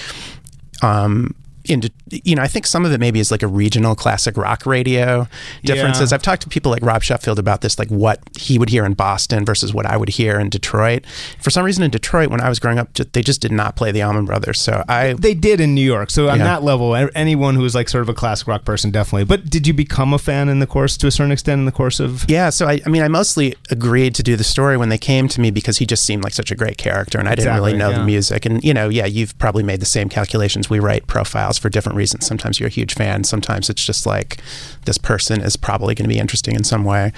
um, 0.82 1.34
in, 1.64 1.82
you 2.10 2.34
know, 2.34 2.42
I 2.42 2.48
think 2.48 2.66
some 2.66 2.84
of 2.84 2.92
it 2.92 2.98
maybe 3.00 3.20
is 3.20 3.30
like 3.30 3.42
a 3.42 3.46
regional 3.46 3.94
classic 3.94 4.36
rock 4.36 4.66
radio 4.66 5.26
differences. 5.64 6.10
Yeah. 6.10 6.16
I've 6.16 6.22
talked 6.22 6.42
to 6.42 6.48
people 6.48 6.70
like 6.70 6.82
Rob 6.82 7.02
Sheffield 7.02 7.38
about 7.38 7.60
this, 7.60 7.78
like 7.78 7.88
what 7.88 8.20
he 8.38 8.58
would 8.58 8.68
hear 8.68 8.84
in 8.84 8.94
Boston 8.94 9.44
versus 9.44 9.72
what 9.72 9.86
I 9.86 9.96
would 9.96 10.08
hear 10.10 10.38
in 10.38 10.48
Detroit. 10.50 11.04
For 11.40 11.50
some 11.50 11.64
reason, 11.64 11.82
in 11.84 11.90
Detroit, 11.90 12.30
when 12.30 12.40
I 12.40 12.48
was 12.48 12.58
growing 12.58 12.78
up, 12.78 12.92
they 12.94 13.22
just 13.22 13.40
did 13.40 13.52
not 13.52 13.76
play 13.76 13.92
the 13.92 14.02
Allman 14.02 14.24
Brothers. 14.24 14.60
So 14.60 14.84
I, 14.88 15.14
They 15.14 15.34
did 15.34 15.60
in 15.60 15.74
New 15.74 15.84
York. 15.84 16.10
So 16.10 16.28
on 16.28 16.38
Yeah. 16.38 16.44
that 16.44 16.62
level, 16.62 16.94
anyone 17.14 17.54
who 17.54 17.62
was 17.62 17.74
like 17.74 17.88
sort 17.88 18.02
of 18.02 18.08
a 18.08 18.14
classic 18.14 18.48
rock 18.48 18.64
person, 18.64 18.90
definitely. 18.90 19.24
But 19.24 19.50
did 19.50 19.66
you 19.66 19.72
become 19.72 20.12
a 20.12 20.18
fan 20.18 20.48
in 20.48 20.58
the 20.58 20.66
course 20.66 20.96
to 20.98 21.06
a 21.06 21.10
certain 21.10 21.32
extent 21.32 21.58
in 21.58 21.64
the 21.66 21.72
course 21.72 22.00
of? 22.00 22.24
yeah. 22.28 22.50
So 22.50 22.66
I, 22.66 22.80
I 22.84 22.88
mean, 22.88 23.02
I 23.02 23.08
mostly 23.08 23.54
agreed 23.70 24.14
to 24.16 24.22
do 24.22 24.36
the 24.36 24.44
story 24.44 24.76
when 24.76 24.88
they 24.88 24.98
came 24.98 25.28
to 25.28 25.40
me 25.40 25.50
because 25.50 25.78
he 25.78 25.86
just 25.86 26.04
seemed 26.04 26.24
like 26.24 26.32
such 26.32 26.50
a 26.50 26.54
great 26.54 26.78
character, 26.78 27.18
and 27.18 27.28
I 27.28 27.34
didn't 27.34 27.54
really 27.54 27.76
know 27.76 27.90
yeah. 27.90 27.98
the 27.98 28.04
music. 28.04 28.46
And 28.46 28.62
you 28.64 28.74
know, 28.74 28.88
yeah, 28.88 29.06
you've 29.06 29.36
probably 29.38 29.62
made 29.62 29.80
the 29.80 29.86
same 29.86 30.08
calculations. 30.08 30.68
We 30.70 30.78
write 30.80 31.06
profiles 31.06 31.58
for 31.58 31.68
different 31.68 31.96
reasons. 32.00 32.26
Sometimes 32.26 32.58
you're 32.58 32.66
a 32.66 32.78
huge 32.80 32.94
fan. 32.94 33.24
Sometimes 33.24 33.70
it's 33.70 33.84
just 33.84 34.06
like 34.06 34.40
this 34.86 34.98
person 34.98 35.40
is 35.42 35.56
probably 35.56 35.94
going 35.94 36.08
to 36.08 36.14
be 36.14 36.20
interesting 36.20 36.54
in 36.56 36.64
some 36.64 36.84
way. 36.84 37.12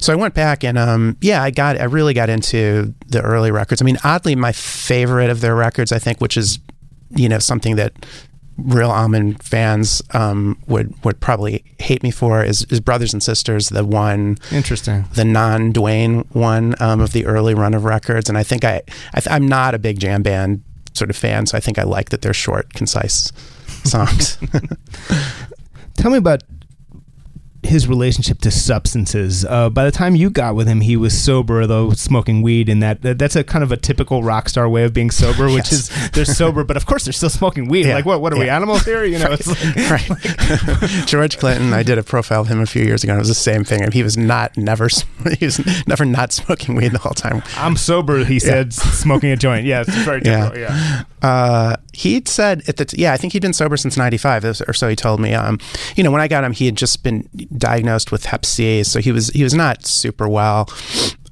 So 0.00 0.12
I 0.12 0.16
went 0.16 0.34
back 0.34 0.64
and 0.64 0.78
um, 0.78 1.16
yeah, 1.20 1.42
I 1.42 1.50
got 1.50 1.80
I 1.80 1.84
really 1.84 2.14
got 2.14 2.30
into 2.30 2.94
the 3.08 3.20
early 3.22 3.50
records. 3.50 3.82
I 3.82 3.84
mean, 3.84 3.98
oddly, 4.04 4.34
my 4.36 4.52
favorite 4.52 5.30
of 5.30 5.40
their 5.40 5.54
records, 5.54 5.92
I 5.92 5.98
think, 5.98 6.20
which 6.20 6.36
is 6.36 6.58
you 7.16 7.28
know 7.28 7.40
something 7.40 7.76
that 7.76 7.92
real 8.64 8.90
Allman 8.90 9.34
fans 9.36 10.02
um, 10.12 10.58
would 10.66 10.92
would 11.04 11.20
probably 11.20 11.64
hate 11.78 12.02
me 12.02 12.10
for 12.10 12.44
is, 12.44 12.64
is 12.64 12.80
Brothers 12.80 13.12
and 13.12 13.22
Sisters, 13.22 13.68
the 13.68 13.84
one 13.84 14.38
Interesting. 14.50 15.04
the 15.14 15.24
non 15.24 15.72
Duane 15.72 16.20
one 16.32 16.74
um, 16.80 17.00
of 17.00 17.12
the 17.12 17.26
early 17.26 17.54
run 17.54 17.74
of 17.74 17.84
records, 17.84 18.28
and 18.28 18.36
I 18.38 18.42
think 18.42 18.64
I, 18.64 18.82
I 19.14 19.20
th- 19.20 19.30
I'm 19.30 19.48
not 19.48 19.74
a 19.74 19.78
big 19.78 19.98
jam 19.98 20.22
band 20.22 20.62
sort 20.92 21.10
of 21.10 21.16
fan, 21.16 21.46
so 21.46 21.56
I 21.56 21.60
think 21.60 21.78
I 21.78 21.84
like 21.84 22.10
that 22.10 22.22
they're 22.22 22.34
short, 22.34 22.74
concise 22.74 23.32
songs. 23.84 24.38
Tell 25.94 26.10
me 26.10 26.18
about 26.18 26.42
his 27.62 27.86
relationship 27.86 28.38
to 28.38 28.50
substances. 28.50 29.44
Uh, 29.44 29.68
by 29.68 29.84
the 29.84 29.90
time 29.92 30.16
you 30.16 30.30
got 30.30 30.54
with 30.54 30.66
him, 30.66 30.80
he 30.80 30.96
was 30.96 31.16
sober, 31.22 31.66
though 31.66 31.90
smoking 31.90 32.40
weed, 32.40 32.70
and 32.70 32.82
that, 32.82 33.02
that 33.02 33.18
that's 33.18 33.36
a 33.36 33.44
kind 33.44 33.62
of 33.62 33.70
a 33.70 33.76
typical 33.76 34.22
rock 34.22 34.48
star 34.48 34.66
way 34.66 34.82
of 34.84 34.94
being 34.94 35.10
sober, 35.10 35.44
which 35.44 35.70
Yes. 35.70 35.72
is 35.72 36.10
they're 36.12 36.24
sober, 36.24 36.64
but 36.64 36.78
of 36.78 36.86
course 36.86 37.04
they're 37.04 37.12
still 37.12 37.28
smoking 37.28 37.68
weed. 37.68 37.84
Yeah. 37.84 37.94
Like 37.96 38.06
what? 38.06 38.22
What 38.22 38.32
are 38.32 38.38
we 38.38 38.46
Yeah. 38.46 38.56
animals 38.56 38.84
here? 38.86 39.04
You 39.04 39.18
know, 39.18 39.28
it's 39.38 39.46
like, 39.46 39.90
right. 39.90 41.06
George 41.06 41.36
Clinton, 41.36 41.74
I 41.74 41.82
did 41.82 41.98
a 41.98 42.02
profile 42.02 42.40
of 42.40 42.48
him 42.48 42.60
a 42.60 42.66
few 42.66 42.82
years 42.82 43.04
ago, 43.04 43.12
and 43.12 43.18
it 43.18 43.20
was 43.20 43.28
the 43.28 43.34
same 43.34 43.62
thing. 43.62 43.92
He 43.92 44.02
was 44.02 44.16
not 44.16 44.56
never 44.56 44.88
he 45.38 45.44
was 45.44 45.60
never 45.86 46.06
not 46.06 46.32
smoking 46.32 46.74
weed 46.76 46.92
the 46.92 46.98
whole 46.98 47.12
time. 47.12 47.42
I'm 47.58 47.76
sober. 47.76 48.24
He 48.24 48.38
said, 48.38 48.72
smoking 48.72 49.30
a 49.32 49.36
joint. 49.36 49.66
Yeah, 49.66 49.82
it's 49.82 49.94
very 49.96 50.22
Yeah. 50.24 50.48
typical. 50.48 50.60
Yeah. 50.62 51.02
Uh, 51.20 51.76
he'd 51.92 52.28
said 52.28 52.62
at 52.68 52.76
the 52.76 52.84
t- 52.84 53.00
yeah, 53.00 53.12
I 53.12 53.16
think 53.16 53.32
he'd 53.32 53.42
been 53.42 53.52
sober 53.52 53.76
since 53.76 53.96
'95 53.96 54.44
or 54.44 54.72
so. 54.72 54.88
He 54.88 54.96
told 54.96 55.20
me. 55.20 55.34
Um, 55.34 55.58
you 55.96 56.04
know, 56.04 56.10
when 56.10 56.20
I 56.20 56.28
got 56.28 56.44
him, 56.44 56.52
he 56.52 56.66
had 56.66 56.76
just 56.76 57.02
been 57.02 57.28
diagnosed 57.56 58.12
with 58.12 58.26
Hep 58.26 58.44
C, 58.44 58.82
so 58.82 59.00
he 59.00 59.12
was 59.12 59.28
he 59.28 59.42
was 59.42 59.54
not 59.54 59.86
super 59.86 60.28
well. 60.28 60.68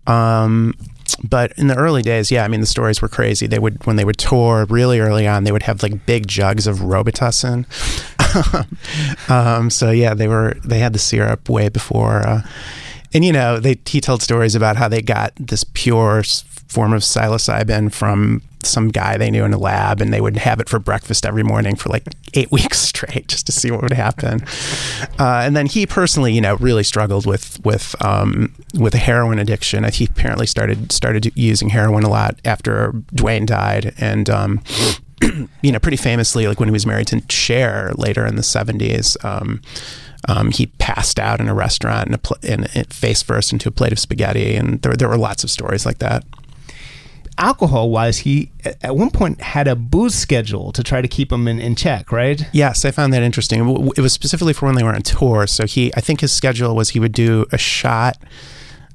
Um, 0.07 0.75
but 1.23 1.53
in 1.57 1.69
the 1.69 1.77
early 1.77 2.03
days, 2.03 2.31
yeah, 2.31 2.45
I 2.45 2.49
mean 2.49 2.61
the 2.61 2.67
stories 2.67 3.01
were 3.01 3.09
crazy. 3.09 3.47
They 3.47 3.59
would 3.59 3.85
when 3.87 3.97
they 3.97 4.05
would 4.05 4.19
tour 4.19 4.67
really 4.69 5.01
early 5.01 5.27
on, 5.27 5.45
they 5.45 5.53
would 5.53 5.63
have 5.65 5.83
like 5.83 6.07
big 6.07 6.29
jugs 6.29 6.67
of 6.67 6.79
Robitussin. 6.79 7.67
um, 9.31 9.71
so 9.71 9.91
yeah, 9.91 10.15
they 10.15 10.29
were 10.29 10.55
they 10.65 10.79
had 10.79 10.93
the 10.93 10.99
syrup 10.99 11.49
way 11.49 11.69
before. 11.69 12.27
Uh, 12.27 12.43
and 13.15 13.25
you 13.25 13.33
know, 13.33 13.59
they 13.59 13.77
he 13.87 14.01
told 14.01 14.23
stories 14.23 14.55
about 14.55 14.77
how 14.77 14.89
they 14.89 15.03
got 15.03 15.33
this 15.37 15.65
pure 15.73 16.23
form 16.69 16.93
of 16.93 17.03
psilocybin 17.03 17.93
from 17.93 18.43
some 18.65 18.89
guy 18.89 19.17
they 19.17 19.31
knew 19.31 19.45
in 19.45 19.53
a 19.53 19.59
lab, 19.59 20.01
and 20.01 20.13
they 20.13 20.21
would 20.21 20.37
have 20.37 20.61
it 20.61 20.69
for 20.69 20.79
breakfast 20.79 21.25
every 21.27 21.43
morning 21.43 21.77
for 21.77 21.89
like 21.89 22.05
eight 22.35 22.51
weeks 22.53 22.79
straight, 22.79 23.29
just 23.29 23.47
to 23.47 23.53
see 23.53 23.71
what 23.71 23.83
would 23.83 23.93
happen. 23.93 24.43
Uh, 25.19 25.43
and 25.45 25.57
then 25.57 25.67
he 25.67 25.87
personally, 25.87 26.33
you 26.33 26.41
know, 26.41 26.57
really 26.57 26.85
struggled 26.85 27.27
with 27.27 27.65
with 27.65 27.95
um, 28.05 28.55
with 28.79 28.95
a 28.95 28.99
heroin 28.99 29.39
addiction. 29.39 29.85
He 29.85 30.05
apparently 30.05 30.47
started 30.47 30.93
started 30.93 31.33
using 31.37 31.71
heroin 31.71 32.05
a 32.05 32.11
lot 32.11 32.39
after 32.45 32.93
Duane 33.15 33.47
died, 33.47 33.95
and. 33.99 34.29
Um, 34.31 34.63
you 35.63 35.73
know, 35.73 35.81
pretty 35.81 35.97
famously, 35.97 36.47
like 36.47 36.61
when 36.61 36.69
he 36.69 36.73
was 36.73 36.87
married 36.87 37.09
to 37.09 37.21
Cher 37.29 37.93
later 37.97 38.25
in 38.25 38.37
the 38.37 38.43
70s, 38.43 39.17
um, 39.25 39.61
um, 40.29 40.51
he 40.51 40.67
passed 40.67 41.19
out 41.19 41.41
in 41.41 41.49
a 41.49 41.55
restaurant 41.55 42.09
and, 42.09 42.23
pl- 42.23 42.37
and 42.43 42.71
face 42.93 43.23
first 43.23 43.53
into 43.53 43.69
a 43.69 43.73
plate 43.73 43.93
of 43.93 43.99
spaghetti. 43.99 44.55
And 44.55 44.81
there, 44.83 44.93
there 44.93 45.09
were 45.09 45.17
lots 45.17 45.45
of 45.45 45.51
stories 45.51 45.87
like 45.87 45.99
that. 45.99 46.25
Alcohol 47.39 47.91
wise, 47.91 48.19
he 48.19 48.51
at- 48.65 48.97
one 48.97 49.11
point 49.11 49.41
had 49.41 49.69
a 49.69 49.77
booze 49.77 50.15
schedule 50.15 50.73
to 50.73 50.83
try 50.83 51.01
to 51.01 51.09
keep 51.09 51.31
him 51.33 51.47
in, 51.49 51.61
in 51.61 51.75
check, 51.77 52.11
right? 52.13 52.43
Yes, 52.53 52.85
I 52.85 52.91
found 52.91 53.13
that 53.13 53.23
interesting. 53.23 53.61
It 53.97 54.01
was 54.01 54.13
specifically 54.13 54.53
for 54.53 54.67
when 54.67 54.75
they 54.75 54.83
were 54.83 54.95
on 54.95 55.03
tour. 55.03 55.47
So 55.47 55.65
he, 55.67 55.93
I 55.97 56.01
think 56.01 56.21
his 56.21 56.33
schedule 56.33 56.75
was 56.75 56.91
he 56.91 57.01
would 57.01 57.13
do 57.13 57.47
a 57.53 57.59
shot 57.59 58.17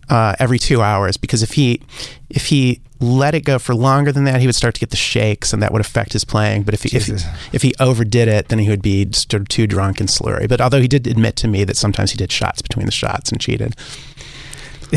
uh, 0.10 0.36
every 0.40 0.60
two 0.60 0.82
hours 0.82 1.16
because 1.16 1.42
if 1.42 1.54
he 1.54 1.82
if 2.30 2.48
he 2.48 2.82
let 3.00 3.34
it 3.34 3.42
go 3.46 3.60
for 3.60 3.74
longer 3.74 4.12
than 4.12 4.26
that, 4.26 4.40
he 4.42 4.46
would 4.48 4.56
start 4.56 4.74
to 4.76 4.80
get 4.80 4.90
the 4.90 4.96
shakes, 4.98 5.52
and 5.54 5.62
that 5.62 5.72
would 5.72 5.82
affect 5.82 6.14
his 6.14 6.24
playing. 6.26 6.64
But 6.64 6.74
if 6.74 6.84
he, 6.84 6.96
if, 6.96 7.06
he- 7.08 7.16
if 7.54 7.62
he 7.62 7.74
overdid 7.80 8.28
it, 8.30 8.48
then 8.50 8.60
he 8.60 8.70
would 8.70 8.82
be 8.82 9.08
sort 9.14 9.42
of 9.42 9.48
too 9.50 9.68
drunk 9.68 10.00
and 10.00 10.08
slurry. 10.10 10.48
But 10.50 10.60
although 10.62 10.80
he 10.82 10.88
did 10.88 11.06
admit 11.08 11.36
to 11.38 11.48
me 11.48 11.64
that 11.66 11.76
sometimes 11.78 12.12
he 12.12 12.18
did 12.18 12.32
shots 12.32 12.62
between 12.62 12.86
the 12.86 12.92
shots 12.94 13.30
and 13.32 13.40
cheated. 13.42 13.76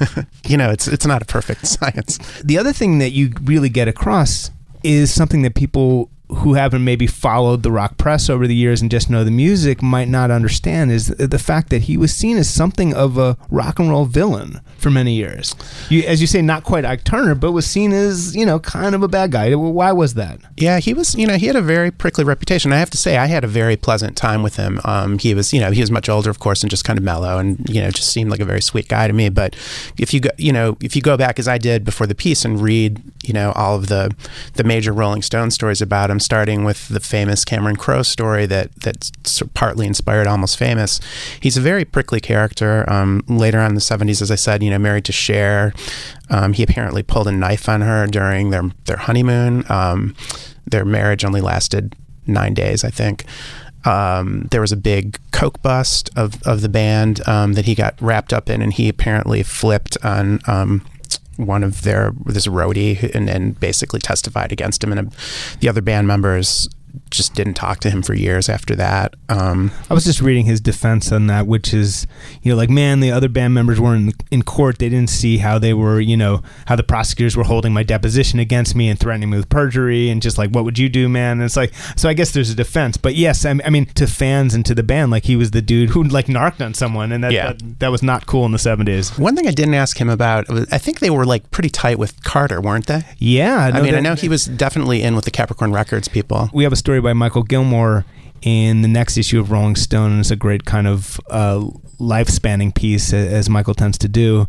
you 0.46 0.56
know, 0.56 0.70
it's 0.70 0.88
it's 0.88 1.06
not 1.06 1.22
a 1.22 1.24
perfect 1.24 1.66
science. 1.66 2.18
The 2.42 2.58
other 2.58 2.72
thing 2.72 2.98
that 2.98 3.10
you 3.10 3.32
really 3.42 3.68
get 3.68 3.88
across 3.88 4.50
is 4.82 5.12
something 5.12 5.42
that 5.42 5.54
people 5.54 6.10
who 6.36 6.54
haven't 6.54 6.84
maybe 6.84 7.06
followed 7.06 7.62
the 7.62 7.70
rock 7.70 7.98
press 7.98 8.30
over 8.30 8.46
the 8.46 8.54
years 8.54 8.80
and 8.80 8.90
just 8.90 9.10
know 9.10 9.24
the 9.24 9.30
music 9.30 9.82
might 9.82 10.08
not 10.08 10.30
understand 10.30 10.90
is 10.90 11.08
the 11.08 11.38
fact 11.38 11.70
that 11.70 11.82
he 11.82 11.96
was 11.96 12.14
seen 12.14 12.36
as 12.36 12.48
something 12.48 12.94
of 12.94 13.18
a 13.18 13.36
rock 13.50 13.78
and 13.78 13.90
roll 13.90 14.04
villain 14.04 14.60
for 14.78 14.90
many 14.90 15.14
years. 15.14 15.54
You, 15.88 16.02
as 16.02 16.20
you 16.20 16.26
say, 16.26 16.42
not 16.42 16.64
quite 16.64 16.84
Ike 16.84 17.04
Turner, 17.04 17.34
but 17.34 17.52
was 17.52 17.66
seen 17.66 17.92
as 17.92 18.34
you 18.34 18.44
know 18.44 18.58
kind 18.58 18.94
of 18.94 19.02
a 19.02 19.08
bad 19.08 19.32
guy. 19.32 19.54
Why 19.54 19.92
was 19.92 20.14
that? 20.14 20.40
Yeah, 20.56 20.80
he 20.80 20.94
was. 20.94 21.14
You 21.14 21.26
know, 21.26 21.36
he 21.36 21.46
had 21.46 21.56
a 21.56 21.62
very 21.62 21.90
prickly 21.90 22.24
reputation. 22.24 22.72
I 22.72 22.78
have 22.78 22.90
to 22.90 22.96
say, 22.96 23.16
I 23.16 23.26
had 23.26 23.44
a 23.44 23.48
very 23.48 23.76
pleasant 23.76 24.16
time 24.16 24.42
with 24.42 24.56
him. 24.56 24.80
Um, 24.84 25.18
he 25.18 25.34
was, 25.34 25.52
you 25.52 25.60
know, 25.60 25.70
he 25.70 25.80
was 25.80 25.90
much 25.90 26.08
older, 26.08 26.30
of 26.30 26.38
course, 26.38 26.62
and 26.62 26.70
just 26.70 26.84
kind 26.84 26.98
of 26.98 27.04
mellow, 27.04 27.38
and 27.38 27.68
you 27.68 27.80
know, 27.80 27.90
just 27.90 28.10
seemed 28.10 28.30
like 28.30 28.40
a 28.40 28.44
very 28.44 28.62
sweet 28.62 28.88
guy 28.88 29.06
to 29.06 29.12
me. 29.12 29.28
But 29.28 29.54
if 29.98 30.12
you 30.12 30.20
go, 30.20 30.30
you 30.38 30.52
know, 30.52 30.76
if 30.80 30.96
you 30.96 31.02
go 31.02 31.16
back 31.16 31.38
as 31.38 31.46
I 31.46 31.58
did 31.58 31.84
before 31.84 32.06
the 32.06 32.14
piece 32.14 32.44
and 32.44 32.60
read, 32.60 33.02
you 33.22 33.32
know, 33.32 33.52
all 33.52 33.76
of 33.76 33.88
the 33.88 34.14
the 34.54 34.64
major 34.64 34.92
Rolling 34.92 35.22
Stone 35.22 35.50
stories 35.50 35.82
about 35.82 36.10
him, 36.10 36.18
starting 36.22 36.64
with 36.64 36.88
the 36.88 37.00
famous 37.00 37.44
Cameron 37.44 37.76
Crowe 37.76 38.02
story 38.02 38.46
that 38.46 38.74
that 38.82 39.10
sort 39.24 39.48
of 39.48 39.54
partly 39.54 39.86
inspired 39.86 40.26
Almost 40.26 40.56
Famous. 40.56 41.00
He's 41.40 41.56
a 41.56 41.60
very 41.60 41.84
prickly 41.84 42.20
character. 42.20 42.90
Um, 42.90 43.22
later 43.28 43.60
on 43.60 43.70
in 43.70 43.74
the 43.74 43.80
'70s, 43.80 44.22
as 44.22 44.30
I 44.30 44.36
said, 44.36 44.62
you 44.62 44.70
know, 44.70 44.78
married 44.78 45.04
to 45.06 45.12
Cher. 45.12 45.72
Um, 46.30 46.52
he 46.52 46.62
apparently 46.62 47.02
pulled 47.02 47.28
a 47.28 47.32
knife 47.32 47.68
on 47.68 47.82
her 47.82 48.06
during 48.06 48.50
their 48.50 48.70
their 48.86 48.96
honeymoon. 48.98 49.64
Um, 49.68 50.14
their 50.66 50.84
marriage 50.84 51.24
only 51.24 51.40
lasted 51.40 51.94
nine 52.26 52.54
days, 52.54 52.84
I 52.84 52.90
think. 52.90 53.24
Um, 53.84 54.46
there 54.50 54.60
was 54.60 54.72
a 54.72 54.76
big 54.76 55.18
coke 55.32 55.60
bust 55.62 56.08
of, 56.16 56.40
of 56.44 56.60
the 56.60 56.68
band 56.68 57.26
um, 57.28 57.54
that 57.54 57.64
he 57.64 57.74
got 57.74 58.00
wrapped 58.00 58.32
up 58.32 58.48
in, 58.48 58.62
and 58.62 58.72
he 58.72 58.88
apparently 58.88 59.42
flipped 59.42 59.96
on 60.04 60.40
um, 60.46 60.84
one 61.46 61.64
of 61.64 61.82
their 61.82 62.12
this 62.26 62.46
roadie 62.46 63.14
and, 63.14 63.28
and 63.28 63.58
basically 63.58 64.00
testified 64.00 64.52
against 64.52 64.82
him. 64.82 64.92
And 64.92 65.08
uh, 65.08 65.10
the 65.60 65.68
other 65.68 65.82
band 65.82 66.06
members 66.06 66.68
just 67.12 67.34
didn't 67.34 67.54
talk 67.54 67.80
to 67.80 67.90
him 67.90 68.02
for 68.02 68.14
years 68.14 68.48
after 68.48 68.74
that. 68.76 69.14
Um, 69.28 69.70
I 69.90 69.94
was 69.94 70.04
just 70.04 70.20
reading 70.20 70.46
his 70.46 70.60
defense 70.60 71.12
on 71.12 71.26
that, 71.28 71.46
which 71.46 71.72
is, 71.74 72.06
you 72.42 72.50
know, 72.52 72.56
like, 72.56 72.70
man, 72.70 73.00
the 73.00 73.10
other 73.10 73.28
band 73.28 73.54
members 73.54 73.80
were 73.80 73.94
in, 73.94 74.12
in 74.30 74.42
court. 74.42 74.78
They 74.78 74.88
didn't 74.88 75.10
see 75.10 75.38
how 75.38 75.58
they 75.58 75.74
were, 75.74 76.00
you 76.00 76.16
know, 76.16 76.42
how 76.66 76.76
the 76.76 76.82
prosecutors 76.82 77.36
were 77.36 77.44
holding 77.44 77.72
my 77.72 77.82
deposition 77.82 78.38
against 78.38 78.74
me 78.74 78.88
and 78.88 78.98
threatening 78.98 79.30
me 79.30 79.36
with 79.38 79.48
perjury 79.48 80.10
and 80.10 80.20
just 80.22 80.38
like, 80.38 80.50
what 80.50 80.64
would 80.64 80.78
you 80.78 80.88
do, 80.88 81.08
man? 81.08 81.32
And 81.32 81.42
it's 81.42 81.56
like, 81.56 81.72
so 81.96 82.08
I 82.08 82.14
guess 82.14 82.30
there's 82.32 82.50
a 82.50 82.54
defense. 82.54 82.96
But 82.96 83.14
yes, 83.14 83.44
I, 83.44 83.50
I 83.64 83.70
mean, 83.70 83.86
to 83.94 84.06
fans 84.06 84.54
and 84.54 84.64
to 84.66 84.74
the 84.74 84.82
band, 84.82 85.10
like, 85.10 85.24
he 85.24 85.36
was 85.36 85.50
the 85.52 85.62
dude 85.62 85.90
who, 85.90 86.02
like, 86.02 86.28
narked 86.28 86.60
on 86.62 86.74
someone. 86.74 87.12
And 87.12 87.22
that, 87.24 87.32
Yeah. 87.32 87.52
that, 87.52 87.78
that 87.80 87.88
was 87.90 88.02
not 88.02 88.26
cool 88.26 88.44
in 88.46 88.52
the 88.52 88.58
70s. 88.58 89.18
one 89.18 89.36
thing 89.36 89.46
I 89.46 89.52
didn't 89.52 89.74
ask 89.74 90.00
him 90.00 90.08
about, 90.08 90.48
was, 90.48 90.66
I 90.72 90.78
think 90.78 91.00
they 91.00 91.10
were 91.10 91.24
like 91.24 91.50
pretty 91.50 91.68
tight 91.70 91.98
with 91.98 92.22
Carter, 92.24 92.60
weren't 92.60 92.86
they? 92.86 93.02
Yeah. 93.18 93.70
I 93.74 93.80
mean, 93.82 93.94
I 93.94 94.00
know 94.00 94.14
he 94.14 94.28
was 94.28 94.46
definitely 94.46 95.02
in 95.02 95.14
with 95.14 95.24
the 95.24 95.30
Capricorn 95.30 95.72
Records 95.72 96.08
people. 96.08 96.50
we 96.52 96.64
have 96.64 96.72
a 96.72 96.76
story 96.76 96.98
by 97.02 97.12
Mikal 97.12 97.46
Gilmore 97.46 98.04
in 98.42 98.82
the 98.82 98.88
next 98.88 99.16
issue 99.16 99.38
of 99.40 99.50
Rolling 99.50 99.76
Stone, 99.76 100.20
it's 100.20 100.30
a 100.30 100.36
great 100.36 100.64
kind 100.64 100.86
of 100.86 101.20
uh, 101.30 101.68
life 102.02 102.28
spanning 102.28 102.72
piece, 102.72 103.12
as 103.12 103.48
Mikal 103.48 103.74
tends 103.74 103.96
to 103.98 104.08
do. 104.08 104.46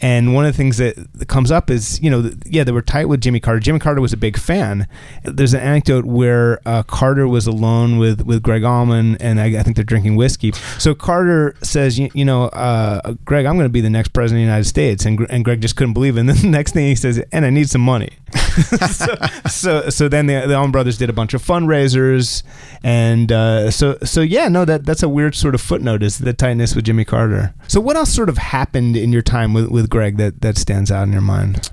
And 0.00 0.34
one 0.34 0.44
of 0.44 0.52
the 0.52 0.56
things 0.56 0.76
that 0.78 0.96
comes 1.28 1.50
up 1.50 1.70
is, 1.70 2.00
you 2.00 2.10
know, 2.10 2.30
yeah, 2.46 2.64
they 2.64 2.72
were 2.72 2.82
tight 2.82 3.06
with 3.06 3.20
Jimmy 3.20 3.40
Carter. 3.40 3.60
Jimmy 3.60 3.78
Carter 3.78 4.00
was 4.00 4.12
a 4.12 4.16
big 4.16 4.38
fan. 4.38 4.86
There's 5.24 5.54
an 5.54 5.60
anecdote 5.60 6.04
where 6.04 6.60
uh, 6.66 6.82
Carter 6.84 7.26
was 7.26 7.46
alone 7.46 7.98
with, 7.98 8.22
with 8.22 8.42
Gregg 8.42 8.64
Allman, 8.64 9.16
and 9.16 9.40
I, 9.40 9.58
I 9.58 9.62
think 9.62 9.76
they're 9.76 9.84
drinking 9.84 10.16
whiskey. 10.16 10.52
So 10.78 10.94
Carter 10.94 11.56
says, 11.62 11.98
you, 11.98 12.10
you 12.14 12.24
know, 12.24 12.44
uh, 12.44 13.14
Gregg, 13.24 13.46
I'm 13.46 13.56
going 13.56 13.66
to 13.66 13.72
be 13.72 13.80
the 13.80 13.90
next 13.90 14.08
president 14.08 14.38
of 14.38 14.46
the 14.46 14.50
United 14.50 14.68
States. 14.68 15.04
And, 15.04 15.26
and 15.30 15.44
Gregg 15.44 15.60
just 15.60 15.76
couldn't 15.76 15.94
believe 15.94 16.16
it. 16.16 16.20
And 16.20 16.28
then 16.28 16.36
the 16.42 16.48
next 16.48 16.72
thing 16.72 16.86
he 16.86 16.94
says, 16.94 17.22
and 17.32 17.44
I 17.44 17.50
need 17.50 17.68
some 17.68 17.82
money. 17.82 18.10
so, 18.90 19.14
so, 19.48 19.90
so 19.90 20.08
then 20.08 20.26
the, 20.26 20.46
the 20.46 20.54
Allman 20.54 20.72
Brothers 20.72 20.98
did 20.98 21.10
a 21.10 21.12
bunch 21.12 21.34
of 21.34 21.42
fundraisers. 21.42 22.42
And 22.82 23.30
uh, 23.32 23.70
so, 23.70 23.98
so 24.02 24.20
yeah, 24.20 24.48
no, 24.48 24.64
that, 24.64 24.84
that's 24.84 25.02
a 25.02 25.08
weird 25.08 25.34
sort 25.34 25.54
of 25.54 25.60
footnote 25.60 26.02
is 26.02 26.18
the 26.18 26.32
tightness 26.32 26.74
with 26.74 26.84
Jimmy 26.90 27.04
Carter. 27.04 27.54
So 27.68 27.80
what 27.80 27.94
else 27.94 28.12
sort 28.12 28.28
of 28.28 28.36
happened 28.36 28.96
in 28.96 29.12
your 29.12 29.22
time 29.22 29.54
with, 29.54 29.68
with 29.70 29.88
Gregg 29.88 30.16
that, 30.16 30.40
that 30.40 30.58
stands 30.58 30.90
out 30.90 31.04
in 31.04 31.12
your 31.12 31.22
mind? 31.22 31.70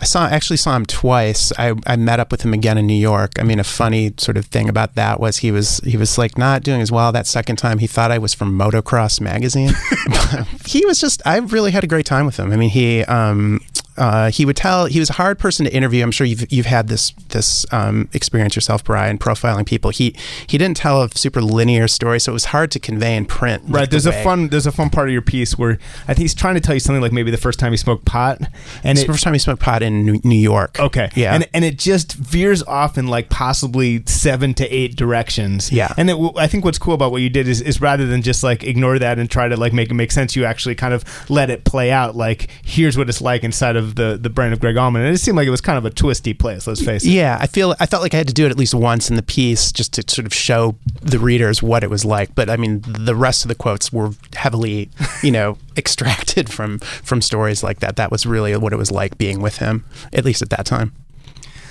I 0.00 0.04
saw 0.04 0.26
actually 0.26 0.56
saw 0.56 0.74
him 0.74 0.86
twice. 0.86 1.52
I, 1.58 1.74
I 1.86 1.96
met 1.96 2.20
up 2.20 2.32
with 2.32 2.40
him 2.40 2.54
again 2.54 2.78
in 2.78 2.86
New 2.86 2.94
York. 2.94 3.32
I 3.38 3.42
mean, 3.42 3.60
a 3.60 3.64
funny 3.64 4.14
sort 4.16 4.38
of 4.38 4.46
thing 4.46 4.70
about 4.70 4.94
that 4.94 5.20
was 5.20 5.36
he 5.36 5.52
was 5.52 5.80
he 5.80 5.98
was 5.98 6.16
like 6.16 6.38
not 6.38 6.62
doing 6.62 6.80
as 6.80 6.90
well 6.90 7.12
that 7.12 7.26
second 7.26 7.56
time. 7.56 7.80
He 7.80 7.86
thought 7.86 8.10
I 8.10 8.16
was 8.16 8.32
from 8.32 8.58
Motocross 8.58 9.20
magazine. 9.20 9.74
he 10.64 10.86
was 10.86 10.98
just 10.98 11.20
I 11.26 11.36
really 11.36 11.70
had 11.70 11.84
a 11.84 11.86
great 11.86 12.06
time 12.06 12.24
with 12.24 12.38
him. 12.38 12.50
I 12.50 12.56
mean, 12.56 12.70
he 12.70 13.04
um, 13.04 13.60
uh, 14.00 14.30
he 14.30 14.46
would 14.46 14.56
tell 14.56 14.86
he 14.86 14.98
was 14.98 15.10
a 15.10 15.12
hard 15.12 15.38
person 15.38 15.66
to 15.66 15.72
interview. 15.72 16.02
I'm 16.02 16.10
sure 16.10 16.26
you've 16.26 16.50
you've 16.50 16.66
had 16.66 16.88
this 16.88 17.10
this 17.28 17.66
um, 17.70 18.08
experience 18.14 18.56
yourself, 18.56 18.82
Brian, 18.82 19.18
profiling 19.18 19.66
people. 19.66 19.90
He 19.90 20.16
he 20.46 20.56
didn't 20.56 20.78
tell 20.78 21.02
a 21.02 21.10
super 21.10 21.42
linear 21.42 21.86
story, 21.86 22.18
so 22.18 22.32
it 22.32 22.34
was 22.34 22.46
hard 22.46 22.70
to 22.70 22.80
convey 22.80 23.14
in 23.14 23.26
print. 23.26 23.62
Right. 23.66 23.90
There's 23.90 24.04
the 24.04 24.18
a 24.18 24.24
fun 24.24 24.48
there's 24.48 24.66
a 24.66 24.72
fun 24.72 24.88
part 24.88 25.08
of 25.08 25.12
your 25.12 25.20
piece 25.20 25.58
where 25.58 25.78
I 26.08 26.14
think 26.14 26.20
he's 26.20 26.34
trying 26.34 26.54
to 26.54 26.62
tell 26.62 26.74
you 26.74 26.80
something 26.80 27.02
like 27.02 27.12
maybe 27.12 27.30
the 27.30 27.36
first 27.36 27.58
time 27.58 27.72
he 27.72 27.76
smoked 27.76 28.06
pot, 28.06 28.40
and 28.82 28.96
it's 28.96 29.02
it, 29.02 29.06
the 29.06 29.12
first 29.12 29.22
time 29.22 29.34
he 29.34 29.38
smoked 29.38 29.60
pot 29.60 29.82
in 29.82 30.18
New 30.24 30.34
York. 30.34 30.80
Okay. 30.80 31.10
Yeah. 31.14 31.34
And 31.34 31.46
and 31.52 31.62
it 31.62 31.78
just 31.78 32.14
veers 32.14 32.62
off 32.62 32.96
in 32.96 33.06
like 33.06 33.28
possibly 33.28 34.02
seven 34.06 34.54
to 34.54 34.66
eight 34.74 34.96
directions. 34.96 35.70
Yeah. 35.70 35.92
And 35.98 36.08
it, 36.08 36.16
I 36.36 36.46
think 36.46 36.64
what's 36.64 36.78
cool 36.78 36.94
about 36.94 37.12
what 37.12 37.20
you 37.20 37.28
did 37.28 37.46
is 37.46 37.60
is 37.60 37.82
rather 37.82 38.06
than 38.06 38.22
just 38.22 38.42
like 38.42 38.64
ignore 38.64 38.98
that 38.98 39.18
and 39.18 39.30
try 39.30 39.46
to 39.46 39.58
like 39.58 39.74
make 39.74 39.90
it 39.90 39.94
make 39.94 40.10
sense, 40.10 40.34
you 40.36 40.46
actually 40.46 40.74
kind 40.74 40.94
of 40.94 41.04
let 41.28 41.50
it 41.50 41.64
play 41.64 41.92
out. 41.92 42.16
Like 42.16 42.48
here's 42.64 42.96
what 42.96 43.10
it's 43.10 43.20
like 43.20 43.44
inside 43.44 43.76
of 43.76 43.89
the 43.94 44.18
the 44.20 44.30
brain 44.30 44.52
of 44.52 44.60
Gregg 44.60 44.76
Allman, 44.76 45.02
and 45.02 45.14
it 45.14 45.18
seemed 45.18 45.36
like 45.36 45.46
it 45.46 45.50
was 45.50 45.60
kind 45.60 45.78
of 45.78 45.84
a 45.84 45.90
twisty 45.90 46.34
place. 46.34 46.66
Let's 46.66 46.82
face 46.82 47.04
it. 47.04 47.10
Yeah, 47.10 47.38
I 47.40 47.46
feel 47.46 47.74
I 47.80 47.86
felt 47.86 48.02
like 48.02 48.14
I 48.14 48.18
had 48.18 48.28
to 48.28 48.34
do 48.34 48.46
it 48.46 48.50
at 48.50 48.58
least 48.58 48.74
once 48.74 49.10
in 49.10 49.16
the 49.16 49.22
piece 49.22 49.72
just 49.72 49.92
to 49.94 50.04
sort 50.06 50.26
of 50.26 50.34
show 50.34 50.76
the 51.00 51.18
readers 51.18 51.62
what 51.62 51.84
it 51.84 51.90
was 51.90 52.04
like. 52.04 52.34
But 52.34 52.50
I 52.50 52.56
mean, 52.56 52.82
the 52.86 53.14
rest 53.14 53.44
of 53.44 53.48
the 53.48 53.54
quotes 53.54 53.92
were 53.92 54.10
heavily, 54.34 54.90
you 55.22 55.30
know, 55.30 55.58
extracted 55.76 56.50
from 56.50 56.78
from 56.78 57.20
stories 57.20 57.62
like 57.62 57.80
that. 57.80 57.96
That 57.96 58.10
was 58.10 58.26
really 58.26 58.56
what 58.56 58.72
it 58.72 58.76
was 58.76 58.90
like 58.90 59.18
being 59.18 59.40
with 59.40 59.58
him, 59.58 59.84
at 60.12 60.24
least 60.24 60.42
at 60.42 60.50
that 60.50 60.66
time. 60.66 60.92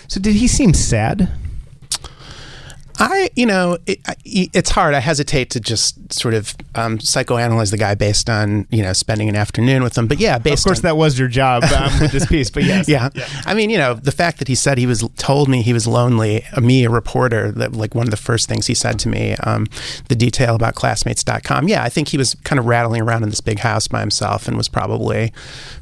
So, 0.07 0.19
did 0.19 0.35
he 0.35 0.47
seem 0.47 0.73
sad? 0.73 1.29
I, 2.99 3.29
you 3.35 3.45
know, 3.45 3.77
it, 3.87 3.99
it's 4.25 4.69
hard. 4.69 4.93
I 4.93 4.99
hesitate 4.99 5.49
to 5.51 5.59
just 5.61 6.11
sort 6.11 6.33
of 6.33 6.53
um, 6.75 6.97
psychoanalyze 6.97 7.71
the 7.71 7.77
guy 7.77 7.95
based 7.95 8.29
on, 8.29 8.67
you 8.69 8.83
know, 8.83 8.91
spending 8.91 9.29
an 9.29 9.37
afternoon 9.37 9.83
with 9.83 9.97
him. 9.97 10.07
But 10.07 10.19
yeah, 10.19 10.37
based. 10.37 10.65
Of 10.65 10.69
course, 10.69 10.79
on, 10.79 10.83
that 10.83 10.97
was 10.97 11.17
your 11.17 11.29
job 11.29 11.63
um, 11.63 11.97
with 12.01 12.11
this 12.11 12.25
piece. 12.25 12.49
But 12.49 12.63
yes, 12.63 12.89
yeah. 12.89 13.09
yeah. 13.15 13.27
I 13.45 13.53
mean, 13.53 13.69
you 13.69 13.77
know, 13.77 13.93
the 13.93 14.11
fact 14.11 14.39
that 14.39 14.49
he 14.49 14.55
said 14.55 14.77
he 14.77 14.85
was 14.85 15.07
told 15.15 15.47
me 15.47 15.61
he 15.61 15.71
was 15.71 15.87
lonely. 15.87 16.43
Uh, 16.51 16.61
me, 16.61 16.83
a 16.83 16.89
reporter, 16.89 17.51
that 17.53 17.73
like 17.73 17.95
one 17.95 18.05
of 18.05 18.11
the 18.11 18.17
first 18.17 18.49
things 18.49 18.67
he 18.67 18.73
said 18.73 18.99
to 18.99 19.09
me, 19.09 19.35
um, 19.37 19.67
the 20.09 20.15
detail 20.15 20.55
about 20.55 20.75
classmates.com. 20.75 21.69
Yeah, 21.69 21.83
I 21.83 21.89
think 21.89 22.09
he 22.09 22.17
was 22.17 22.35
kind 22.43 22.59
of 22.59 22.65
rattling 22.65 23.01
around 23.01 23.23
in 23.23 23.29
this 23.29 23.41
big 23.41 23.59
house 23.59 23.87
by 23.87 24.01
himself 24.01 24.47
and 24.47 24.57
was 24.57 24.67
probably 24.67 25.31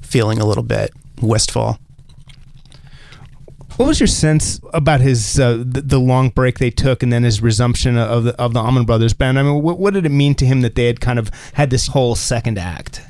feeling 0.02 0.40
a 0.40 0.46
little 0.46 0.64
bit 0.64 0.94
wistful. 1.22 1.80
What 3.78 3.86
was 3.86 4.00
your 4.00 4.08
sense 4.08 4.60
about 4.74 5.02
his 5.02 5.40
uh, 5.40 5.58
the, 5.58 5.82
the, 5.82 6.00
long 6.00 6.30
break 6.30 6.58
they 6.58 6.72
took 6.72 7.04
and 7.04 7.14
then 7.14 7.22
his 7.22 7.44
resumption 7.44 7.96
of 7.96 8.24
the 8.24 8.36
of 8.42 8.54
the 8.54 8.60
Allman 8.60 8.86
Brothers 8.86 9.14
band? 9.14 9.38
I 9.38 9.44
mean, 9.44 9.62
what, 9.62 9.78
what 9.78 9.94
did 9.94 10.04
it 10.04 10.10
mean 10.10 10.34
to 10.36 10.48
him 10.48 10.62
that 10.62 10.74
they 10.74 10.88
had 10.88 11.00
kind 11.00 11.20
of 11.20 11.30
had 11.54 11.70
this 11.70 11.86
whole 11.86 12.16
second 12.16 12.58
act? 12.58 13.04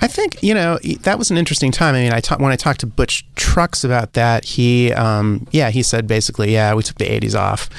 I 0.00 0.06
think 0.06 0.42
you 0.42 0.54
know 0.54 0.78
that 1.00 1.18
was 1.18 1.30
an 1.30 1.38
interesting 1.38 1.72
time. 1.72 1.94
I 1.94 2.02
mean, 2.02 2.12
I 2.12 2.20
ta- 2.20 2.36
when 2.36 2.52
I 2.52 2.56
talked 2.56 2.80
to 2.80 2.86
Butch 2.86 3.24
Trucks 3.34 3.84
about 3.84 4.12
that, 4.12 4.44
he, 4.44 4.92
um, 4.92 5.46
yeah, 5.52 5.70
he 5.70 5.82
said 5.82 6.06
basically, 6.06 6.52
yeah, 6.52 6.74
we 6.74 6.82
took 6.82 6.98
the 6.98 7.06
'80s 7.06 7.38
off 7.38 7.70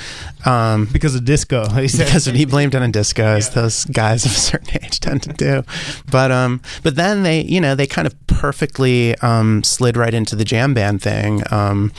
um, 0.48 0.86
because 0.92 1.16
of 1.16 1.26
disco. 1.26 1.68
He 1.70 1.88
said 1.88 2.08
because 2.08 2.26
he 2.26 2.46
blamed 2.46 2.74
it 2.74 2.82
on 2.82 2.92
disco, 2.92 3.24
as 3.24 3.50
yeah. 3.50 3.62
those 3.62 3.86
guys 3.86 4.26
of 4.26 4.32
a 4.32 4.36
certain 4.36 4.84
age 4.84 5.00
tend 5.00 5.24
to 5.24 5.34
do. 5.34 5.64
But 6.10 6.32
um, 6.32 6.62
but 6.84 6.96
then 6.96 7.24
they, 7.24 7.42
you 7.42 7.62
know, 7.62 7.76
they 7.76 7.88
kind 7.88 8.08
of 8.08 8.28
perfectly 8.28 9.16
um, 9.18 9.64
slid 9.64 9.96
right 9.96 10.14
into 10.14 10.36
the 10.36 10.46
jam 10.46 10.74
band 10.74 11.02
thing. 11.02 11.44
Um, 11.52 11.92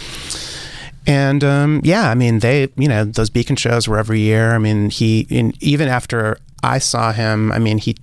and 1.07 1.43
um, 1.43 1.81
yeah, 1.85 2.11
I 2.11 2.15
mean, 2.15 2.41
they, 2.41 2.69
you 2.77 2.87
know, 2.87 3.05
those 3.05 3.31
Beacon 3.31 3.57
shows 3.57 3.89
were 3.89 3.99
every 3.99 4.21
year. 4.21 4.53
I 4.53 4.59
mean, 4.59 4.91
he, 4.91 5.27
in, 5.31 5.55
even 5.61 5.89
after 5.89 6.39
I 6.63 6.79
saw 6.79 7.13
him, 7.13 7.51
I 7.51 7.59
mean, 7.59 7.79
he 7.79 7.97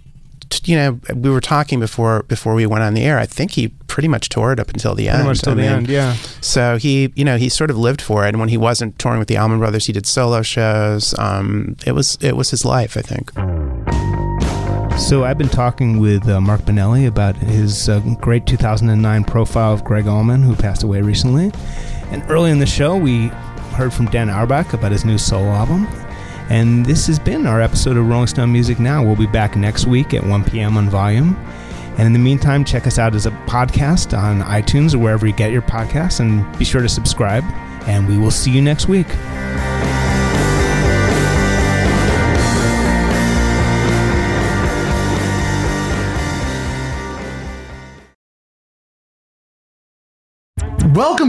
you 0.64 0.76
know, 0.76 1.00
we 1.16 1.30
were 1.30 1.42
talking 1.42 1.80
before 1.80 2.24
before 2.24 2.54
we 2.54 2.66
went 2.66 2.84
on 2.84 2.94
the 2.94 3.04
air. 3.04 3.18
I 3.20 3.26
think 3.26 3.52
he 3.52 3.70
pretty 3.88 4.08
much 4.08 4.30
toured 4.30 4.60
up 4.60 4.70
until 4.70 4.94
the 4.96 5.06
pretty 5.06 5.10
end. 5.10 5.18
Pretty 5.18 5.28
much 5.30 5.42
till 5.42 5.52
I 5.54 5.56
the 5.56 5.62
mean, 5.62 5.72
end, 5.72 5.90
yeah. 5.90 6.14
So 6.42 6.78
he, 6.78 7.12
you 7.16 7.24
know, 7.24 7.38
he 7.38 7.50
sort 7.50 7.70
of 7.70 7.78
lived 7.78 8.02
for 8.02 8.26
it. 8.26 8.30
And 8.30 8.40
when 8.40 8.50
he 8.50 8.58
wasn't 8.58 8.98
touring 9.00 9.20
with 9.20 9.28
the 9.28 9.38
Allman 9.38 9.60
Brothers, 9.60 9.86
he 9.86 9.94
did 9.94 10.06
solo 10.06 10.42
shows. 10.42 11.18
Um, 11.20 11.78
it 11.86 11.94
was 11.94 12.18
it 12.22 12.36
was 12.36 12.52
his 12.52 12.66
life, 12.66 12.98
I 12.98 13.02
think. 13.02 13.32
So 15.00 15.26
I've 15.26 15.38
been 15.38 15.50
talking 15.50 16.00
with 16.00 16.28
uh, 16.30 16.40
Mark 16.40 16.62
Binelli 16.62 17.06
about 17.06 17.36
his 17.36 17.90
uh, 17.90 18.00
great 18.22 18.46
2009 18.46 19.24
profile 19.26 19.74
of 19.74 19.84
Gregg 19.84 20.08
Allman, 20.08 20.42
who 20.42 20.56
passed 20.56 20.84
away 20.84 21.02
recently. 21.02 21.52
And 22.12 22.24
early 22.30 22.50
in 22.50 22.60
the 22.60 22.66
show, 22.66 22.96
we 22.96 23.28
heard 23.76 23.94
from 23.94 24.06
Dan 24.06 24.30
Auerbach 24.30 24.74
about 24.74 24.94
his 24.94 25.04
new 25.04 25.18
solo 25.18 25.50
album. 25.50 25.86
And 26.50 26.86
this 26.86 27.08
has 27.08 27.18
been 27.18 27.48
our 27.48 27.62
episode 27.62 27.98
of 27.98 28.08
Rolling 28.08 28.28
Stone 28.28 28.52
Music 28.52 28.80
Now. 28.80 29.04
We'll 29.04 29.16
be 29.16 29.26
back 29.26 29.56
next 29.56 29.88
week 29.88 30.14
at 30.14 30.24
1 30.24 30.44
p.m. 30.46 30.78
on 30.78 30.90
Volume. 30.90 31.36
And 31.98 32.06
in 32.08 32.14
the 32.14 32.20
meantime, 32.20 32.64
check 32.66 32.86
us 32.86 33.00
out 33.00 33.16
as 33.16 33.26
a 33.26 33.32
podcast 33.32 34.18
on 34.18 34.42
iTunes 34.42 34.94
or 34.94 35.00
wherever 35.00 35.26
you 35.26 35.34
get 35.34 35.52
your 35.52 35.62
podcasts. 35.62 36.20
And 36.20 36.58
be 36.60 36.66
sure 36.66 36.82
to 36.82 36.90
subscribe. 36.90 37.44
And 37.88 38.08
we 38.08 38.18
will 38.18 38.32
see 38.32 38.52
you 38.52 38.62
next 38.62 38.88
week. 38.88 39.08